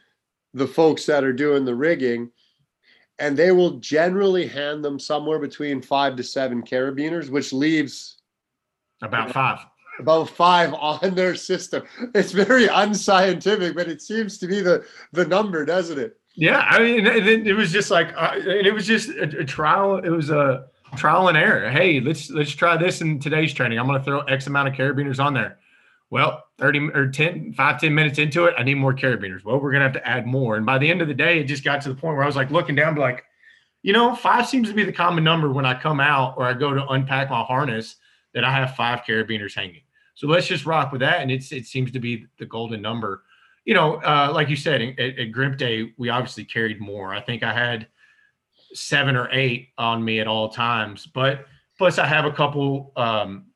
the 0.54 0.66
folks 0.66 1.06
that 1.06 1.24
are 1.24 1.32
doing 1.32 1.64
the 1.64 1.74
rigging 1.74 2.30
and 3.20 3.36
they 3.36 3.52
will 3.52 3.72
generally 3.72 4.46
hand 4.46 4.82
them 4.82 4.98
somewhere 4.98 5.38
between 5.38 5.82
five 5.82 6.16
to 6.16 6.24
seven 6.24 6.62
carabiners, 6.62 7.28
which 7.28 7.52
leaves 7.52 8.16
about 9.02 9.30
five. 9.30 9.58
About 9.98 10.30
five 10.30 10.72
on 10.72 11.14
their 11.14 11.34
system. 11.34 11.82
It's 12.14 12.32
very 12.32 12.66
unscientific, 12.66 13.76
but 13.76 13.88
it 13.88 14.00
seems 14.00 14.38
to 14.38 14.46
be 14.46 14.60
the 14.60 14.84
the 15.12 15.26
number, 15.26 15.66
doesn't 15.66 15.98
it? 15.98 16.18
Yeah, 16.34 16.58
I 16.58 16.78
mean, 16.78 17.06
it, 17.06 17.54
was 17.54 17.72
just 17.72 17.90
like, 17.90 18.14
uh, 18.16 18.34
and 18.36 18.66
it 18.66 18.72
was 18.72 18.86
just 18.86 19.10
a, 19.10 19.40
a, 19.40 19.44
trial. 19.44 19.96
It 19.96 20.10
was 20.10 20.30
a 20.30 20.66
trial 20.96 21.28
and 21.28 21.36
error. 21.36 21.68
Hey, 21.70 22.00
let's 22.00 22.30
let's 22.30 22.52
try 22.52 22.76
this 22.76 23.00
in 23.00 23.18
today's 23.18 23.52
training. 23.52 23.78
I'm 23.78 23.86
going 23.86 23.98
to 23.98 24.04
throw 24.04 24.20
X 24.20 24.46
amount 24.46 24.68
of 24.68 24.74
carabiners 24.74 25.22
on 25.22 25.34
there. 25.34 25.58
Well, 26.10 26.42
30 26.58 26.90
or 26.94 27.08
10, 27.08 27.52
5, 27.52 27.80
10 27.80 27.94
minutes 27.94 28.18
into 28.18 28.46
it, 28.46 28.54
I 28.58 28.64
need 28.64 28.74
more 28.74 28.92
carabiners. 28.92 29.44
Well, 29.44 29.60
we're 29.60 29.70
going 29.70 29.80
to 29.80 29.86
have 29.86 29.92
to 29.92 30.08
add 30.08 30.26
more. 30.26 30.56
And 30.56 30.66
by 30.66 30.76
the 30.76 30.90
end 30.90 31.00
of 31.00 31.08
the 31.08 31.14
day, 31.14 31.38
it 31.38 31.44
just 31.44 31.62
got 31.62 31.80
to 31.82 31.88
the 31.88 31.94
point 31.94 32.16
where 32.16 32.24
I 32.24 32.26
was 32.26 32.34
like 32.34 32.50
looking 32.50 32.74
down, 32.74 32.96
like, 32.96 33.24
you 33.82 33.92
know, 33.92 34.14
five 34.16 34.48
seems 34.48 34.68
to 34.68 34.74
be 34.74 34.84
the 34.84 34.92
common 34.92 35.22
number 35.22 35.52
when 35.52 35.64
I 35.64 35.80
come 35.80 36.00
out 36.00 36.34
or 36.36 36.44
I 36.44 36.52
go 36.52 36.74
to 36.74 36.86
unpack 36.88 37.30
my 37.30 37.42
harness 37.42 37.96
that 38.34 38.44
I 38.44 38.50
have 38.50 38.74
five 38.74 39.02
carabiners 39.06 39.54
hanging. 39.54 39.82
So 40.16 40.26
let's 40.26 40.48
just 40.48 40.66
rock 40.66 40.90
with 40.90 41.00
that. 41.00 41.20
And 41.20 41.30
it's 41.30 41.52
it 41.52 41.66
seems 41.66 41.92
to 41.92 42.00
be 42.00 42.26
the 42.38 42.44
golden 42.44 42.82
number. 42.82 43.22
You 43.70 43.76
know, 43.76 44.02
uh, 44.02 44.32
like 44.34 44.48
you 44.48 44.56
said, 44.56 44.82
at, 44.82 45.16
at 45.16 45.30
Grimp 45.30 45.56
Day, 45.56 45.92
we 45.96 46.08
obviously 46.08 46.44
carried 46.44 46.80
more. 46.80 47.14
I 47.14 47.20
think 47.20 47.44
I 47.44 47.52
had 47.52 47.86
seven 48.74 49.14
or 49.14 49.28
eight 49.30 49.68
on 49.78 50.04
me 50.04 50.18
at 50.18 50.26
all 50.26 50.48
times, 50.48 51.06
but 51.06 51.46
plus 51.78 51.96
I 51.96 52.04
have 52.04 52.24
a 52.24 52.32
couple 52.32 52.92
um, 52.96 53.46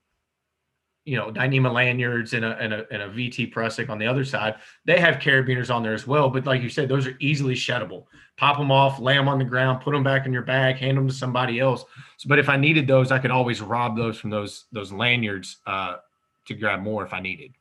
you 1.05 1.17
know 1.17 1.33
Dyneema 1.33 1.73
lanyards 1.73 2.33
and 2.33 2.45
a, 2.45 2.57
and 2.59 2.73
a, 2.73 2.87
and 2.93 3.03
a 3.03 3.09
VT 3.09 3.53
Prusik 3.53 3.91
on 3.91 3.99
the 3.99 4.07
other 4.07 4.25
side. 4.25 4.55
They 4.85 5.01
have 5.01 5.17
carabiners 5.17 5.75
on 5.75 5.83
there 5.83 5.95
as 5.95 6.07
well, 6.07 6.31
but 6.31 6.47
like 6.47 6.63
you 6.63 6.69
said, 6.69 6.89
those 6.89 7.09
are 7.09 7.17
easily 7.19 7.57
sheddable. 7.57 8.05
Pop 8.37 8.57
them 8.57 8.71
off, 8.71 9.01
lay 9.01 9.15
them 9.17 9.27
on 9.27 9.41
the 9.41 9.45
ground, 9.45 9.81
put 9.81 9.95
them 9.95 10.05
back 10.05 10.27
in 10.27 10.33
your 10.33 10.43
bag, 10.43 10.77
hand 10.77 10.97
them 10.97 11.09
to 11.09 11.13
somebody 11.13 11.59
else. 11.59 11.85
So, 12.19 12.29
but 12.29 12.39
if 12.39 12.49
I 12.49 12.57
needed 12.57 12.87
those, 12.87 13.11
I 13.11 13.19
could 13.19 13.33
always 13.33 13.61
rob 13.61 13.97
those 13.97 14.21
from 14.21 14.31
those 14.31 14.67
those 14.71 14.93
lanyards 14.93 15.57
uh, 15.67 15.97
to 16.47 16.55
grab 16.55 16.83
more 16.83 17.05
if 17.05 17.13
I 17.13 17.19
needed. 17.19 17.57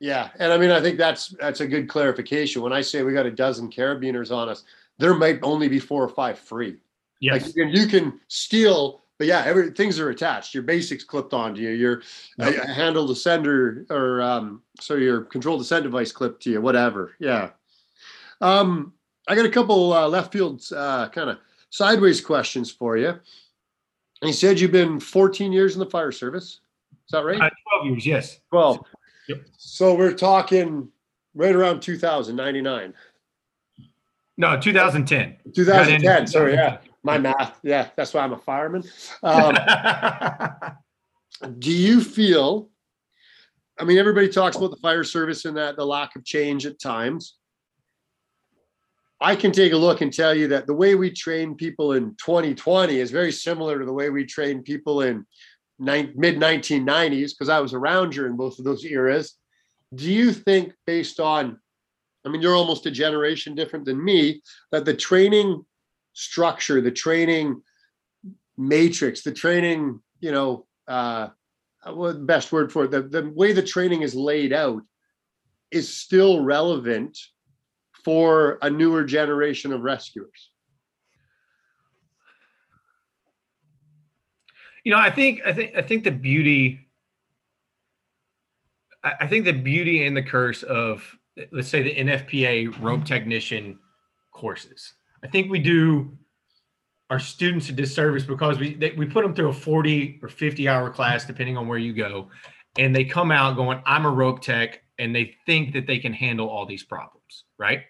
Yeah, 0.00 0.30
and 0.38 0.52
I 0.52 0.58
mean, 0.58 0.70
I 0.70 0.80
think 0.80 0.98
that's 0.98 1.28
that's 1.40 1.60
a 1.60 1.66
good 1.66 1.88
clarification. 1.88 2.62
When 2.62 2.72
I 2.72 2.80
say 2.80 3.02
we 3.02 3.12
got 3.12 3.26
a 3.26 3.30
dozen 3.30 3.70
carabiners 3.70 4.34
on 4.34 4.48
us, 4.48 4.64
there 4.98 5.14
might 5.14 5.38
only 5.42 5.68
be 5.68 5.78
four 5.78 6.02
or 6.02 6.08
five 6.08 6.38
free. 6.38 6.76
Yes. 7.20 7.32
Like 7.32 7.46
you 7.46 7.64
can, 7.64 7.74
you 7.74 7.86
can 7.86 8.20
steal 8.28 9.04
but 9.18 9.28
yeah, 9.28 9.44
every 9.46 9.70
things 9.70 10.00
are 10.00 10.10
attached. 10.10 10.54
Your 10.54 10.64
basics 10.64 11.04
clipped 11.04 11.32
onto 11.32 11.60
you. 11.60 11.70
Your 11.70 12.02
yep. 12.38 12.64
uh, 12.64 12.66
handled 12.66 13.10
ascender 13.10 13.88
or 13.90 14.20
um, 14.20 14.62
so 14.80 14.96
your 14.96 15.22
control 15.22 15.56
descent 15.56 15.84
device 15.84 16.10
clipped 16.10 16.42
to 16.42 16.50
you. 16.50 16.60
Whatever. 16.60 17.14
Yeah. 17.20 17.50
Um, 18.40 18.92
I 19.28 19.36
got 19.36 19.46
a 19.46 19.50
couple 19.50 19.92
uh, 19.92 20.08
left 20.08 20.32
field 20.32 20.62
uh, 20.74 21.08
kind 21.10 21.30
of 21.30 21.38
sideways 21.70 22.20
questions 22.20 22.70
for 22.70 22.96
you. 22.96 23.08
And 23.08 24.28
you 24.28 24.32
said 24.32 24.58
you've 24.58 24.72
been 24.72 24.98
14 24.98 25.52
years 25.52 25.74
in 25.74 25.80
the 25.80 25.86
fire 25.86 26.12
service. 26.12 26.60
Is 27.06 27.12
that 27.12 27.24
right? 27.24 27.40
Uh, 27.40 27.50
12 27.80 27.86
years, 27.86 28.06
yes. 28.06 28.40
12. 28.50 28.84
Yep. 29.28 29.46
So 29.56 29.94
we're 29.94 30.14
talking 30.14 30.88
right 31.34 31.54
around 31.54 31.80
2099. 31.80 32.94
No, 34.36 34.60
2010. 34.60 35.36
2010. 35.54 36.26
Sorry, 36.26 36.54
yeah 36.54 36.78
my 37.04 37.18
math. 37.18 37.60
Yeah, 37.62 37.88
that's 37.94 38.12
why 38.12 38.22
I'm 38.22 38.32
a 38.32 38.38
fireman. 38.38 38.82
Um, 39.22 39.56
do 41.58 41.70
you 41.70 42.00
feel? 42.00 42.70
I 43.78 43.84
mean, 43.84 43.98
everybody 43.98 44.28
talks 44.28 44.56
about 44.56 44.70
the 44.70 44.78
fire 44.78 45.04
service 45.04 45.44
and 45.44 45.56
that 45.56 45.76
the 45.76 45.84
lack 45.84 46.16
of 46.16 46.24
change 46.24 46.66
at 46.66 46.80
times. 46.80 47.36
I 49.20 49.36
can 49.36 49.52
take 49.52 49.72
a 49.72 49.76
look 49.76 50.00
and 50.00 50.12
tell 50.12 50.34
you 50.34 50.48
that 50.48 50.66
the 50.66 50.74
way 50.74 50.96
we 50.96 51.10
train 51.10 51.54
people 51.54 51.92
in 51.92 52.16
2020 52.16 52.98
is 52.98 53.10
very 53.10 53.32
similar 53.32 53.78
to 53.78 53.84
the 53.84 53.92
way 53.92 54.10
we 54.10 54.24
train 54.24 54.62
people 54.62 55.02
in 55.02 55.24
mid 55.84 56.36
1990s 56.38 57.30
because 57.30 57.48
I 57.48 57.60
was 57.60 57.74
around 57.74 58.10
during 58.10 58.36
both 58.36 58.58
of 58.58 58.64
those 58.64 58.84
eras. 58.84 59.36
Do 59.94 60.10
you 60.12 60.32
think, 60.32 60.72
based 60.86 61.20
on, 61.20 61.58
I 62.24 62.28
mean, 62.28 62.42
you're 62.42 62.56
almost 62.56 62.86
a 62.86 62.90
generation 62.90 63.54
different 63.54 63.84
than 63.84 64.02
me, 64.02 64.42
that 64.72 64.84
the 64.84 64.94
training 64.94 65.64
structure, 66.14 66.80
the 66.80 66.90
training 66.90 67.62
matrix, 68.56 69.22
the 69.22 69.32
training, 69.32 70.00
you 70.20 70.32
know, 70.32 70.66
uh, 70.88 71.28
best 72.20 72.50
word 72.50 72.72
for 72.72 72.84
it, 72.84 72.90
the, 72.90 73.02
the 73.02 73.30
way 73.34 73.52
the 73.52 73.62
training 73.62 74.02
is 74.02 74.14
laid 74.14 74.52
out 74.52 74.82
is 75.70 75.94
still 75.94 76.42
relevant 76.42 77.18
for 78.04 78.58
a 78.62 78.70
newer 78.70 79.04
generation 79.04 79.72
of 79.72 79.82
rescuers. 79.82 80.50
You 84.84 84.92
know, 84.92 84.98
I 84.98 85.10
think 85.10 85.40
I 85.44 85.52
think 85.52 85.74
I 85.76 85.82
think 85.82 86.04
the 86.04 86.10
beauty 86.10 86.80
I 89.02 89.26
think 89.26 89.44
the 89.44 89.52
beauty 89.52 90.06
and 90.06 90.16
the 90.16 90.22
curse 90.22 90.62
of 90.62 91.02
let's 91.52 91.68
say 91.68 91.82
the 91.82 91.94
NFPA 91.94 92.80
rope 92.80 93.04
technician 93.04 93.78
courses. 94.32 94.94
I 95.22 95.26
think 95.26 95.50
we 95.50 95.58
do 95.58 96.16
our 97.10 97.18
students 97.18 97.68
a 97.68 97.72
disservice 97.72 98.24
because 98.24 98.58
we 98.58 98.74
they, 98.74 98.92
we 98.92 99.06
put 99.06 99.22
them 99.22 99.34
through 99.34 99.48
a 99.48 99.52
40 99.52 100.20
or 100.22 100.28
50 100.28 100.68
hour 100.68 100.90
class 100.90 101.24
depending 101.24 101.56
on 101.56 101.68
where 101.68 101.78
you 101.78 101.92
go 101.92 102.30
and 102.78 102.94
they 102.94 103.04
come 103.04 103.30
out 103.30 103.56
going 103.56 103.80
i'm 103.84 104.06
a 104.06 104.10
rope 104.10 104.40
tech 104.40 104.82
and 104.98 105.14
they 105.14 105.34
think 105.44 105.72
that 105.74 105.86
they 105.86 105.98
can 105.98 106.12
handle 106.12 106.48
all 106.48 106.64
these 106.66 106.82
problems 106.82 107.44
right 107.58 107.82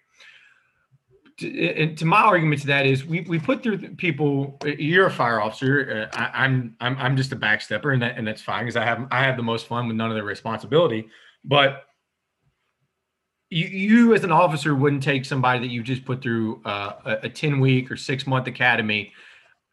and 1.43 1.99
to 1.99 2.05
my 2.05 2.23
argument 2.23 2.61
to 2.61 2.67
that 2.69 2.87
is 2.87 3.05
we, 3.05 3.23
we 3.23 3.39
put 3.39 3.63
through 3.63 3.79
people 3.97 4.57
you're 4.79 5.07
a 5.07 5.11
fire 5.11 5.41
officer 5.41 6.09
uh, 6.13 6.17
I, 6.17 6.45
am 6.45 6.77
I'm, 6.81 6.97
I'm 6.97 7.05
i'm 7.05 7.17
just 7.17 7.33
a 7.33 7.37
backstepper 7.37 7.93
and 7.93 8.01
that 8.03 8.17
and 8.17 8.27
that's 8.27 8.41
fine 8.41 8.65
because 8.65 8.77
i 8.77 8.85
have 8.85 9.09
i 9.11 9.25
have 9.25 9.37
the 9.37 9.43
most 9.43 9.67
fun 9.67 9.89
with 9.89 9.97
none 9.97 10.11
of 10.11 10.17
the 10.17 10.23
responsibility. 10.23 11.09
But 11.45 11.85
you, 13.51 13.67
you 13.67 14.15
as 14.15 14.25
an 14.25 14.33
officer 14.33 14.75
wouldn't 14.75 15.03
take 15.03 15.25
somebody 15.25 15.61
that 15.61 15.73
you 15.73 15.83
just 15.83 16.05
put 16.05 16.23
through 16.23 16.63
uh, 16.65 16.95
a, 17.05 17.13
a 17.25 17.29
10 17.29 17.61
week 17.61 17.91
or 17.91 17.97
six 17.97 18.27
month 18.27 18.47
academy 18.47 19.13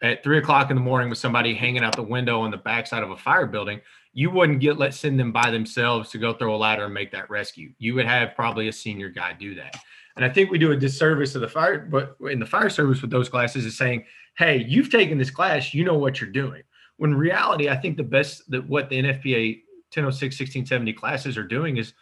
at 0.04 0.24
three 0.24 0.38
o'clock 0.38 0.70
in 0.70 0.76
the 0.76 0.82
morning 0.82 1.10
with 1.10 1.18
somebody 1.18 1.54
hanging 1.54 1.84
out 1.84 1.96
the 1.96 2.04
window 2.04 2.42
on 2.42 2.52
the 2.52 2.58
backside 2.58 3.04
of 3.04 3.12
a 3.12 3.18
fire 3.18 3.46
building 3.46 3.80
you 4.14 4.30
wouldn't 4.30 4.60
get 4.60 4.78
let 4.78 4.94
send 4.94 5.18
them 5.18 5.32
by 5.32 5.50
themselves 5.50 6.10
to 6.10 6.18
go 6.18 6.34
throw 6.34 6.54
a 6.54 6.58
ladder 6.58 6.84
and 6.84 6.94
make 6.94 7.12
that 7.12 7.30
rescue. 7.30 7.72
You 7.80 7.96
would 7.96 8.06
have 8.06 8.36
probably 8.36 8.68
a 8.68 8.74
senior 8.74 9.08
guy 9.08 9.32
do 9.32 9.56
that 9.56 9.78
and 10.16 10.26
i 10.26 10.30
think 10.30 10.52
we 10.52 10.58
do 10.58 10.72
a 10.72 10.78
disservice 10.78 11.34
to 11.34 11.40
the 11.40 11.48
fire 11.48 11.80
but 11.80 12.16
in 12.30 12.40
the 12.40 12.46
fire 12.46 12.70
service 12.70 13.02
with 13.02 13.12
those 13.12 13.30
classes 13.30 13.66
is 13.66 13.78
saying 13.78 14.04
hey 14.38 14.66
you've 14.68 14.92
taken 14.92 15.18
this 15.18 15.32
class 15.32 15.74
you 15.74 15.84
know 15.84 15.98
what 15.98 16.20
you're 16.20 16.30
doing 16.30 16.62
when 16.98 17.14
reality 17.14 17.70
i 17.70 17.76
think 17.76 17.98
the 17.98 18.04
best 18.04 18.50
that 18.50 18.68
what 18.68 18.90
the 18.90 19.02
nfpa 19.02 19.62
1006 19.94 20.40
1670 20.40 20.94
classes 20.94 21.38
are 21.38 21.44
doing 21.44 21.78
is 21.78 21.94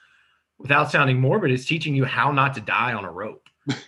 without 0.60 0.91
sounding 0.91 1.20
morbid, 1.20 1.51
it's 1.51 1.66
teaching 1.66 1.95
you 1.95 2.05
how 2.05 2.32
not 2.32 2.53
to 2.53 2.62
die 2.62 2.93
on 2.93 3.05
a 3.05 3.12
rope. 3.12 3.47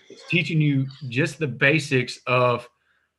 it's 0.10 0.28
teaching 0.30 0.60
you 0.60 0.88
just 1.10 1.38
the 1.38 1.48
basics 1.48 2.20
of, 2.26 2.68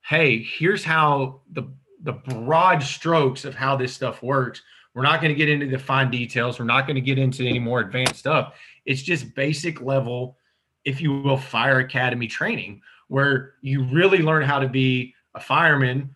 hey, 0.04 0.42
here's 0.42 0.82
how 0.82 1.42
the 1.52 1.64
the 2.04 2.12
broad 2.12 2.82
strokes 2.82 3.44
of 3.44 3.54
how 3.54 3.76
this 3.76 3.94
stuff 3.94 4.24
works. 4.24 4.60
We're 4.92 5.02
not 5.02 5.20
going 5.20 5.32
to 5.32 5.38
get 5.38 5.48
into 5.48 5.68
the 5.68 5.78
fine 5.78 6.10
details. 6.10 6.58
We're 6.58 6.64
not 6.64 6.88
going 6.88 6.96
to 6.96 7.00
get 7.00 7.16
into 7.16 7.46
any 7.46 7.60
more 7.60 7.78
advanced 7.78 8.16
stuff. 8.16 8.54
It's 8.84 9.02
just 9.02 9.36
basic 9.36 9.80
level, 9.80 10.36
if 10.84 11.00
you 11.00 11.20
will, 11.20 11.36
fire 11.36 11.78
academy 11.80 12.26
training 12.26 12.80
where 13.08 13.54
you 13.60 13.84
really 13.84 14.18
learn 14.18 14.42
how 14.42 14.58
to 14.58 14.68
be 14.68 15.14
a 15.34 15.40
fireman 15.40 16.14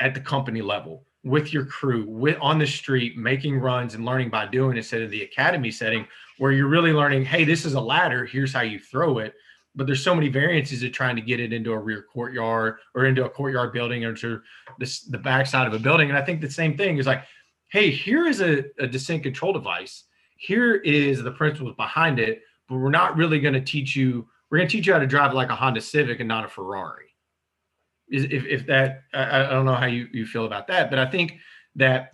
at 0.00 0.14
the 0.14 0.20
company 0.20 0.60
level 0.60 1.06
with 1.24 1.54
your 1.54 1.64
crew, 1.64 2.04
with 2.06 2.36
on 2.40 2.58
the 2.58 2.66
street, 2.66 3.16
making 3.16 3.58
runs 3.58 3.94
and 3.94 4.04
learning 4.04 4.28
by 4.28 4.46
doing 4.46 4.76
instead 4.76 5.00
of 5.00 5.10
the 5.10 5.22
academy 5.22 5.70
setting 5.70 6.06
where 6.38 6.52
you're 6.52 6.68
really 6.68 6.92
learning, 6.92 7.24
hey, 7.24 7.44
this 7.44 7.64
is 7.64 7.74
a 7.74 7.80
ladder, 7.80 8.26
here's 8.26 8.52
how 8.52 8.60
you 8.60 8.78
throw 8.78 9.18
it. 9.18 9.34
But 9.74 9.86
there's 9.86 10.04
so 10.04 10.14
many 10.14 10.28
variances 10.28 10.82
of 10.82 10.92
trying 10.92 11.16
to 11.16 11.22
get 11.22 11.40
it 11.40 11.52
into 11.52 11.72
a 11.72 11.78
rear 11.78 12.04
courtyard 12.12 12.76
or 12.94 13.06
into 13.06 13.24
a 13.24 13.30
courtyard 13.30 13.72
building 13.72 14.04
or 14.04 14.14
to 14.14 14.40
this, 14.78 15.00
the 15.00 15.18
backside 15.18 15.66
of 15.66 15.72
a 15.72 15.78
building. 15.78 16.10
And 16.10 16.18
I 16.18 16.22
think 16.22 16.40
the 16.40 16.50
same 16.50 16.76
thing 16.76 16.98
is 16.98 17.06
like, 17.06 17.24
hey, 17.68 17.90
here 17.90 18.26
is 18.26 18.40
a, 18.40 18.64
a 18.78 18.86
descent 18.86 19.22
control 19.22 19.52
device. 19.52 20.04
Here 20.36 20.76
is 20.76 21.22
the 21.22 21.32
principles 21.32 21.74
behind 21.76 22.20
it, 22.20 22.42
but 22.68 22.76
we're 22.76 22.90
not 22.90 23.16
really 23.16 23.40
going 23.40 23.54
to 23.54 23.60
teach 23.60 23.94
you. 23.96 24.26
We're 24.50 24.58
going 24.58 24.68
to 24.68 24.76
teach 24.76 24.86
you 24.86 24.92
how 24.92 24.98
to 24.98 25.06
drive 25.06 25.34
like 25.34 25.50
a 25.50 25.54
Honda 25.54 25.80
Civic 25.80 26.20
and 26.20 26.28
not 26.28 26.44
a 26.44 26.48
Ferrari. 26.48 27.06
If, 28.08 28.44
if 28.44 28.66
that 28.66 29.04
I, 29.12 29.44
I 29.44 29.50
don't 29.50 29.64
know 29.64 29.74
how 29.74 29.86
you, 29.86 30.08
you 30.12 30.26
feel 30.26 30.44
about 30.44 30.66
that, 30.68 30.90
but 30.90 30.98
I 30.98 31.06
think 31.06 31.38
that 31.76 32.12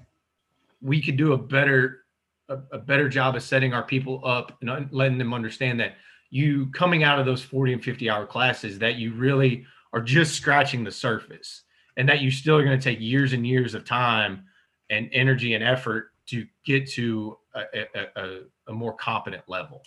we 0.81 1.03
could 1.03 1.17
do 1.17 1.33
a 1.33 1.39
better 1.39 2.05
a, 2.49 2.59
a 2.73 2.79
better 2.79 3.09
job 3.09 3.37
of 3.37 3.43
setting 3.43 3.73
our 3.73 3.83
people 3.83 4.21
up 4.25 4.59
and 4.61 4.89
letting 4.93 5.19
them 5.19 5.33
understand 5.33 5.81
that 5.81 5.95
you 6.31 6.67
coming 6.73 7.03
out 7.03 7.19
of 7.19 7.27
those 7.27 7.43
40 7.43 7.75
and 7.75 7.85
50 7.85 8.11
hour 8.11 8.27
classes 8.27 8.79
that 8.79 8.97
you 8.97 9.15
really 9.15 9.65
are 9.93 10.01
just 10.01 10.35
scratching 10.35 10.85
the 10.85 10.91
surface 10.91 11.63
and 11.97 12.09
that 12.09 12.21
you 12.21 12.31
still 12.31 12.57
are 12.57 12.65
going 12.65 12.79
to 12.79 12.83
take 12.83 13.01
years 13.01 13.33
and 13.33 13.47
years 13.47 13.75
of 13.75 13.85
time 13.85 14.45
and 14.91 15.09
energy 15.13 15.55
and 15.55 15.65
effort 15.65 16.13
to 16.27 16.47
get 16.65 16.89
to 16.91 17.37
a, 17.55 17.63
a, 17.75 18.07
a, 18.17 18.41
a 18.69 18.73
more 18.73 18.95
competent 18.95 19.43
level 19.49 19.83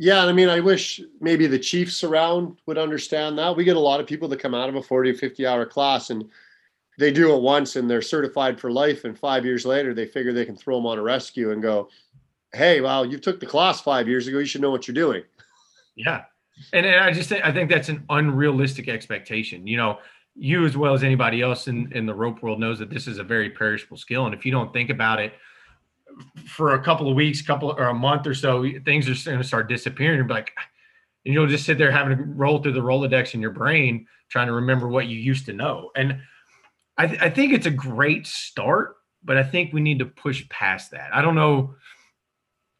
yeah 0.00 0.24
i 0.24 0.32
mean 0.32 0.48
i 0.48 0.58
wish 0.58 0.98
maybe 1.20 1.46
the 1.46 1.58
chiefs 1.58 2.02
around 2.02 2.56
would 2.64 2.78
understand 2.78 3.36
that. 3.38 3.54
We 3.54 3.64
get 3.64 3.76
a 3.76 3.80
lot 3.80 4.00
of 4.00 4.06
people 4.06 4.28
that 4.28 4.40
come 4.40 4.54
out 4.54 4.70
of 4.70 4.74
a 4.74 4.82
40 4.82 5.10
or 5.10 5.14
50 5.14 5.46
hour 5.46 5.66
class 5.66 6.08
and 6.08 6.24
they 6.98 7.12
do 7.12 7.34
it 7.36 7.42
once 7.42 7.76
and 7.76 7.88
they're 7.88 8.00
certified 8.00 8.58
for 8.58 8.70
life 8.70 9.04
and 9.04 9.16
five 9.16 9.44
years 9.44 9.66
later 9.66 9.92
they 9.92 10.06
figure 10.06 10.32
they 10.32 10.46
can 10.46 10.56
throw 10.56 10.76
them 10.76 10.86
on 10.86 10.98
a 10.98 11.02
rescue 11.02 11.50
and 11.52 11.60
go 11.60 11.90
hey 12.54 12.80
well 12.80 13.04
you 13.04 13.18
took 13.18 13.40
the 13.40 13.46
class 13.46 13.82
five 13.82 14.08
years 14.08 14.26
ago 14.26 14.38
you 14.38 14.46
should 14.46 14.62
know 14.62 14.70
what 14.70 14.88
you're 14.88 14.94
doing. 14.94 15.22
Yeah. 15.96 16.24
And, 16.72 16.86
and 16.86 16.96
i 17.04 17.12
just 17.12 17.28
think 17.28 17.44
i 17.44 17.52
think 17.52 17.70
that's 17.70 17.90
an 17.90 18.02
unrealistic 18.08 18.88
expectation. 18.88 19.66
You 19.66 19.76
know 19.76 19.98
you 20.34 20.64
as 20.64 20.78
well 20.78 20.94
as 20.94 21.02
anybody 21.02 21.42
else 21.42 21.68
in, 21.68 21.92
in 21.92 22.06
the 22.06 22.14
rope 22.14 22.42
world 22.42 22.58
knows 22.58 22.78
that 22.78 22.88
this 22.88 23.06
is 23.06 23.18
a 23.18 23.24
very 23.24 23.50
perishable 23.50 23.98
skill. 23.98 24.24
And 24.24 24.34
if 24.34 24.46
you 24.46 24.52
don't 24.52 24.72
think 24.72 24.88
about 24.88 25.20
it 25.20 25.34
for 26.46 26.74
a 26.74 26.82
couple 26.82 27.08
of 27.08 27.14
weeks 27.14 27.42
couple 27.42 27.70
or 27.70 27.88
a 27.88 27.94
month 27.94 28.26
or 28.26 28.34
so 28.34 28.64
things 28.84 29.08
are 29.08 29.30
going 29.30 29.40
to 29.40 29.46
start 29.46 29.68
disappearing 29.68 30.18
you're 30.18 30.28
like 30.28 30.52
and 31.24 31.34
you'll 31.34 31.46
just 31.46 31.66
sit 31.66 31.76
there 31.76 31.90
having 31.90 32.16
to 32.16 32.24
roll 32.24 32.62
through 32.62 32.72
the 32.72 32.80
rolodex 32.80 33.34
in 33.34 33.40
your 33.40 33.50
brain 33.50 34.06
trying 34.30 34.46
to 34.46 34.52
remember 34.54 34.88
what 34.88 35.06
you 35.06 35.16
used 35.16 35.46
to 35.46 35.52
know 35.52 35.90
and 35.96 36.20
I, 37.00 37.06
th- 37.06 37.22
I 37.22 37.30
think 37.30 37.54
it's 37.54 37.64
a 37.64 37.70
great 37.70 38.26
start, 38.26 38.96
but 39.24 39.38
I 39.38 39.42
think 39.42 39.72
we 39.72 39.80
need 39.80 40.00
to 40.00 40.04
push 40.04 40.46
past 40.50 40.90
that. 40.90 41.08
I 41.14 41.22
don't 41.22 41.34
know 41.34 41.74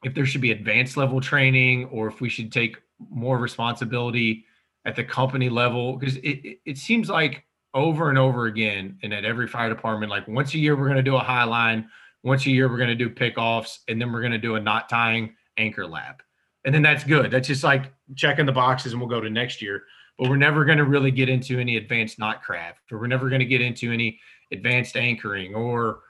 if 0.05 0.14
there 0.14 0.26
should 0.26 0.43
be 0.43 0.53
advanced 0.53 0.99
level 0.99 1.22
training 1.22 1.87
or 1.87 2.09
if 2.09 2.20
we 2.20 2.28
should 2.28 2.53
take 2.53 2.76
more 3.09 3.39
responsibility 3.39 4.45
at 4.85 4.95
the 4.95 5.05
company 5.05 5.49
level 5.49 5.97
because 5.97 6.16
it, 6.16 6.45
it, 6.45 6.59
it 6.66 6.76
seems 6.76 7.09
like 7.09 7.47
over 7.72 8.11
and 8.11 8.18
over 8.18 8.45
again 8.45 8.99
and 9.03 9.14
at 9.14 9.24
every 9.24 9.47
fire 9.47 9.70
department 9.70 10.11
like 10.11 10.28
once 10.28 10.53
a 10.53 10.59
year 10.59 10.76
we're 10.76 10.87
going 10.87 10.97
to 10.97 11.03
do 11.03 11.16
a 11.16 11.20
high 11.20 11.45
line 11.45 11.89
once 12.22 12.46
a 12.46 12.50
year 12.50 12.68
we're 12.68 12.76
going 12.76 12.88
to 12.88 12.94
do 12.94 13.08
pickoffs 13.08 13.78
and 13.88 14.00
then 14.00 14.12
we're 14.12 14.20
going 14.20 14.32
to 14.32 14.38
do 14.38 14.56
a 14.56 14.60
knot 14.60 14.88
tying 14.88 15.34
anchor 15.56 15.86
lab 15.86 16.22
and 16.64 16.74
then 16.74 16.82
that's 16.82 17.04
good. 17.04 17.30
That's 17.30 17.48
just 17.48 17.64
like 17.64 17.92
checking 18.16 18.46
the 18.46 18.52
boxes 18.52 18.92
and 18.92 19.00
we'll 19.00 19.08
go 19.08 19.20
to 19.20 19.30
next 19.30 19.62
year. 19.62 19.84
But 20.18 20.28
we're 20.28 20.36
never 20.36 20.64
going 20.64 20.78
to 20.78 20.84
really 20.84 21.10
get 21.10 21.28
into 21.28 21.58
any 21.58 21.76
advanced 21.76 22.18
knot 22.18 22.42
craft 22.42 22.92
or 22.92 22.98
we're 22.98 23.06
never 23.06 23.28
going 23.28 23.40
to 23.40 23.46
get 23.46 23.62
into 23.62 23.90
any 23.90 24.20
advanced 24.52 24.96
anchoring 24.96 25.54
or 25.54 26.00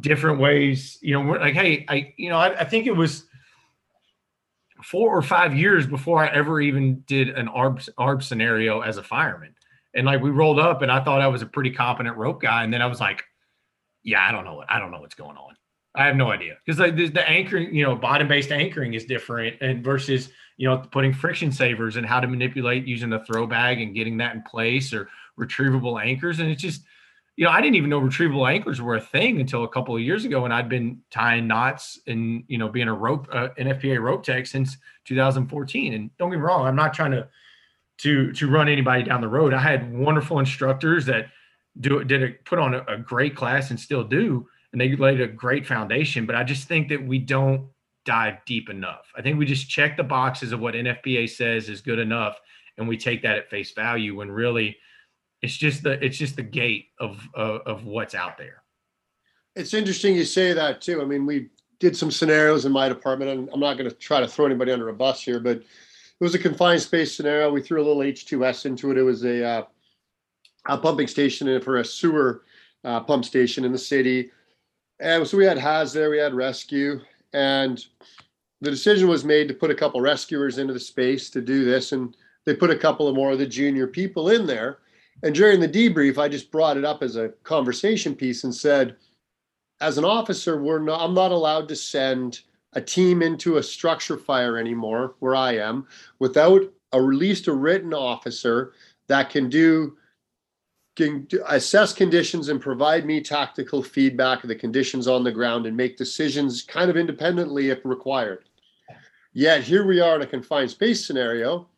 different 0.00 0.38
ways 0.38 0.98
you 1.02 1.12
know 1.12 1.20
we're 1.20 1.38
like 1.38 1.52
hey 1.52 1.84
i 1.88 2.14
you 2.16 2.30
know 2.30 2.38
I, 2.38 2.60
I, 2.60 2.64
think 2.64 2.86
it 2.86 2.96
was 2.96 3.26
four 4.82 5.14
or 5.14 5.20
five 5.20 5.54
years 5.54 5.86
before 5.86 6.24
i 6.24 6.28
ever 6.28 6.62
even 6.62 7.00
did 7.06 7.28
an 7.30 7.46
arb 7.48 7.86
arb 7.98 8.22
scenario 8.22 8.80
as 8.80 8.96
a 8.96 9.02
fireman. 9.02 9.54
And 9.94 10.06
like 10.06 10.22
we 10.22 10.30
rolled 10.30 10.58
up 10.58 10.80
and 10.80 10.90
i 10.90 11.02
thought 11.04 11.20
i 11.20 11.26
was 11.26 11.42
a 11.42 11.46
pretty 11.46 11.72
competent 11.72 12.16
rope 12.16 12.40
guy. 12.40 12.64
And 12.64 12.72
then 12.72 12.80
i 12.80 12.86
was 12.86 13.00
like 13.00 13.24
yeah 14.02 14.26
i 14.26 14.32
don't 14.32 14.44
know 14.44 14.54
what 14.54 14.70
i 14.70 14.78
don't 14.78 14.90
know 14.90 15.00
what's 15.00 15.14
going 15.14 15.36
on 15.36 15.54
i 15.94 16.06
have 16.06 16.16
no 16.16 16.30
idea 16.30 16.56
because 16.64 16.78
like 16.78 16.96
the, 16.96 17.08
the 17.08 17.28
anchoring 17.28 17.74
you 17.74 17.84
know 17.84 17.94
bottom 17.94 18.28
based 18.28 18.50
anchoring 18.50 18.94
is 18.94 19.04
different 19.04 19.56
and 19.60 19.84
versus 19.84 20.30
you 20.56 20.68
know, 20.68 20.78
putting 20.78 21.12
friction 21.12 21.50
savers 21.50 21.96
and 21.96 22.06
how 22.06 22.20
to 22.20 22.28
manipulate 22.28 22.86
using 22.86 23.10
the 23.10 23.18
throw 23.20 23.46
bag 23.46 23.80
and 23.80 23.94
getting 23.94 24.18
that 24.18 24.34
in 24.34 24.42
place 24.42 24.92
or 24.92 25.08
retrievable 25.38 26.00
anchors. 26.00 26.38
And 26.38 26.50
it's 26.50 26.62
just, 26.62 26.82
you 27.36 27.44
know, 27.44 27.50
I 27.50 27.60
didn't 27.60 27.76
even 27.76 27.90
know 27.90 28.00
retrievable 28.00 28.48
anchors 28.48 28.80
were 28.80 28.96
a 28.96 29.00
thing 29.00 29.40
until 29.40 29.64
a 29.64 29.68
couple 29.68 29.96
of 29.96 30.02
years 30.02 30.24
ago. 30.24 30.44
And 30.44 30.52
I'd 30.52 30.68
been 30.68 31.00
tying 31.10 31.46
knots 31.46 31.98
and, 32.06 32.44
you 32.46 32.58
know, 32.58 32.68
being 32.68 32.88
a 32.88 32.94
rope, 32.94 33.26
uh, 33.32 33.48
NFPA 33.58 34.00
rope 34.00 34.22
tech 34.22 34.46
since 34.46 34.76
2014. 35.06 35.94
And 35.94 36.16
don't 36.16 36.30
get 36.30 36.36
me 36.36 36.42
wrong, 36.42 36.66
I'm 36.66 36.76
not 36.76 36.94
trying 36.94 37.12
to, 37.12 37.26
to, 37.98 38.32
to 38.32 38.48
run 38.48 38.68
anybody 38.68 39.02
down 39.02 39.20
the 39.20 39.28
road. 39.28 39.54
I 39.54 39.60
had 39.60 39.92
wonderful 39.92 40.38
instructors 40.38 41.06
that 41.06 41.26
do 41.80 42.04
did 42.04 42.22
it 42.22 42.44
put 42.44 42.58
on 42.58 42.74
a, 42.74 42.84
a 42.88 42.98
great 42.98 43.34
class 43.34 43.70
and 43.70 43.78
still 43.78 44.04
do, 44.04 44.48
and 44.72 44.80
they 44.80 44.94
laid 44.96 45.20
a 45.20 45.26
great 45.26 45.66
foundation. 45.66 46.26
But 46.26 46.36
I 46.36 46.44
just 46.44 46.68
think 46.68 46.88
that 46.88 47.04
we 47.04 47.18
don't 47.18 47.68
dive 48.04 48.44
deep 48.46 48.68
enough. 48.68 49.12
I 49.16 49.22
think 49.22 49.38
we 49.38 49.46
just 49.46 49.68
check 49.68 49.96
the 49.96 50.02
boxes 50.02 50.52
of 50.52 50.60
what 50.60 50.74
NFPA 50.74 51.30
says 51.30 51.68
is 51.68 51.80
good 51.80 51.98
enough, 51.98 52.38
and 52.78 52.88
we 52.88 52.96
take 52.96 53.22
that 53.22 53.36
at 53.38 53.50
face 53.50 53.72
value. 53.72 54.16
When 54.16 54.30
really, 54.30 54.76
it's 55.40 55.56
just 55.56 55.82
the 55.82 56.02
it's 56.04 56.16
just 56.16 56.36
the 56.36 56.42
gate 56.42 56.86
of 56.98 57.26
of, 57.34 57.60
of 57.66 57.84
what's 57.84 58.14
out 58.14 58.38
there. 58.38 58.62
It's 59.54 59.74
interesting 59.74 60.14
you 60.14 60.24
say 60.24 60.52
that 60.52 60.80
too. 60.80 61.02
I 61.02 61.04
mean, 61.04 61.26
we 61.26 61.48
did 61.78 61.96
some 61.96 62.10
scenarios 62.10 62.64
in 62.64 62.72
my 62.72 62.88
department, 62.88 63.30
and 63.30 63.50
I'm 63.52 63.60
not 63.60 63.76
going 63.76 63.90
to 63.90 63.96
try 63.96 64.20
to 64.20 64.28
throw 64.28 64.46
anybody 64.46 64.72
under 64.72 64.88
a 64.88 64.94
bus 64.94 65.22
here, 65.22 65.40
but 65.40 65.56
it 65.56 65.66
was 66.20 66.34
a 66.34 66.38
confined 66.38 66.80
space 66.80 67.14
scenario. 67.16 67.50
We 67.50 67.60
threw 67.60 67.82
a 67.82 67.84
little 67.84 68.02
H2S 68.02 68.66
into 68.66 68.92
it. 68.92 68.98
It 68.98 69.02
was 69.02 69.24
a 69.24 69.44
uh, 69.44 69.62
a 70.66 70.78
pumping 70.78 71.06
station 71.06 71.60
for 71.60 71.78
a 71.78 71.84
sewer 71.84 72.42
uh, 72.84 73.00
pump 73.00 73.24
station 73.24 73.64
in 73.64 73.72
the 73.72 73.78
city. 73.78 74.30
And 75.00 75.26
so 75.26 75.36
we 75.36 75.44
had 75.44 75.58
HAZ 75.58 75.92
there, 75.92 76.10
we 76.10 76.18
had 76.18 76.34
rescue, 76.34 77.00
and 77.32 77.84
the 78.60 78.70
decision 78.70 79.08
was 79.08 79.24
made 79.24 79.48
to 79.48 79.54
put 79.54 79.70
a 79.70 79.74
couple 79.74 80.00
rescuers 80.00 80.58
into 80.58 80.72
the 80.72 80.80
space 80.80 81.30
to 81.30 81.40
do 81.40 81.64
this. 81.64 81.92
And 81.92 82.16
they 82.44 82.54
put 82.54 82.70
a 82.70 82.76
couple 82.76 83.08
of 83.08 83.16
more 83.16 83.32
of 83.32 83.38
the 83.38 83.46
junior 83.46 83.86
people 83.86 84.30
in 84.30 84.46
there. 84.46 84.78
And 85.24 85.34
during 85.34 85.60
the 85.60 85.68
debrief, 85.68 86.18
I 86.18 86.28
just 86.28 86.50
brought 86.50 86.76
it 86.76 86.84
up 86.84 87.02
as 87.02 87.16
a 87.16 87.30
conversation 87.42 88.14
piece 88.14 88.44
and 88.44 88.54
said, 88.54 88.96
as 89.80 89.98
an 89.98 90.04
officer, 90.04 90.62
we're 90.62 90.78
not, 90.78 91.00
I'm 91.00 91.14
not 91.14 91.32
allowed 91.32 91.68
to 91.68 91.76
send 91.76 92.40
a 92.74 92.80
team 92.80 93.20
into 93.20 93.56
a 93.56 93.62
structure 93.62 94.16
fire 94.16 94.56
anymore 94.56 95.16
where 95.18 95.34
I 95.34 95.56
am 95.56 95.86
without 96.20 96.62
a 96.92 97.02
released 97.02 97.48
a 97.48 97.52
written 97.52 97.92
officer 97.92 98.72
that 99.08 99.30
can 99.30 99.48
do 99.48 99.96
can 100.96 101.26
assess 101.48 101.92
conditions 101.92 102.48
and 102.48 102.60
provide 102.60 103.06
me 103.06 103.20
tactical 103.20 103.82
feedback 103.82 104.42
of 104.44 104.48
the 104.48 104.54
conditions 104.54 105.08
on 105.08 105.24
the 105.24 105.32
ground 105.32 105.66
and 105.66 105.76
make 105.76 105.96
decisions 105.96 106.62
kind 106.62 106.90
of 106.90 106.96
independently 106.96 107.70
if 107.70 107.84
required. 107.84 108.48
Yet 109.32 109.62
here 109.62 109.86
we 109.86 110.00
are 110.00 110.16
in 110.16 110.22
a 110.22 110.26
confined 110.26 110.70
space 110.70 111.06
scenario. 111.06 111.68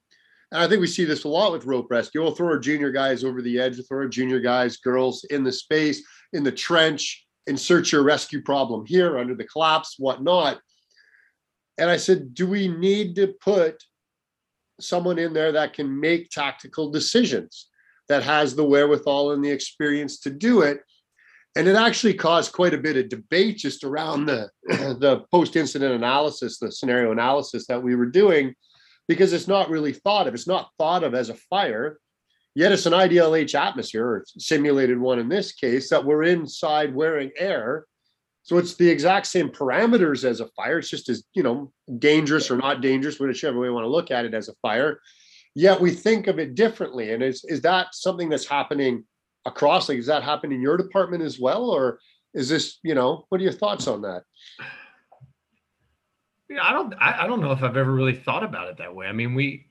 And 0.50 0.62
I 0.62 0.68
think 0.68 0.80
we 0.80 0.88
see 0.88 1.04
this 1.04 1.24
a 1.24 1.28
lot 1.28 1.52
with 1.52 1.64
rope 1.64 1.88
rescue. 1.90 2.22
We'll 2.22 2.34
throw 2.34 2.48
our 2.48 2.58
junior 2.58 2.90
guys 2.90 3.24
over 3.24 3.40
the 3.40 3.60
edge, 3.60 3.76
we'll 3.76 3.86
throw 3.86 3.98
our 3.98 4.08
junior 4.08 4.40
guys, 4.40 4.76
girls 4.78 5.24
in 5.30 5.44
the 5.44 5.52
space, 5.52 6.02
in 6.32 6.42
the 6.42 6.52
trench, 6.52 7.26
insert 7.46 7.92
your 7.92 8.02
rescue 8.02 8.42
problem 8.42 8.84
here 8.86 9.18
under 9.18 9.34
the 9.34 9.44
collapse, 9.44 9.96
whatnot. 9.98 10.60
And 11.78 11.90
I 11.90 11.96
said, 11.96 12.34
do 12.34 12.46
we 12.46 12.68
need 12.68 13.16
to 13.16 13.34
put 13.40 13.82
someone 14.80 15.18
in 15.18 15.32
there 15.32 15.52
that 15.52 15.72
can 15.72 16.00
make 16.00 16.30
tactical 16.30 16.90
decisions, 16.90 17.68
that 18.08 18.22
has 18.22 18.54
the 18.54 18.64
wherewithal 18.64 19.32
and 19.32 19.44
the 19.44 19.50
experience 19.50 20.18
to 20.20 20.30
do 20.30 20.62
it? 20.62 20.80
And 21.56 21.68
it 21.68 21.76
actually 21.76 22.14
caused 22.14 22.52
quite 22.52 22.74
a 22.74 22.78
bit 22.78 22.96
of 22.96 23.08
debate 23.08 23.58
just 23.58 23.84
around 23.84 24.26
the, 24.26 24.50
the 24.66 25.24
post-incident 25.30 25.94
analysis, 25.94 26.58
the 26.58 26.72
scenario 26.72 27.12
analysis 27.12 27.66
that 27.68 27.82
we 27.82 27.94
were 27.94 28.06
doing, 28.06 28.54
because 29.06 29.32
it's 29.32 29.46
not 29.46 29.70
really 29.70 29.92
thought 29.92 30.26
of. 30.26 30.34
It's 30.34 30.48
not 30.48 30.70
thought 30.78 31.04
of 31.04 31.14
as 31.14 31.28
a 31.28 31.34
fire. 31.34 31.98
Yet 32.56 32.72
it's 32.72 32.86
an 32.86 32.92
IDLH 32.92 33.54
atmosphere, 33.54 34.06
or 34.06 34.24
simulated 34.38 34.98
one 34.98 35.18
in 35.18 35.28
this 35.28 35.52
case, 35.52 35.90
that 35.90 36.04
we're 36.04 36.22
inside 36.24 36.94
wearing 36.94 37.30
air. 37.36 37.86
So 38.42 38.58
it's 38.58 38.74
the 38.74 38.88
exact 38.88 39.26
same 39.26 39.48
parameters 39.48 40.24
as 40.24 40.40
a 40.40 40.48
fire. 40.48 40.78
It's 40.78 40.90
just 40.90 41.08
as, 41.08 41.24
you 41.34 41.42
know, 41.42 41.72
dangerous 41.98 42.50
or 42.50 42.56
not 42.56 42.80
dangerous, 42.80 43.18
whichever 43.18 43.58
way 43.58 43.68
you 43.68 43.74
want 43.74 43.84
to 43.84 43.88
look 43.88 44.10
at 44.10 44.24
it 44.24 44.34
as 44.34 44.48
a 44.48 44.54
fire. 44.62 45.00
Yet 45.54 45.80
we 45.80 45.90
think 45.92 46.26
of 46.26 46.38
it 46.38 46.54
differently. 46.54 47.12
And 47.12 47.22
is, 47.22 47.44
is 47.44 47.60
that 47.62 47.94
something 47.94 48.28
that's 48.28 48.46
happening 48.46 49.04
across? 49.44 49.88
Like, 49.88 49.98
is 49.98 50.06
that 50.06 50.22
happening 50.22 50.56
in 50.56 50.62
your 50.62 50.76
department 50.76 51.22
as 51.22 51.38
well? 51.38 51.70
Or 51.70 52.00
is 52.32 52.48
this, 52.48 52.78
you 52.82 52.94
know, 52.94 53.24
what 53.28 53.40
are 53.40 53.44
your 53.44 53.52
thoughts 53.52 53.86
on 53.86 54.02
that? 54.02 54.24
Yeah, 56.48 56.62
I 56.62 56.72
don't. 56.72 56.94
I, 57.00 57.26
don't 57.26 57.40
know 57.40 57.52
if 57.52 57.62
I've 57.62 57.76
ever 57.76 57.90
really 57.92 58.14
thought 58.14 58.44
about 58.44 58.68
it 58.68 58.76
that 58.76 58.94
way. 58.94 59.06
I 59.06 59.12
mean, 59.12 59.34
we 59.34 59.66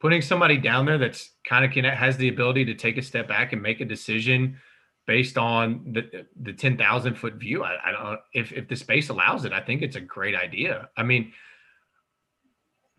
putting 0.00 0.20
somebody 0.20 0.58
down 0.58 0.84
there 0.84 0.98
that's 0.98 1.30
kind 1.48 1.64
of 1.64 1.70
can 1.70 1.84
has 1.84 2.16
the 2.16 2.28
ability 2.28 2.64
to 2.66 2.74
take 2.74 2.98
a 2.98 3.02
step 3.02 3.28
back 3.28 3.52
and 3.52 3.62
make 3.62 3.80
a 3.80 3.84
decision 3.84 4.58
based 5.06 5.38
on 5.38 5.92
the 5.92 6.26
the 6.42 6.52
ten 6.52 6.76
thousand 6.76 7.14
foot 7.14 7.34
view. 7.34 7.62
I, 7.62 7.78
I 7.86 7.92
don't 7.92 8.20
if 8.34 8.52
if 8.52 8.68
the 8.68 8.76
space 8.76 9.08
allows 9.08 9.44
it. 9.44 9.52
I 9.52 9.60
think 9.60 9.82
it's 9.82 9.96
a 9.96 10.00
great 10.00 10.34
idea. 10.34 10.88
I 10.96 11.04
mean, 11.04 11.32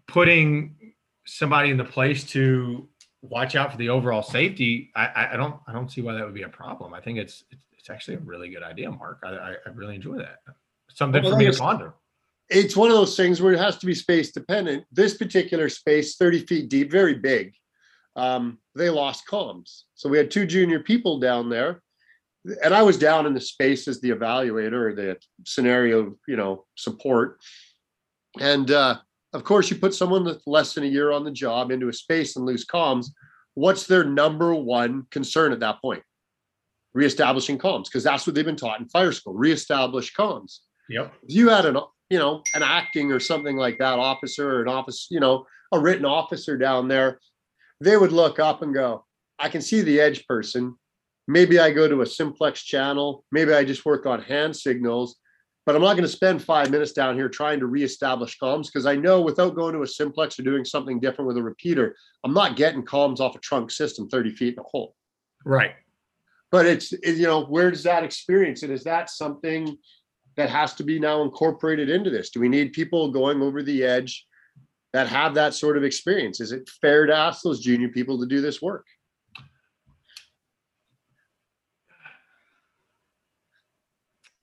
putting 0.07 0.84
somebody 1.25 1.71
in 1.71 1.77
the 1.77 1.83
place 1.83 2.23
to 2.31 2.87
watch 3.21 3.55
out 3.55 3.71
for 3.71 3.77
the 3.77 3.89
overall 3.89 4.23
safety. 4.23 4.91
I, 4.95 5.29
I, 5.33 5.37
don't 5.37 5.55
I 5.67 5.73
don't 5.73 5.91
see 5.91 6.01
why 6.01 6.13
that 6.13 6.23
would 6.23 6.33
be 6.33 6.43
a 6.43 6.49
problem. 6.49 6.93
I 6.93 7.01
think 7.01 7.17
it's 7.17 7.43
it's, 7.51 7.61
actually 7.87 8.15
a 8.15 8.19
really 8.21 8.49
good 8.49 8.63
idea, 8.63 8.89
Mark. 8.89 9.19
I, 9.23 9.29
I, 9.29 9.69
really 9.75 9.93
enjoy 9.93 10.17
that. 10.17 10.39
Something 10.89 11.21
Well, 11.21 11.33
for 11.33 11.37
me 11.37 11.45
to 11.45 11.55
ponder. 11.55 11.93
it's 12.49 12.75
one 12.75 12.89
of 12.89 12.97
those 12.97 13.15
things 13.15 13.43
where 13.43 13.53
it 13.53 13.59
has 13.59 13.77
to 13.77 13.85
be 13.85 13.93
space 13.93 14.31
dependent. 14.31 14.85
This 14.91 15.15
particular 15.15 15.69
space, 15.69 16.15
30 16.15 16.47
feet 16.47 16.69
deep, 16.69 16.91
very 16.91 17.13
big. 17.13 17.53
Um, 18.15 18.57
they 18.73 18.89
lost 18.89 19.27
comms. 19.29 19.83
So 19.93 20.09
we 20.09 20.17
had 20.17 20.31
two 20.31 20.47
junior 20.47 20.79
people 20.79 21.19
down 21.19 21.47
there. 21.47 21.83
And 22.63 22.73
I 22.73 22.81
was 22.81 22.97
down 22.97 23.27
in 23.27 23.35
the 23.35 23.39
space 23.39 23.87
as 23.87 24.01
the 24.01 24.09
evaluator 24.09 24.89
or 24.89 24.95
the 24.95 25.17
scenario, 25.45 26.15
you 26.27 26.37
know, 26.37 26.65
support. 26.75 27.39
And 28.39 28.71
uh, 28.71 28.97
of 29.35 29.43
course, 29.43 29.69
you 29.69 29.75
put 29.75 29.93
someone 29.93 30.23
with 30.23 30.41
less 30.47 30.73
than 30.73 30.85
a 30.85 30.87
year 30.87 31.11
on 31.11 31.23
the 31.23 31.31
job 31.31 31.69
into 31.69 31.89
a 31.89 31.93
space 31.93 32.35
and 32.37 32.45
lose 32.45 32.65
comms. 32.65 33.07
What's 33.53 33.85
their 33.85 34.03
number 34.03 34.55
one 34.55 35.05
concern 35.11 35.51
at 35.51 35.59
that 35.59 35.81
point? 35.81 36.01
Reestablishing 36.93 37.57
comms, 37.57 37.85
because 37.85 38.03
that's 38.03 38.25
what 38.25 38.35
they've 38.35 38.45
been 38.45 38.55
taught 38.55 38.79
in 38.79 38.87
fire 38.87 39.11
school. 39.11 39.33
Reestablish 39.33 40.13
comms 40.15 40.59
Yep. 40.89 41.13
if 41.23 41.35
you 41.35 41.49
had 41.49 41.65
an 41.65 41.77
you 42.09 42.19
know 42.19 42.43
an 42.53 42.63
acting 42.63 43.11
or 43.11 43.19
something 43.19 43.57
like 43.57 43.79
that 43.79 43.97
officer 43.97 44.57
or 44.57 44.61
an 44.61 44.67
office 44.67 45.07
you 45.09 45.19
know 45.19 45.45
a 45.71 45.79
written 45.79 46.05
officer 46.05 46.57
down 46.57 46.87
there 46.87 47.19
they 47.81 47.97
would 47.97 48.11
look 48.11 48.37
up 48.39 48.61
and 48.61 48.73
go 48.73 49.03
i 49.39 49.49
can 49.49 49.61
see 49.61 49.81
the 49.81 49.99
edge 49.99 50.25
person 50.27 50.75
maybe 51.27 51.57
i 51.57 51.71
go 51.71 51.87
to 51.87 52.03
a 52.03 52.05
simplex 52.05 52.61
channel 52.63 53.25
maybe 53.31 53.51
i 53.51 53.63
just 53.63 53.83
work 53.83 54.05
on 54.05 54.21
hand 54.21 54.55
signals 54.55 55.15
but 55.65 55.75
i'm 55.75 55.81
not 55.81 55.93
going 55.93 56.03
to 56.03 56.07
spend 56.07 56.41
five 56.43 56.69
minutes 56.71 56.91
down 56.91 57.15
here 57.15 57.29
trying 57.29 57.59
to 57.59 57.65
reestablish 57.67 58.37
comms 58.39 58.65
because 58.65 58.85
i 58.85 58.95
know 58.95 59.21
without 59.21 59.55
going 59.55 59.73
to 59.73 59.81
a 59.81 59.87
simplex 59.87 60.39
or 60.39 60.43
doing 60.43 60.65
something 60.65 60.99
different 60.99 61.27
with 61.27 61.37
a 61.37 61.43
repeater 61.43 61.95
i'm 62.23 62.33
not 62.33 62.55
getting 62.55 62.83
comms 62.83 63.19
off 63.19 63.35
a 63.35 63.39
trunk 63.39 63.71
system 63.71 64.07
30 64.09 64.35
feet 64.35 64.53
in 64.53 64.59
a 64.59 64.63
hole. 64.63 64.95
Right. 65.45 65.73
but 66.51 66.65
it's 66.65 66.91
it- 66.93 67.17
you 67.17 67.27
know 67.27 67.45
where 67.45 67.69
does 67.71 67.83
that 67.83 68.03
experience 68.03 68.63
and 68.63 68.71
is 68.71 68.83
that 68.83 69.09
something 69.09 69.77
that 70.37 70.49
has 70.49 70.73
to 70.75 70.83
be 70.83 70.99
now 70.99 71.21
incorporated 71.23 71.89
into 71.89 72.09
this? 72.09 72.29
Do 72.29 72.41
we 72.41 72.49
need 72.49 72.73
people 72.73 73.09
going 73.09 73.41
over 73.41 73.63
the 73.63 73.85
edge 73.85 74.25
that 74.91 75.07
have 75.07 75.33
that 75.35 75.53
sort 75.53 75.77
of 75.77 75.85
experience? 75.85 76.41
Is 76.41 76.51
it 76.51 76.69
fair 76.81 77.05
to 77.05 77.15
ask 77.15 77.41
those 77.41 77.61
junior 77.61 77.87
people 77.87 78.19
to 78.19 78.25
do 78.25 78.41
this 78.41 78.61
work 78.61 78.85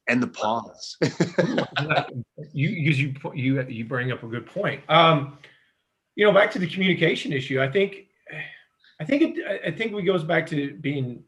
and 0.09 0.23
the 0.23 0.27
pause 0.27 0.97
you 2.53 2.69
use 2.69 3.01
you 3.01 3.15
you 3.35 3.63
you 3.69 3.85
bring 3.85 4.11
up 4.13 4.23
a 4.23 4.27
good 4.27 4.47
point. 4.47 4.83
Um, 4.89 5.39
you 6.17 6.27
know, 6.27 6.33
back 6.33 6.51
to 6.53 6.59
the 6.59 6.67
communication 6.67 7.33
issue. 7.33 7.61
I 7.61 7.71
think, 7.71 8.07
I 9.01 9.05
think 9.05 9.23
it. 9.39 9.47
I- 9.47 9.69
I 9.69 9.71
think 9.71 9.93
it 9.93 10.03
goes 10.03 10.25
back 10.25 10.47
to 10.49 10.75
being, 10.75 11.23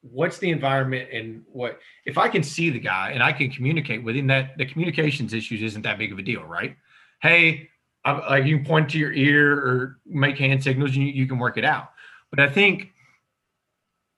what's 0.00 0.38
the 0.38 0.50
environment 0.50 1.08
and 1.12 1.42
what 1.46 1.78
if 2.06 2.16
I 2.18 2.28
can 2.28 2.42
see 2.42 2.70
the 2.70 2.78
guy 2.80 3.10
and 3.12 3.22
I 3.22 3.32
can 3.32 3.50
communicate 3.50 4.02
with 4.02 4.16
him. 4.16 4.26
That 4.28 4.56
the 4.58 4.66
communications 4.66 5.32
issues 5.34 5.62
isn't 5.62 5.82
that 5.82 5.98
big 5.98 6.12
of 6.12 6.18
a 6.18 6.22
deal, 6.22 6.42
right? 6.42 6.76
Hey, 7.22 7.68
I, 8.04 8.12
like 8.12 8.44
you 8.46 8.56
can 8.56 8.66
point 8.66 8.90
to 8.90 8.98
your 8.98 9.12
ear 9.12 9.52
or 9.52 9.98
make 10.06 10.38
hand 10.38 10.62
signals. 10.62 10.96
You 10.96 11.04
you 11.04 11.26
can 11.26 11.38
work 11.38 11.58
it 11.58 11.64
out. 11.64 11.90
But 12.30 12.40
I 12.40 12.48
think, 12.48 12.92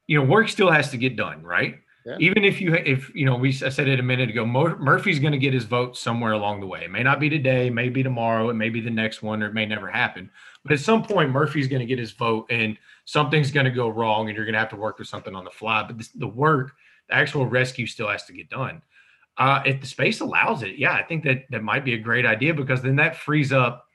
you 0.06 0.18
know, 0.18 0.24
work 0.24 0.48
still 0.48 0.70
has 0.70 0.90
to 0.92 0.96
get 0.96 1.16
done, 1.16 1.42
right? 1.42 1.80
Yeah. 2.08 2.16
even 2.20 2.42
if 2.42 2.58
you 2.58 2.74
if 2.74 3.14
you 3.14 3.26
know 3.26 3.36
we 3.36 3.50
I 3.50 3.68
said 3.68 3.86
it 3.86 4.00
a 4.00 4.02
minute 4.02 4.30
ago 4.30 4.46
Mur- 4.46 4.78
murphy's 4.78 5.18
going 5.18 5.32
to 5.32 5.38
get 5.38 5.52
his 5.52 5.64
vote 5.64 5.94
somewhere 5.94 6.32
along 6.32 6.60
the 6.60 6.66
way. 6.66 6.84
It 6.84 6.90
may 6.90 7.02
not 7.02 7.20
be 7.20 7.28
today 7.28 7.68
may 7.68 7.90
be 7.90 8.02
tomorrow 8.02 8.48
it 8.48 8.54
may 8.54 8.70
be 8.70 8.80
the 8.80 8.90
next 8.90 9.22
one 9.22 9.42
or 9.42 9.48
it 9.48 9.54
may 9.54 9.66
never 9.66 9.90
happen. 9.90 10.30
But 10.62 10.72
at 10.72 10.80
some 10.80 11.04
point 11.04 11.30
murphy's 11.30 11.68
going 11.68 11.80
to 11.80 11.86
get 11.86 11.98
his 11.98 12.12
vote 12.12 12.46
and 12.48 12.78
something's 13.04 13.50
going 13.50 13.66
to 13.66 13.70
go 13.70 13.90
wrong 13.90 14.28
and 14.28 14.36
you're 14.36 14.46
going 14.46 14.54
to 14.54 14.58
have 14.58 14.70
to 14.70 14.76
work 14.76 14.98
with 14.98 15.08
something 15.08 15.34
on 15.34 15.44
the 15.44 15.50
fly. 15.50 15.82
But 15.82 15.98
this, 15.98 16.08
the 16.08 16.26
work 16.26 16.72
the 17.08 17.14
actual 17.14 17.46
rescue 17.46 17.86
still 17.86 18.08
has 18.08 18.24
to 18.24 18.32
get 18.32 18.48
done. 18.48 18.82
Uh, 19.36 19.62
if 19.66 19.80
the 19.80 19.86
space 19.86 20.20
allows 20.20 20.62
it 20.62 20.78
yeah 20.78 20.94
i 20.94 21.02
think 21.02 21.22
that 21.22 21.44
that 21.50 21.62
might 21.62 21.84
be 21.84 21.94
a 21.94 21.98
great 21.98 22.26
idea 22.26 22.52
because 22.54 22.82
then 22.82 22.96
that 22.96 23.14
frees 23.14 23.52
up 23.52 23.86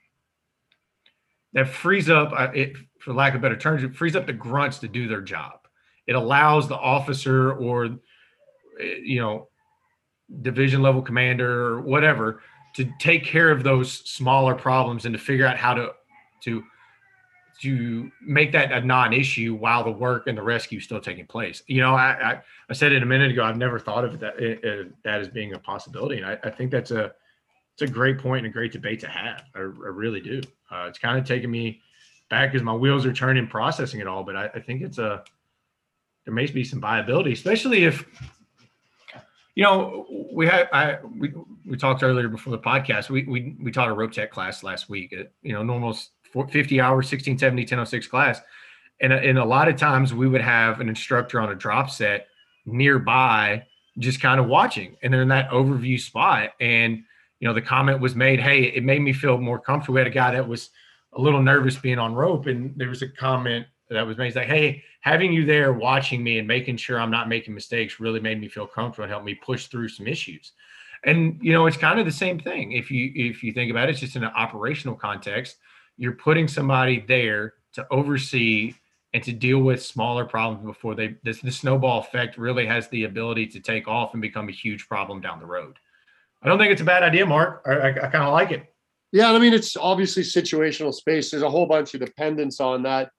that 1.52 1.68
frees 1.68 2.10
up 2.10 2.32
uh, 2.32 2.50
it 2.54 2.78
for 3.00 3.12
lack 3.14 3.36
of 3.36 3.42
better 3.42 3.58
terms 3.58 3.84
it 3.84 3.94
frees 3.96 4.16
up 4.16 4.26
the 4.26 4.32
grunts 4.32 4.80
to 4.80 4.88
do 4.88 5.08
their 5.08 5.20
job 5.20 5.63
it 6.08 6.16
allows 6.16 6.68
the 6.68 6.78
officer 6.78 7.54
or 7.54 7.86
uh, 7.86 8.84
you 9.02 9.20
know 9.20 9.48
division 10.42 10.82
level 10.82 11.02
commander 11.02 11.68
or 11.68 11.82
whatever 11.82 12.42
to 12.76 12.92
take 13.00 13.24
care 13.24 13.52
of 13.52 13.64
those 13.64 13.92
smaller 13.92 14.56
problems 14.56 15.06
and 15.06 15.14
to 15.14 15.20
figure 15.20 15.46
out 15.46 15.58
how 15.58 15.74
to 15.74 15.92
to 16.42 16.64
to 17.62 18.12
make 18.22 18.52
that 18.52 18.72
a 18.72 18.82
non-issue 18.82 19.54
while 19.54 19.84
the 19.84 19.92
work 19.92 20.28
and 20.28 20.38
the 20.38 20.42
rescue 20.42 20.80
is 20.80 20.84
still 20.84 21.00
taking 21.00 21.26
place. 21.26 21.62
You 21.68 21.82
know 21.82 21.94
i 21.94 22.32
i, 22.32 22.42
I 22.70 22.74
said 22.74 22.92
it 22.92 23.04
a 23.04 23.06
minute 23.06 23.32
ago 23.32 23.44
i've 23.44 23.58
never 23.58 23.80
thought 23.80 24.06
of 24.06 24.20
that 24.20 24.36
uh, 24.36 24.90
that 25.04 25.22
as 25.22 25.28
being 25.30 25.54
a 25.54 25.60
possibility 25.60 26.18
and 26.18 26.26
I, 26.26 26.38
I 26.44 26.50
think 26.50 26.72
that's 26.72 26.92
a 26.92 27.14
it's 27.74 27.90
a 27.90 27.94
great 27.94 28.20
point 28.20 28.46
and 28.46 28.54
a 28.54 28.54
great 28.54 28.72
debate 28.72 29.00
to 29.02 29.08
have 29.08 29.44
i, 29.56 29.60
I 29.60 29.62
really 29.62 30.22
do. 30.22 30.42
Uh, 30.72 30.86
it's 30.88 31.00
kind 31.00 31.20
of 31.20 31.26
taking 31.26 31.52
me 31.52 31.82
back 32.30 32.56
as 32.56 32.64
my 32.64 32.74
wheels 32.74 33.06
are 33.06 33.14
turning 33.14 33.48
processing 33.48 34.00
it 34.00 34.08
all 34.08 34.24
but 34.24 34.36
I, 34.36 34.46
I 34.56 34.60
think 34.60 34.82
it's 34.82 34.98
a 34.98 35.24
there 36.26 36.34
may 36.34 36.46
be 36.46 36.64
some 36.64 36.80
viability, 36.80 37.34
especially 37.34 37.86
if 37.86 38.06
you 39.56 39.64
know 39.64 40.06
we 40.32 40.48
had 40.48 40.70
I 40.72 40.98
we, 41.04 41.34
we 41.66 41.78
talked 41.78 42.04
earlier 42.04 42.28
before 42.28 42.52
the 42.52 42.60
podcast. 42.60 43.10
We 43.10 43.24
we 43.24 43.56
we 43.62 43.72
taught 43.72 43.90
a 43.90 43.94
rope 43.94 44.12
tech 44.12 44.32
class 44.32 44.64
last 44.64 44.90
week. 44.90 45.14
At, 45.14 45.32
you 45.42 45.54
know, 45.54 45.64
normal 45.64 45.98
50 46.34 46.82
hours, 46.82 47.06
1670, 47.06 47.64
1006 47.64 48.08
class, 48.08 48.42
and 49.02 49.14
uh, 49.14 49.18
and 49.18 49.38
a 49.38 49.46
lot 49.46 49.68
of 49.68 49.76
times 49.76 50.14
we 50.14 50.28
would 50.28 50.42
have 50.42 50.80
an 50.80 50.90
instructor 50.90 51.40
on 51.40 51.52
a 51.52 51.56
drop 51.56 51.90
set 51.90 52.28
nearby, 52.66 53.64
just 54.00 54.22
kind 54.22 54.40
of 54.40 54.48
watching, 54.48 54.96
and 55.04 55.14
they're 55.14 55.22
in 55.22 55.28
that 55.28 55.50
overview 55.50 56.00
spot. 56.00 56.52
And 56.60 57.04
you 57.40 57.48
know, 57.48 57.54
the 57.54 57.62
comment 57.62 58.00
was 58.00 58.16
made, 58.16 58.40
"Hey, 58.40 58.64
it 58.64 58.84
made 58.84 59.02
me 59.02 59.14
feel 59.14 59.38
more 59.38 59.60
comfortable." 59.60 59.96
We 59.96 60.00
had 60.00 60.08
a 60.08 60.12
guy 60.12 60.32
that 60.32 60.48
was 60.48 60.70
a 61.12 61.22
little 61.22 61.42
nervous 61.42 61.78
being 61.78 62.00
on 62.00 62.16
rope, 62.16 62.48
and 62.48 62.74
there 62.78 62.90
was 62.90 63.02
a 63.02 63.10
comment 63.10 63.68
that 63.94 64.06
was 64.06 64.18
made 64.18 64.26
He's 64.26 64.36
like, 64.36 64.48
"Hey, 64.48 64.84
having 65.02 65.32
you 65.32 65.46
there 65.46 65.74
watching 65.74 66.24
me 66.24 66.40
and 66.40 66.48
making 66.48 66.78
sure 66.78 67.00
I'm 67.00 67.12
not 67.12 67.30
making 67.30 67.54
mistakes 67.54 68.00
really 68.00 68.20
made 68.20 68.40
me 68.40 68.48
feel 68.48 68.68
comfortable 68.68 69.04
and 69.04 69.12
helped 69.12 69.26
me 69.26 69.36
push 69.36 69.68
through 69.68 69.90
some 69.90 70.08
issues." 70.08 70.54
And 71.06 71.38
you 71.42 71.54
know, 71.54 71.66
it's 71.68 71.78
kind 71.78 72.00
of 72.00 72.06
the 72.06 72.12
same 72.12 72.40
thing. 72.40 72.72
If 72.72 72.90
you 72.90 73.12
if 73.16 73.44
you 73.44 73.52
think 73.54 73.72
about 73.72 73.90
it, 73.90 73.92
it's 73.92 74.00
just 74.00 74.16
in 74.16 74.24
an 74.24 74.32
operational 74.36 74.96
context. 74.96 75.58
You're 75.98 76.14
putting 76.14 76.48
somebody 76.48 77.04
there 77.08 77.54
to 77.74 77.86
oversee 77.92 78.74
and 79.14 79.24
to 79.24 79.32
deal 79.32 79.60
with 79.60 79.84
smaller 79.84 80.26
problems 80.26 80.66
before 80.66 80.96
they 80.96 81.16
this 81.24 81.42
the 81.42 81.52
snowball 81.52 82.00
effect 82.00 82.38
really 82.38 82.66
has 82.66 82.88
the 82.90 83.04
ability 83.04 83.48
to 83.48 83.60
take 83.60 83.88
off 83.88 84.14
and 84.14 84.22
become 84.22 84.50
a 84.50 84.52
huge 84.52 84.88
problem 84.88 85.22
down 85.22 85.40
the 85.40 85.46
road. 85.46 85.78
I 86.42 86.48
don't 86.48 86.58
think 86.58 86.72
it's 86.72 86.82
a 86.82 86.86
bad 86.86 87.04
idea, 87.04 87.26
Mark. 87.26 87.62
I, 87.66 87.72
I, 87.72 87.88
I 87.90 88.10
kind 88.10 88.24
of 88.24 88.34
like 88.34 88.52
it. 88.52 88.74
Yeah, 89.12 89.32
I 89.32 89.40
mean 89.40 89.54
it's 89.54 89.78
obviously 89.78 90.24
situational 90.24 90.94
space. 90.94 91.30
There's 91.30 91.44
a 91.44 91.50
whole 91.50 91.68
bunch 91.68 91.94
of 91.94 92.00
dependence 92.00 92.60
on 92.60 92.84
that. 92.84 93.12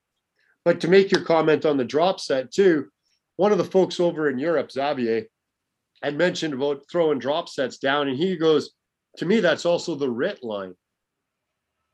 But 0.64 0.80
to 0.80 0.88
make 0.88 1.10
your 1.10 1.22
comment 1.22 1.66
on 1.66 1.76
the 1.76 1.84
drop 1.84 2.20
set 2.20 2.52
too, 2.52 2.88
one 3.36 3.52
of 3.52 3.58
the 3.58 3.64
folks 3.64 4.00
over 4.00 4.28
in 4.28 4.38
Europe, 4.38 4.70
Xavier, 4.70 5.26
had 6.02 6.16
mentioned 6.16 6.54
about 6.54 6.84
throwing 6.90 7.18
drop 7.18 7.48
sets 7.48 7.78
down, 7.78 8.08
and 8.08 8.16
he 8.16 8.36
goes, 8.36 8.70
to 9.18 9.26
me, 9.26 9.40
that's 9.40 9.66
also 9.66 9.94
the 9.94 10.10
RIT 10.10 10.42
line. 10.42 10.74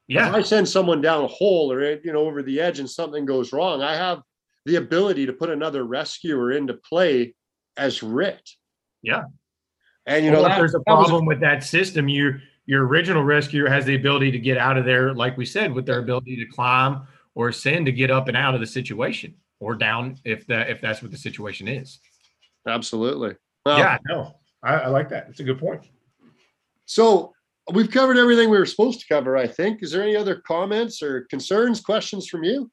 Yeah. 0.08 0.28
If 0.28 0.34
I 0.34 0.42
send 0.42 0.68
someone 0.68 1.00
down 1.00 1.24
a 1.24 1.28
hole 1.28 1.70
or 1.70 2.00
you 2.02 2.12
know 2.12 2.26
over 2.26 2.42
the 2.42 2.60
edge 2.60 2.80
and 2.80 2.90
something 2.90 3.24
goes 3.24 3.52
wrong, 3.52 3.80
I 3.80 3.94
have 3.94 4.22
the 4.66 4.76
ability 4.76 5.26
to 5.26 5.32
put 5.32 5.50
another 5.50 5.84
rescuer 5.84 6.52
into 6.52 6.74
play 6.74 7.34
as 7.76 8.02
RIT. 8.02 8.50
Yeah. 9.02 9.24
And 10.06 10.24
you 10.24 10.32
know, 10.32 10.40
well, 10.40 10.48
that, 10.48 10.54
if 10.54 10.58
there's 10.58 10.74
a 10.74 10.80
problem 10.80 11.26
with 11.26 11.40
that 11.40 11.62
system, 11.62 12.08
your 12.08 12.40
your 12.66 12.86
original 12.86 13.22
rescuer 13.22 13.68
has 13.68 13.84
the 13.84 13.94
ability 13.94 14.32
to 14.32 14.38
get 14.38 14.58
out 14.58 14.76
of 14.76 14.84
there, 14.84 15.14
like 15.14 15.36
we 15.36 15.44
said, 15.44 15.72
with 15.72 15.86
their 15.86 16.00
ability 16.00 16.36
to 16.36 16.46
climb 16.46 17.06
or 17.40 17.52
sin 17.52 17.86
to 17.86 17.92
get 17.92 18.10
up 18.10 18.28
and 18.28 18.36
out 18.36 18.54
of 18.54 18.60
the 18.60 18.66
situation 18.66 19.34
or 19.60 19.74
down 19.74 20.18
if 20.24 20.46
that 20.46 20.68
if 20.68 20.80
that's 20.80 21.00
what 21.00 21.10
the 21.10 21.16
situation 21.16 21.66
is. 21.68 21.98
absolutely. 22.68 23.34
Well, 23.64 23.78
yeah, 23.78 23.98
no, 24.06 24.34
I, 24.62 24.74
I 24.74 24.86
like 24.88 25.08
that. 25.08 25.26
It's 25.30 25.40
a 25.40 25.44
good 25.44 25.58
point. 25.58 25.88
So 26.84 27.32
we've 27.72 27.90
covered 27.90 28.18
everything 28.18 28.50
we 28.50 28.58
were 28.58 28.66
supposed 28.66 29.00
to 29.00 29.06
cover, 29.06 29.36
I 29.36 29.46
think. 29.46 29.82
Is 29.82 29.90
there 29.90 30.02
any 30.02 30.16
other 30.16 30.36
comments 30.36 31.02
or 31.02 31.22
concerns, 31.30 31.80
questions 31.80 32.28
from 32.28 32.44
you? 32.44 32.70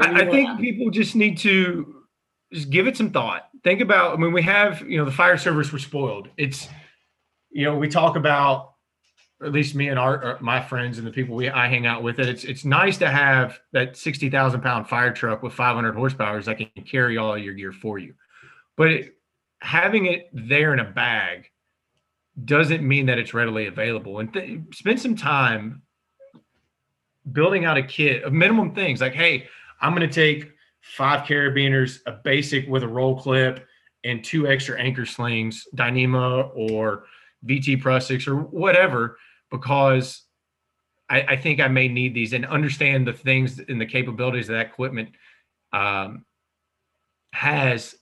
I, 0.00 0.22
I 0.22 0.30
think 0.30 0.60
people 0.60 0.90
just 0.90 1.14
need 1.14 1.36
to 1.38 2.04
just 2.52 2.70
give 2.70 2.86
it 2.86 2.96
some 2.96 3.10
thought. 3.10 3.48
Think 3.64 3.80
about. 3.82 4.14
I 4.14 4.16
mean, 4.16 4.32
we 4.32 4.42
have 4.42 4.80
you 4.88 4.98
know 4.98 5.04
the 5.04 5.12
fire 5.12 5.36
service 5.36 5.72
were 5.72 5.78
spoiled. 5.78 6.28
It's 6.38 6.68
you 7.50 7.64
know 7.64 7.76
we 7.76 7.88
talk 7.88 8.16
about 8.16 8.73
at 9.42 9.52
least 9.52 9.74
me 9.74 9.88
and 9.88 9.98
our 9.98 10.36
uh, 10.36 10.38
my 10.40 10.60
friends 10.60 10.98
and 10.98 11.06
the 11.06 11.10
people 11.10 11.34
we 11.34 11.48
I 11.48 11.68
hang 11.68 11.86
out 11.86 12.02
with. 12.02 12.18
It 12.18 12.28
it's 12.28 12.44
it's 12.44 12.64
nice 12.64 12.98
to 12.98 13.10
have 13.10 13.58
that 13.72 13.96
sixty 13.96 14.30
thousand 14.30 14.60
pound 14.60 14.88
fire 14.88 15.12
truck 15.12 15.42
with 15.42 15.52
five 15.52 15.74
hundred 15.74 15.94
horsepower 15.94 16.40
that 16.42 16.56
can 16.56 16.84
carry 16.84 17.18
all 17.18 17.36
your 17.36 17.54
gear 17.54 17.72
for 17.72 17.98
you, 17.98 18.14
but 18.76 18.90
it, 18.90 19.16
having 19.60 20.06
it 20.06 20.28
there 20.32 20.72
in 20.72 20.80
a 20.80 20.84
bag 20.84 21.50
doesn't 22.44 22.86
mean 22.86 23.06
that 23.06 23.18
it's 23.18 23.32
readily 23.34 23.66
available. 23.66 24.18
And 24.18 24.32
th- 24.32 24.60
spend 24.72 25.00
some 25.00 25.16
time 25.16 25.82
building 27.32 27.64
out 27.64 27.76
a 27.76 27.82
kit 27.82 28.24
of 28.24 28.32
minimum 28.32 28.74
things 28.74 29.00
like, 29.00 29.14
hey, 29.14 29.46
I'm 29.80 29.94
going 29.94 30.08
to 30.08 30.14
take 30.14 30.52
five 30.80 31.26
carabiners, 31.26 32.00
a 32.06 32.12
basic 32.12 32.68
with 32.68 32.82
a 32.82 32.88
roll 32.88 33.18
clip, 33.18 33.66
and 34.04 34.22
two 34.22 34.46
extra 34.46 34.78
anchor 34.78 35.06
slings, 35.06 35.66
Dyneema 35.74 36.50
or 36.54 37.04
VT 37.46 37.82
Prusiks 37.82 38.26
or 38.26 38.36
whatever, 38.36 39.18
because 39.50 40.22
I, 41.08 41.22
I, 41.22 41.36
think 41.36 41.60
I 41.60 41.68
may 41.68 41.88
need 41.88 42.14
these 42.14 42.32
and 42.32 42.46
understand 42.46 43.06
the 43.06 43.12
things 43.12 43.58
and 43.58 43.80
the 43.80 43.86
capabilities 43.86 44.46
that, 44.46 44.54
that 44.54 44.66
equipment 44.66 45.10
um, 45.72 46.24
has 47.32 47.94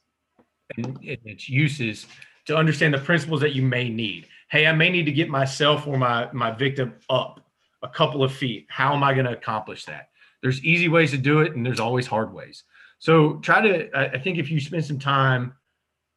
and, 0.77 0.87
and 0.99 1.19
its 1.25 1.49
uses 1.49 2.07
to 2.47 2.57
understand 2.57 2.95
the 2.95 2.99
principles 2.99 3.41
that 3.41 3.55
you 3.55 3.63
may 3.63 3.89
need. 3.89 4.29
Hey, 4.51 4.67
I 4.67 4.73
may 4.73 4.91
need 4.91 5.07
to 5.07 5.13
get 5.13 5.29
myself 5.29 5.87
or 5.87 5.97
my 5.97 6.31
my 6.33 6.51
victim 6.51 6.95
up 7.09 7.41
a 7.83 7.89
couple 7.89 8.23
of 8.23 8.33
feet. 8.33 8.67
How 8.69 8.95
am 8.95 9.03
I 9.03 9.15
going 9.15 9.27
to 9.27 9.33
accomplish 9.33 9.85
that? 9.87 10.11
There's 10.43 10.65
easy 10.65 10.89
ways 10.89 11.11
to 11.13 11.19
do 11.19 11.41
it, 11.41 11.55
and 11.55 11.65
there's 11.65 11.81
always 11.81 12.07
hard 12.07 12.33
ways. 12.33 12.65
So 12.99 13.37
try 13.37 13.61
to. 13.61 14.15
I 14.15 14.19
think 14.19 14.39
if 14.39 14.51
you 14.51 14.61
spend 14.61 14.85
some 14.85 14.99
time 14.99 15.55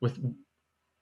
with 0.02 0.20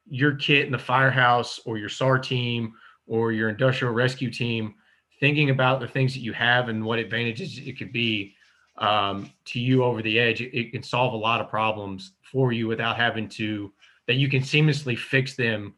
your 0.06 0.36
kit 0.36 0.66
in 0.66 0.72
the 0.72 0.78
firehouse 0.78 1.60
or 1.66 1.78
your 1.78 1.90
SAR 1.90 2.20
team 2.20 2.74
or 3.08 3.32
your 3.32 3.50
industrial 3.50 3.94
rescue 3.94 4.32
team, 4.32 4.76
thinking 5.20 5.50
about 5.50 5.80
the 5.80 5.88
things 5.88 6.14
that 6.14 6.22
you 6.22 6.34
have 6.34 6.70
and 6.70 6.84
what 6.84 7.00
advantages 7.00 7.58
it 7.58 7.78
could 7.78 7.94
be 7.94 8.36
um, 8.78 9.32
to 9.46 9.60
you 9.60 9.84
over 9.84 10.02
the 10.02 10.20
edge, 10.20 10.42
it, 10.42 10.58
it 10.58 10.72
can 10.72 10.84
solve 10.84 11.14
a 11.14 11.18
lot 11.18 11.40
of 11.40 11.50
problems 11.50 12.14
for 12.32 12.52
you 12.52 12.68
without 12.68 12.98
having 12.98 13.30
to 13.30 13.72
that 14.08 14.16
you 14.16 14.30
can 14.30 14.42
seamlessly 14.42 14.98
fix 14.98 15.36
them 15.36 15.74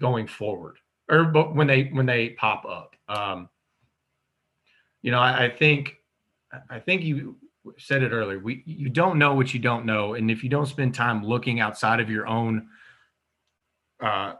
going 0.00 0.26
forward 0.26 0.78
or 1.08 1.24
but 1.24 1.54
when 1.54 1.66
they 1.66 1.84
when 1.84 2.06
they 2.06 2.30
pop 2.30 2.64
up. 2.64 2.94
Um, 3.08 3.48
you 5.02 5.10
know, 5.10 5.18
I, 5.18 5.46
I 5.46 5.50
think 5.50 5.96
I 6.70 6.80
think 6.80 7.02
you 7.02 7.36
said 7.78 8.02
it 8.02 8.12
earlier. 8.12 8.38
We 8.38 8.62
you 8.66 8.88
don't 8.88 9.18
know 9.18 9.34
what 9.34 9.54
you 9.54 9.60
don't 9.60 9.86
know, 9.86 10.14
and 10.14 10.30
if 10.30 10.42
you 10.42 10.50
don't 10.50 10.66
spend 10.66 10.94
time 10.94 11.24
looking 11.24 11.60
outside 11.60 12.00
of 12.00 12.10
your 12.10 12.26
own 12.26 12.68
uh, 14.00 14.34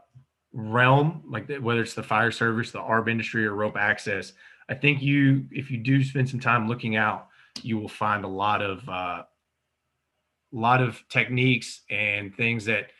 realm, 0.53 1.23
like 1.27 1.47
the, 1.47 1.59
whether 1.59 1.81
it's 1.81 1.93
the 1.93 2.03
fire 2.03 2.31
service, 2.31 2.71
the 2.71 2.79
ARB 2.79 3.09
industry, 3.09 3.45
or 3.45 3.53
rope 3.53 3.77
access, 3.77 4.33
I 4.69 4.75
think 4.75 5.01
you 5.01 5.45
if 5.51 5.71
you 5.71 5.77
do 5.77 6.03
spend 6.03 6.29
some 6.29 6.39
time 6.39 6.67
looking 6.67 6.95
out, 6.95 7.27
you 7.61 7.77
will 7.77 7.89
find 7.89 8.23
a 8.23 8.27
lot 8.27 8.61
of 8.61 8.87
uh, 8.87 9.23
lot 10.51 10.81
of 10.81 11.03
techniques 11.09 11.81
and 11.89 12.35
things 12.35 12.65
that 12.65 12.91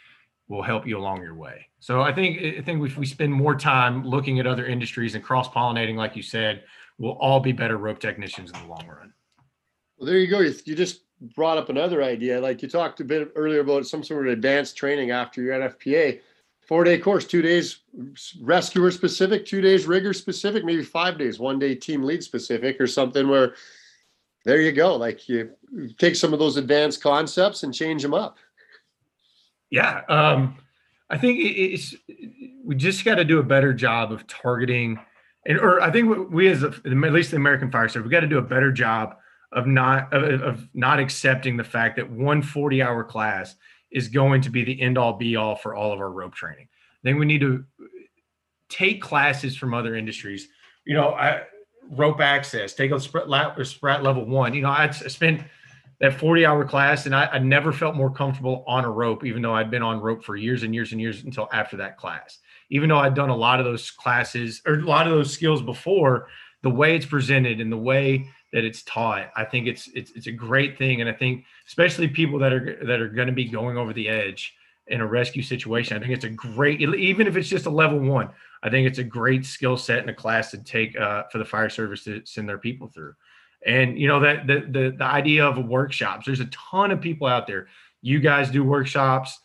will 0.48 0.64
help 0.64 0.88
you 0.88 0.98
along 0.98 1.22
your 1.22 1.36
way. 1.36 1.68
So 1.80 2.02
I 2.02 2.14
think 2.14 2.58
I 2.58 2.62
think 2.62 2.84
if 2.86 2.98
we 2.98 3.06
spend 3.06 3.32
more 3.32 3.56
time 3.56 4.04
looking 4.06 4.40
at 4.40 4.48
other 4.48 4.66
industries 4.66 5.16
and 5.16 5.24
cross 5.24 5.48
pollinating, 5.48 5.96
like 5.96 6.16
you 6.16 6.24
said, 6.24 6.64
we'll 6.98 7.14
all 7.14 7.40
be 7.40 7.52
better 7.52 7.78
rope 7.78 8.00
technicians 8.00 8.52
in 8.52 8.60
the 8.62 8.68
long 8.68 8.86
run. 8.88 9.14
Well, 9.98 10.08
there 10.08 10.18
you 10.18 10.28
go. 10.28 10.40
You, 10.40 10.54
you 10.66 10.76
just 10.76 11.02
brought 11.36 11.58
up 11.58 11.70
another 11.70 12.02
idea. 12.02 12.40
Like 12.40 12.62
you 12.62 12.70
talked 12.70 13.00
a 13.00 13.06
bit 13.06 13.32
earlier 13.36 13.60
about 13.60 13.86
some 13.86 14.04
sort 14.04 14.28
of 14.28 14.34
advanced 14.34 14.78
training 14.78 15.12
after 15.12 15.42
your 15.42 15.60
NFPA. 15.60 16.20
Four 16.70 16.84
day 16.84 17.00
course, 17.00 17.26
two 17.26 17.42
days 17.42 17.80
rescuer 18.44 18.92
specific, 18.92 19.44
two 19.44 19.60
days 19.60 19.88
rigger 19.88 20.14
specific, 20.14 20.64
maybe 20.64 20.84
five 20.84 21.18
days, 21.18 21.40
one 21.40 21.58
day 21.58 21.74
team 21.74 22.04
lead 22.04 22.24
specific, 22.24 22.80
or 22.80 22.86
something 22.86 23.28
where 23.28 23.56
there 24.46 24.62
you 24.62 24.72
go. 24.72 24.96
Like 24.96 25.28
you 25.28 25.50
take 25.98 26.16
some 26.16 26.32
of 26.32 26.38
those 26.38 26.58
advanced 26.58 27.02
concepts 27.02 27.64
and 27.64 27.74
change 27.74 28.04
them 28.04 28.14
up. 28.14 28.38
Yeah. 29.72 30.02
Um, 30.10 30.60
I 31.10 31.18
think 31.18 31.40
it's 31.42 31.96
we 32.64 32.76
just 32.76 33.04
got 33.04 33.16
to 33.16 33.26
do 33.26 33.40
a 33.40 33.44
better 33.44 33.74
job 33.74 34.12
of 34.12 34.28
targeting, 34.28 35.00
and 35.48 35.58
or 35.58 35.82
I 35.82 35.90
think 35.90 36.30
we 36.30 36.50
as 36.50 36.62
a, 36.62 36.68
at 36.68 37.14
least 37.14 37.32
the 37.32 37.38
American 37.38 37.72
Fire 37.72 37.90
Service, 37.90 38.06
we 38.06 38.12
got 38.12 38.20
to 38.20 38.28
do 38.28 38.38
a 38.38 38.44
better 38.44 38.72
job 38.72 39.16
of 39.54 39.66
not 39.66 40.14
of, 40.14 40.44
of 40.44 40.68
not 40.76 41.00
accepting 41.00 41.58
the 41.58 41.64
fact 41.64 41.96
that 41.96 42.12
one 42.12 42.44
40 42.44 42.84
hour 42.84 43.04
class 43.04 43.56
is 43.92 44.08
going 44.08 44.42
to 44.42 44.50
be 44.50 44.64
the 44.64 44.82
end 44.82 44.98
all 44.98 45.14
be 45.14 45.36
all 45.36 45.56
for 45.56 45.76
all 45.76 45.92
of 45.92 46.00
our 46.00 46.12
rope 46.12 46.34
training. 46.34 46.68
I 46.72 47.02
think 47.04 47.20
we 47.20 47.26
need 47.26 47.42
to 47.42 47.66
take 48.70 49.02
classes 49.02 49.56
from 49.56 49.74
other 49.74 49.96
industries. 49.96 50.48
You 50.86 50.96
know, 50.96 51.10
I, 51.10 51.44
rope 51.90 52.20
access, 52.20 52.74
take 52.74 52.92
a 52.92 52.96
SPRAT, 52.96 54.04
level 54.04 54.26
one. 54.26 54.54
You 54.54 54.62
know, 54.62 54.70
I 54.70 54.90
spent 54.92 55.42
that 56.00 56.18
40 56.18 56.46
hour 56.46 56.66
class 56.66 57.06
and 57.06 57.16
I, 57.16 57.26
I, 57.26 57.40
never 57.40 57.72
felt 57.74 57.96
more 57.96 58.10
comfortable 58.10 58.64
on 58.68 58.86
a 58.86 58.90
rope 58.90 59.26
even 59.26 59.42
though 59.42 59.54
i'd 59.54 59.70
been 59.70 59.84
on 59.84 60.00
rope 60.00 60.24
for 60.24 60.36
years 60.36 60.64
and 60.64 60.74
years 60.74 60.92
and 60.92 61.02
years 61.02 61.24
until 61.24 61.50
after 61.52 61.78
that 61.78 61.98
class 61.98 62.40
even 62.70 62.88
though 62.90 63.00
i'd 63.00 63.16
done 63.16 63.30
a 63.30 63.36
lot 63.36 63.60
of 63.60 63.66
those 63.66 63.92
classes 63.92 64.62
or 64.66 64.76
a 64.76 64.86
lot 64.86 65.08
of 65.08 65.14
those 65.14 65.34
skills 65.34 65.62
before 65.62 66.28
the 66.62 66.70
way 66.70 66.96
it's 66.96 67.06
presented 67.06 67.60
and 67.60 67.72
the 67.72 67.78
way 67.78 68.26
that 68.54 68.64
it's 68.64 68.84
taught. 68.84 69.30
I 69.36 69.46
think 69.46 69.68
it's 69.68 69.88
it's, 69.94 70.12
it's 70.12 70.28
a 70.28 70.32
great 70.32 70.78
thing 70.78 71.02
and 71.02 71.10
i 71.10 71.14
think 71.14 71.46
especially 71.68 72.08
people 72.08 72.40
that 72.40 72.54
are 72.54 72.80
that 72.86 73.00
are 73.00 73.10
going 73.10 73.28
to 73.28 73.34
be 73.34 73.46
going 73.46 73.78
over 73.78 73.94
the 73.94 74.10
edge 74.10 74.56
in 74.88 75.02
a 75.02 75.08
rescue 75.08 75.44
situation 75.44 75.96
i 75.96 76.00
think 76.00 76.12
it's 76.12 76.26
a 76.26 76.30
great 76.30 76.82
even 76.82 77.28
if 77.28 77.36
it's 77.36 77.50
just 77.50 77.68
a 77.68 77.70
level 77.70 78.00
one 78.00 78.30
i 78.64 78.70
think 78.70 78.88
it's 78.88 79.00
a 79.00 79.04
great 79.04 79.46
skill 79.46 79.78
set 79.78 80.02
in 80.04 80.10
a 80.10 80.14
class 80.14 80.52
to 80.52 80.58
take 80.58 81.00
uh, 81.00 81.24
for 81.32 81.38
the 81.38 81.46
fire 81.46 81.70
service 81.70 82.04
to 82.04 82.22
send 82.26 82.48
their 82.48 82.58
people 82.58 82.88
through. 82.88 83.14
And 83.66 84.00
you 84.00 84.08
know 84.08 84.22
that 84.22 84.48
the, 84.48 84.62
the 84.70 84.96
the 84.98 85.04
idea 85.04 85.46
of 85.46 85.64
workshops 85.66 86.26
there's 86.26 86.40
a 86.40 86.46
ton 86.46 86.92
of 86.92 87.02
people 87.02 87.28
out 87.28 87.46
there. 87.46 87.68
You 88.02 88.20
guys 88.20 88.50
do 88.50 88.64
workshops 88.64 89.38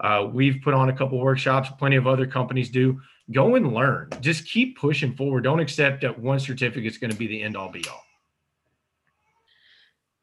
uh, 0.00 0.28
we've 0.32 0.60
put 0.62 0.74
on 0.74 0.88
a 0.88 0.92
couple 0.92 1.20
workshops 1.20 1.70
plenty 1.78 1.96
of 1.96 2.06
other 2.06 2.26
companies 2.26 2.70
do. 2.70 3.00
Go 3.30 3.54
and 3.54 3.72
learn. 3.72 4.08
Just 4.20 4.48
keep 4.48 4.76
pushing 4.76 5.14
forward. 5.14 5.44
Don't 5.44 5.60
accept 5.60 6.00
that 6.00 6.18
one 6.18 6.40
certificate 6.40 6.90
is 6.90 6.98
going 6.98 7.12
to 7.12 7.16
be 7.16 7.28
the 7.28 7.42
end 7.42 7.56
all 7.56 7.70
be 7.70 7.84
all 7.88 8.02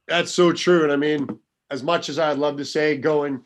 that's 0.08 0.32
so 0.32 0.52
true 0.52 0.84
and 0.84 0.92
i 0.92 0.96
mean 0.96 1.28
as 1.72 1.84
much 1.84 2.10
as 2.10 2.20
i'd 2.20 2.38
love 2.38 2.58
to 2.58 2.66
say 2.66 2.98
go 2.98 3.24
and 3.24 3.42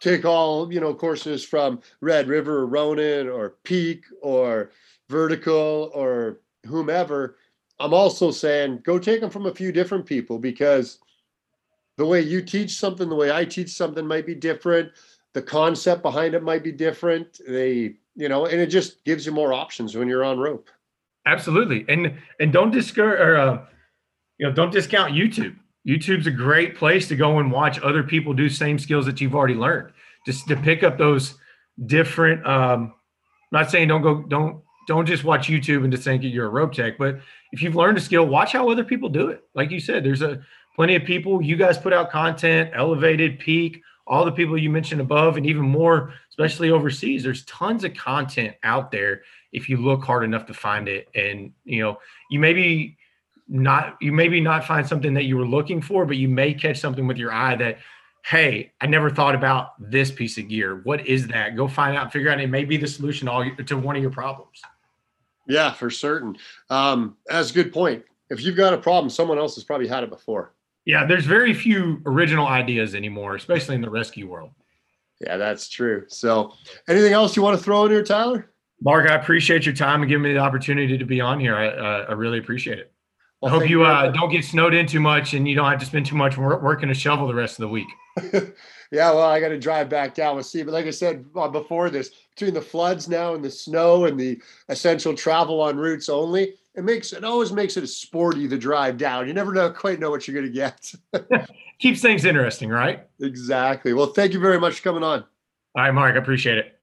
take 0.00 0.24
all 0.24 0.72
you 0.72 0.80
know 0.80 0.94
courses 0.94 1.44
from 1.44 1.80
red 2.00 2.28
river 2.28 2.58
or 2.58 2.66
ronin 2.66 3.28
or 3.28 3.56
peak 3.64 4.04
or 4.22 4.70
vertical 5.08 5.90
or 5.94 6.40
whomever 6.66 7.36
I'm 7.80 7.94
also 7.94 8.30
saying 8.30 8.80
go 8.82 8.98
take 8.98 9.20
them 9.20 9.30
from 9.30 9.46
a 9.46 9.54
few 9.54 9.72
different 9.72 10.06
people 10.06 10.38
because 10.38 10.98
the 11.96 12.06
way 12.06 12.20
you 12.20 12.42
teach 12.42 12.76
something, 12.76 13.08
the 13.08 13.14
way 13.14 13.30
I 13.30 13.44
teach 13.44 13.70
something 13.70 14.06
might 14.06 14.26
be 14.26 14.34
different. 14.34 14.92
The 15.34 15.42
concept 15.42 16.02
behind 16.02 16.34
it 16.34 16.42
might 16.42 16.64
be 16.64 16.72
different. 16.72 17.40
They, 17.46 17.96
you 18.14 18.28
know, 18.28 18.46
and 18.46 18.60
it 18.60 18.66
just 18.66 19.04
gives 19.04 19.26
you 19.26 19.32
more 19.32 19.52
options 19.52 19.96
when 19.96 20.08
you're 20.08 20.24
on 20.24 20.38
rope. 20.38 20.68
Absolutely, 21.26 21.84
and 21.88 22.14
and 22.40 22.52
don't 22.52 22.70
discourage 22.70 23.20
or 23.20 23.36
uh, 23.36 23.64
you 24.38 24.46
know 24.46 24.52
don't 24.52 24.72
discount 24.72 25.12
YouTube. 25.12 25.56
YouTube's 25.88 26.26
a 26.26 26.30
great 26.30 26.76
place 26.76 27.08
to 27.08 27.16
go 27.16 27.38
and 27.38 27.50
watch 27.50 27.80
other 27.80 28.02
people 28.02 28.34
do 28.34 28.50
same 28.50 28.78
skills 28.78 29.06
that 29.06 29.20
you've 29.20 29.34
already 29.34 29.54
learned. 29.54 29.92
Just 30.26 30.46
to 30.48 30.56
pick 30.56 30.82
up 30.82 30.98
those 30.98 31.34
different. 31.86 32.46
Um, 32.46 32.92
I'm 33.52 33.62
not 33.62 33.70
saying 33.70 33.88
don't 33.88 34.02
go, 34.02 34.22
don't 34.22 34.62
don't 34.86 35.06
just 35.06 35.24
watch 35.24 35.48
YouTube 35.48 35.84
and 35.84 35.92
just 35.92 36.04
think 36.04 36.22
you're 36.22 36.46
a 36.46 36.50
rope 36.50 36.72
tech, 36.72 36.96
but 36.98 37.20
if 37.52 37.62
you've 37.62 37.76
learned 37.76 37.98
a 37.98 38.00
skill, 38.00 38.26
watch 38.26 38.52
how 38.52 38.70
other 38.70 38.84
people 38.84 39.08
do 39.08 39.28
it. 39.28 39.42
Like 39.54 39.70
you 39.70 39.80
said, 39.80 40.02
there's 40.02 40.22
a 40.22 40.40
plenty 40.76 40.96
of 40.96 41.04
people. 41.04 41.42
You 41.42 41.56
guys 41.56 41.76
put 41.76 41.92
out 41.92 42.10
content, 42.10 42.70
elevated, 42.74 43.38
peak, 43.38 43.82
all 44.06 44.24
the 44.24 44.32
people 44.32 44.56
you 44.56 44.70
mentioned 44.70 45.00
above, 45.00 45.36
and 45.36 45.46
even 45.46 45.62
more, 45.62 46.14
especially 46.30 46.70
overseas. 46.70 47.22
There's 47.22 47.44
tons 47.44 47.84
of 47.84 47.94
content 47.94 48.54
out 48.62 48.90
there 48.90 49.22
if 49.52 49.68
you 49.68 49.76
look 49.76 50.04
hard 50.04 50.24
enough 50.24 50.46
to 50.46 50.54
find 50.54 50.88
it. 50.88 51.08
And 51.14 51.52
you 51.64 51.82
know, 51.82 51.98
you 52.30 52.38
maybe 52.38 52.96
not 53.48 53.96
you 54.00 54.12
maybe 54.12 54.40
not 54.40 54.64
find 54.64 54.86
something 54.86 55.14
that 55.14 55.24
you 55.24 55.36
were 55.36 55.46
looking 55.46 55.80
for, 55.80 56.04
but 56.04 56.16
you 56.16 56.28
may 56.28 56.52
catch 56.52 56.78
something 56.78 57.06
with 57.06 57.16
your 57.16 57.32
eye 57.32 57.56
that, 57.56 57.78
hey, 58.24 58.72
I 58.80 58.86
never 58.86 59.10
thought 59.10 59.34
about 59.34 59.72
this 59.78 60.10
piece 60.10 60.36
of 60.38 60.48
gear. 60.48 60.80
What 60.84 61.06
is 61.06 61.26
that? 61.28 61.56
Go 61.56 61.66
find 61.66 61.96
out, 61.96 62.12
figure 62.12 62.30
out. 62.30 62.40
It 62.40 62.50
may 62.50 62.64
be 62.64 62.76
the 62.76 62.86
solution 62.86 63.26
to, 63.26 63.32
all, 63.32 63.50
to 63.50 63.76
one 63.76 63.96
of 63.96 64.02
your 64.02 64.10
problems. 64.10 64.60
Yeah, 65.46 65.72
for 65.72 65.88
certain. 65.88 66.36
Um, 66.68 67.16
that's 67.26 67.50
a 67.50 67.54
good 67.54 67.72
point. 67.72 68.04
If 68.28 68.42
you've 68.42 68.56
got 68.56 68.74
a 68.74 68.78
problem, 68.78 69.08
someone 69.08 69.38
else 69.38 69.54
has 69.54 69.64
probably 69.64 69.88
had 69.88 70.04
it 70.04 70.10
before. 70.10 70.52
Yeah, 70.84 71.06
there's 71.06 71.24
very 71.24 71.54
few 71.54 72.02
original 72.04 72.46
ideas 72.46 72.94
anymore, 72.94 73.34
especially 73.34 73.74
in 73.74 73.80
the 73.80 73.90
rescue 73.90 74.28
world. 74.28 74.50
Yeah, 75.20 75.36
that's 75.36 75.68
true. 75.68 76.04
So, 76.08 76.52
anything 76.88 77.12
else 77.12 77.34
you 77.34 77.42
want 77.42 77.58
to 77.58 77.62
throw 77.62 77.84
in 77.86 77.90
here, 77.90 78.04
Tyler? 78.04 78.50
Mark, 78.80 79.10
I 79.10 79.14
appreciate 79.14 79.66
your 79.66 79.74
time 79.74 80.02
and 80.02 80.08
giving 80.08 80.22
me 80.22 80.34
the 80.34 80.38
opportunity 80.38 80.96
to 80.96 81.04
be 81.04 81.20
on 81.20 81.40
here. 81.40 81.56
I, 81.56 81.68
uh, 81.68 82.06
I 82.10 82.12
really 82.12 82.38
appreciate 82.38 82.78
it. 82.78 82.92
Well, 83.40 83.54
I 83.54 83.58
hope 83.58 83.68
you 83.68 83.84
uh, 83.84 84.10
don't 84.10 84.30
get 84.30 84.44
snowed 84.44 84.74
in 84.74 84.86
too 84.86 84.98
much 85.00 85.34
and 85.34 85.46
you 85.46 85.54
don't 85.54 85.70
have 85.70 85.78
to 85.78 85.86
spend 85.86 86.06
too 86.06 86.16
much 86.16 86.36
working 86.36 86.90
a 86.90 86.94
shovel 86.94 87.28
the 87.28 87.34
rest 87.34 87.58
of 87.58 87.62
the 87.62 87.68
week. 87.68 87.86
yeah, 88.90 89.10
well, 89.12 89.22
I 89.22 89.38
got 89.38 89.50
to 89.50 89.58
drive 89.58 89.88
back 89.88 90.14
down. 90.14 90.34
We'll 90.34 90.42
see. 90.42 90.64
But 90.64 90.74
like 90.74 90.86
I 90.86 90.90
said 90.90 91.24
uh, 91.36 91.46
before 91.48 91.88
this, 91.88 92.10
between 92.34 92.52
the 92.52 92.60
floods 92.60 93.08
now 93.08 93.34
and 93.34 93.44
the 93.44 93.50
snow 93.50 94.06
and 94.06 94.18
the 94.18 94.40
essential 94.68 95.14
travel 95.14 95.60
on 95.60 95.76
routes 95.76 96.08
only, 96.08 96.54
it 96.74 96.82
makes 96.82 97.12
it 97.12 97.22
always 97.24 97.52
makes 97.52 97.76
it 97.76 97.84
a 97.84 97.88
sporty 97.88 98.48
to 98.48 98.58
drive 98.58 98.96
down. 98.96 99.28
You 99.28 99.34
never 99.34 99.52
know 99.52 99.70
quite 99.70 100.00
know 100.00 100.10
what 100.10 100.26
you're 100.26 100.40
going 100.40 100.52
to 100.52 100.52
get. 100.52 101.48
Keeps 101.78 102.00
things 102.00 102.24
interesting, 102.24 102.70
right? 102.70 103.06
Exactly. 103.20 103.92
Well, 103.92 104.06
thank 104.06 104.32
you 104.32 104.40
very 104.40 104.58
much 104.58 104.76
for 104.76 104.82
coming 104.82 105.04
on. 105.04 105.20
All 105.76 105.84
right, 105.84 105.92
Mark. 105.92 106.14
I 106.16 106.18
appreciate 106.18 106.58
it. 106.58 106.77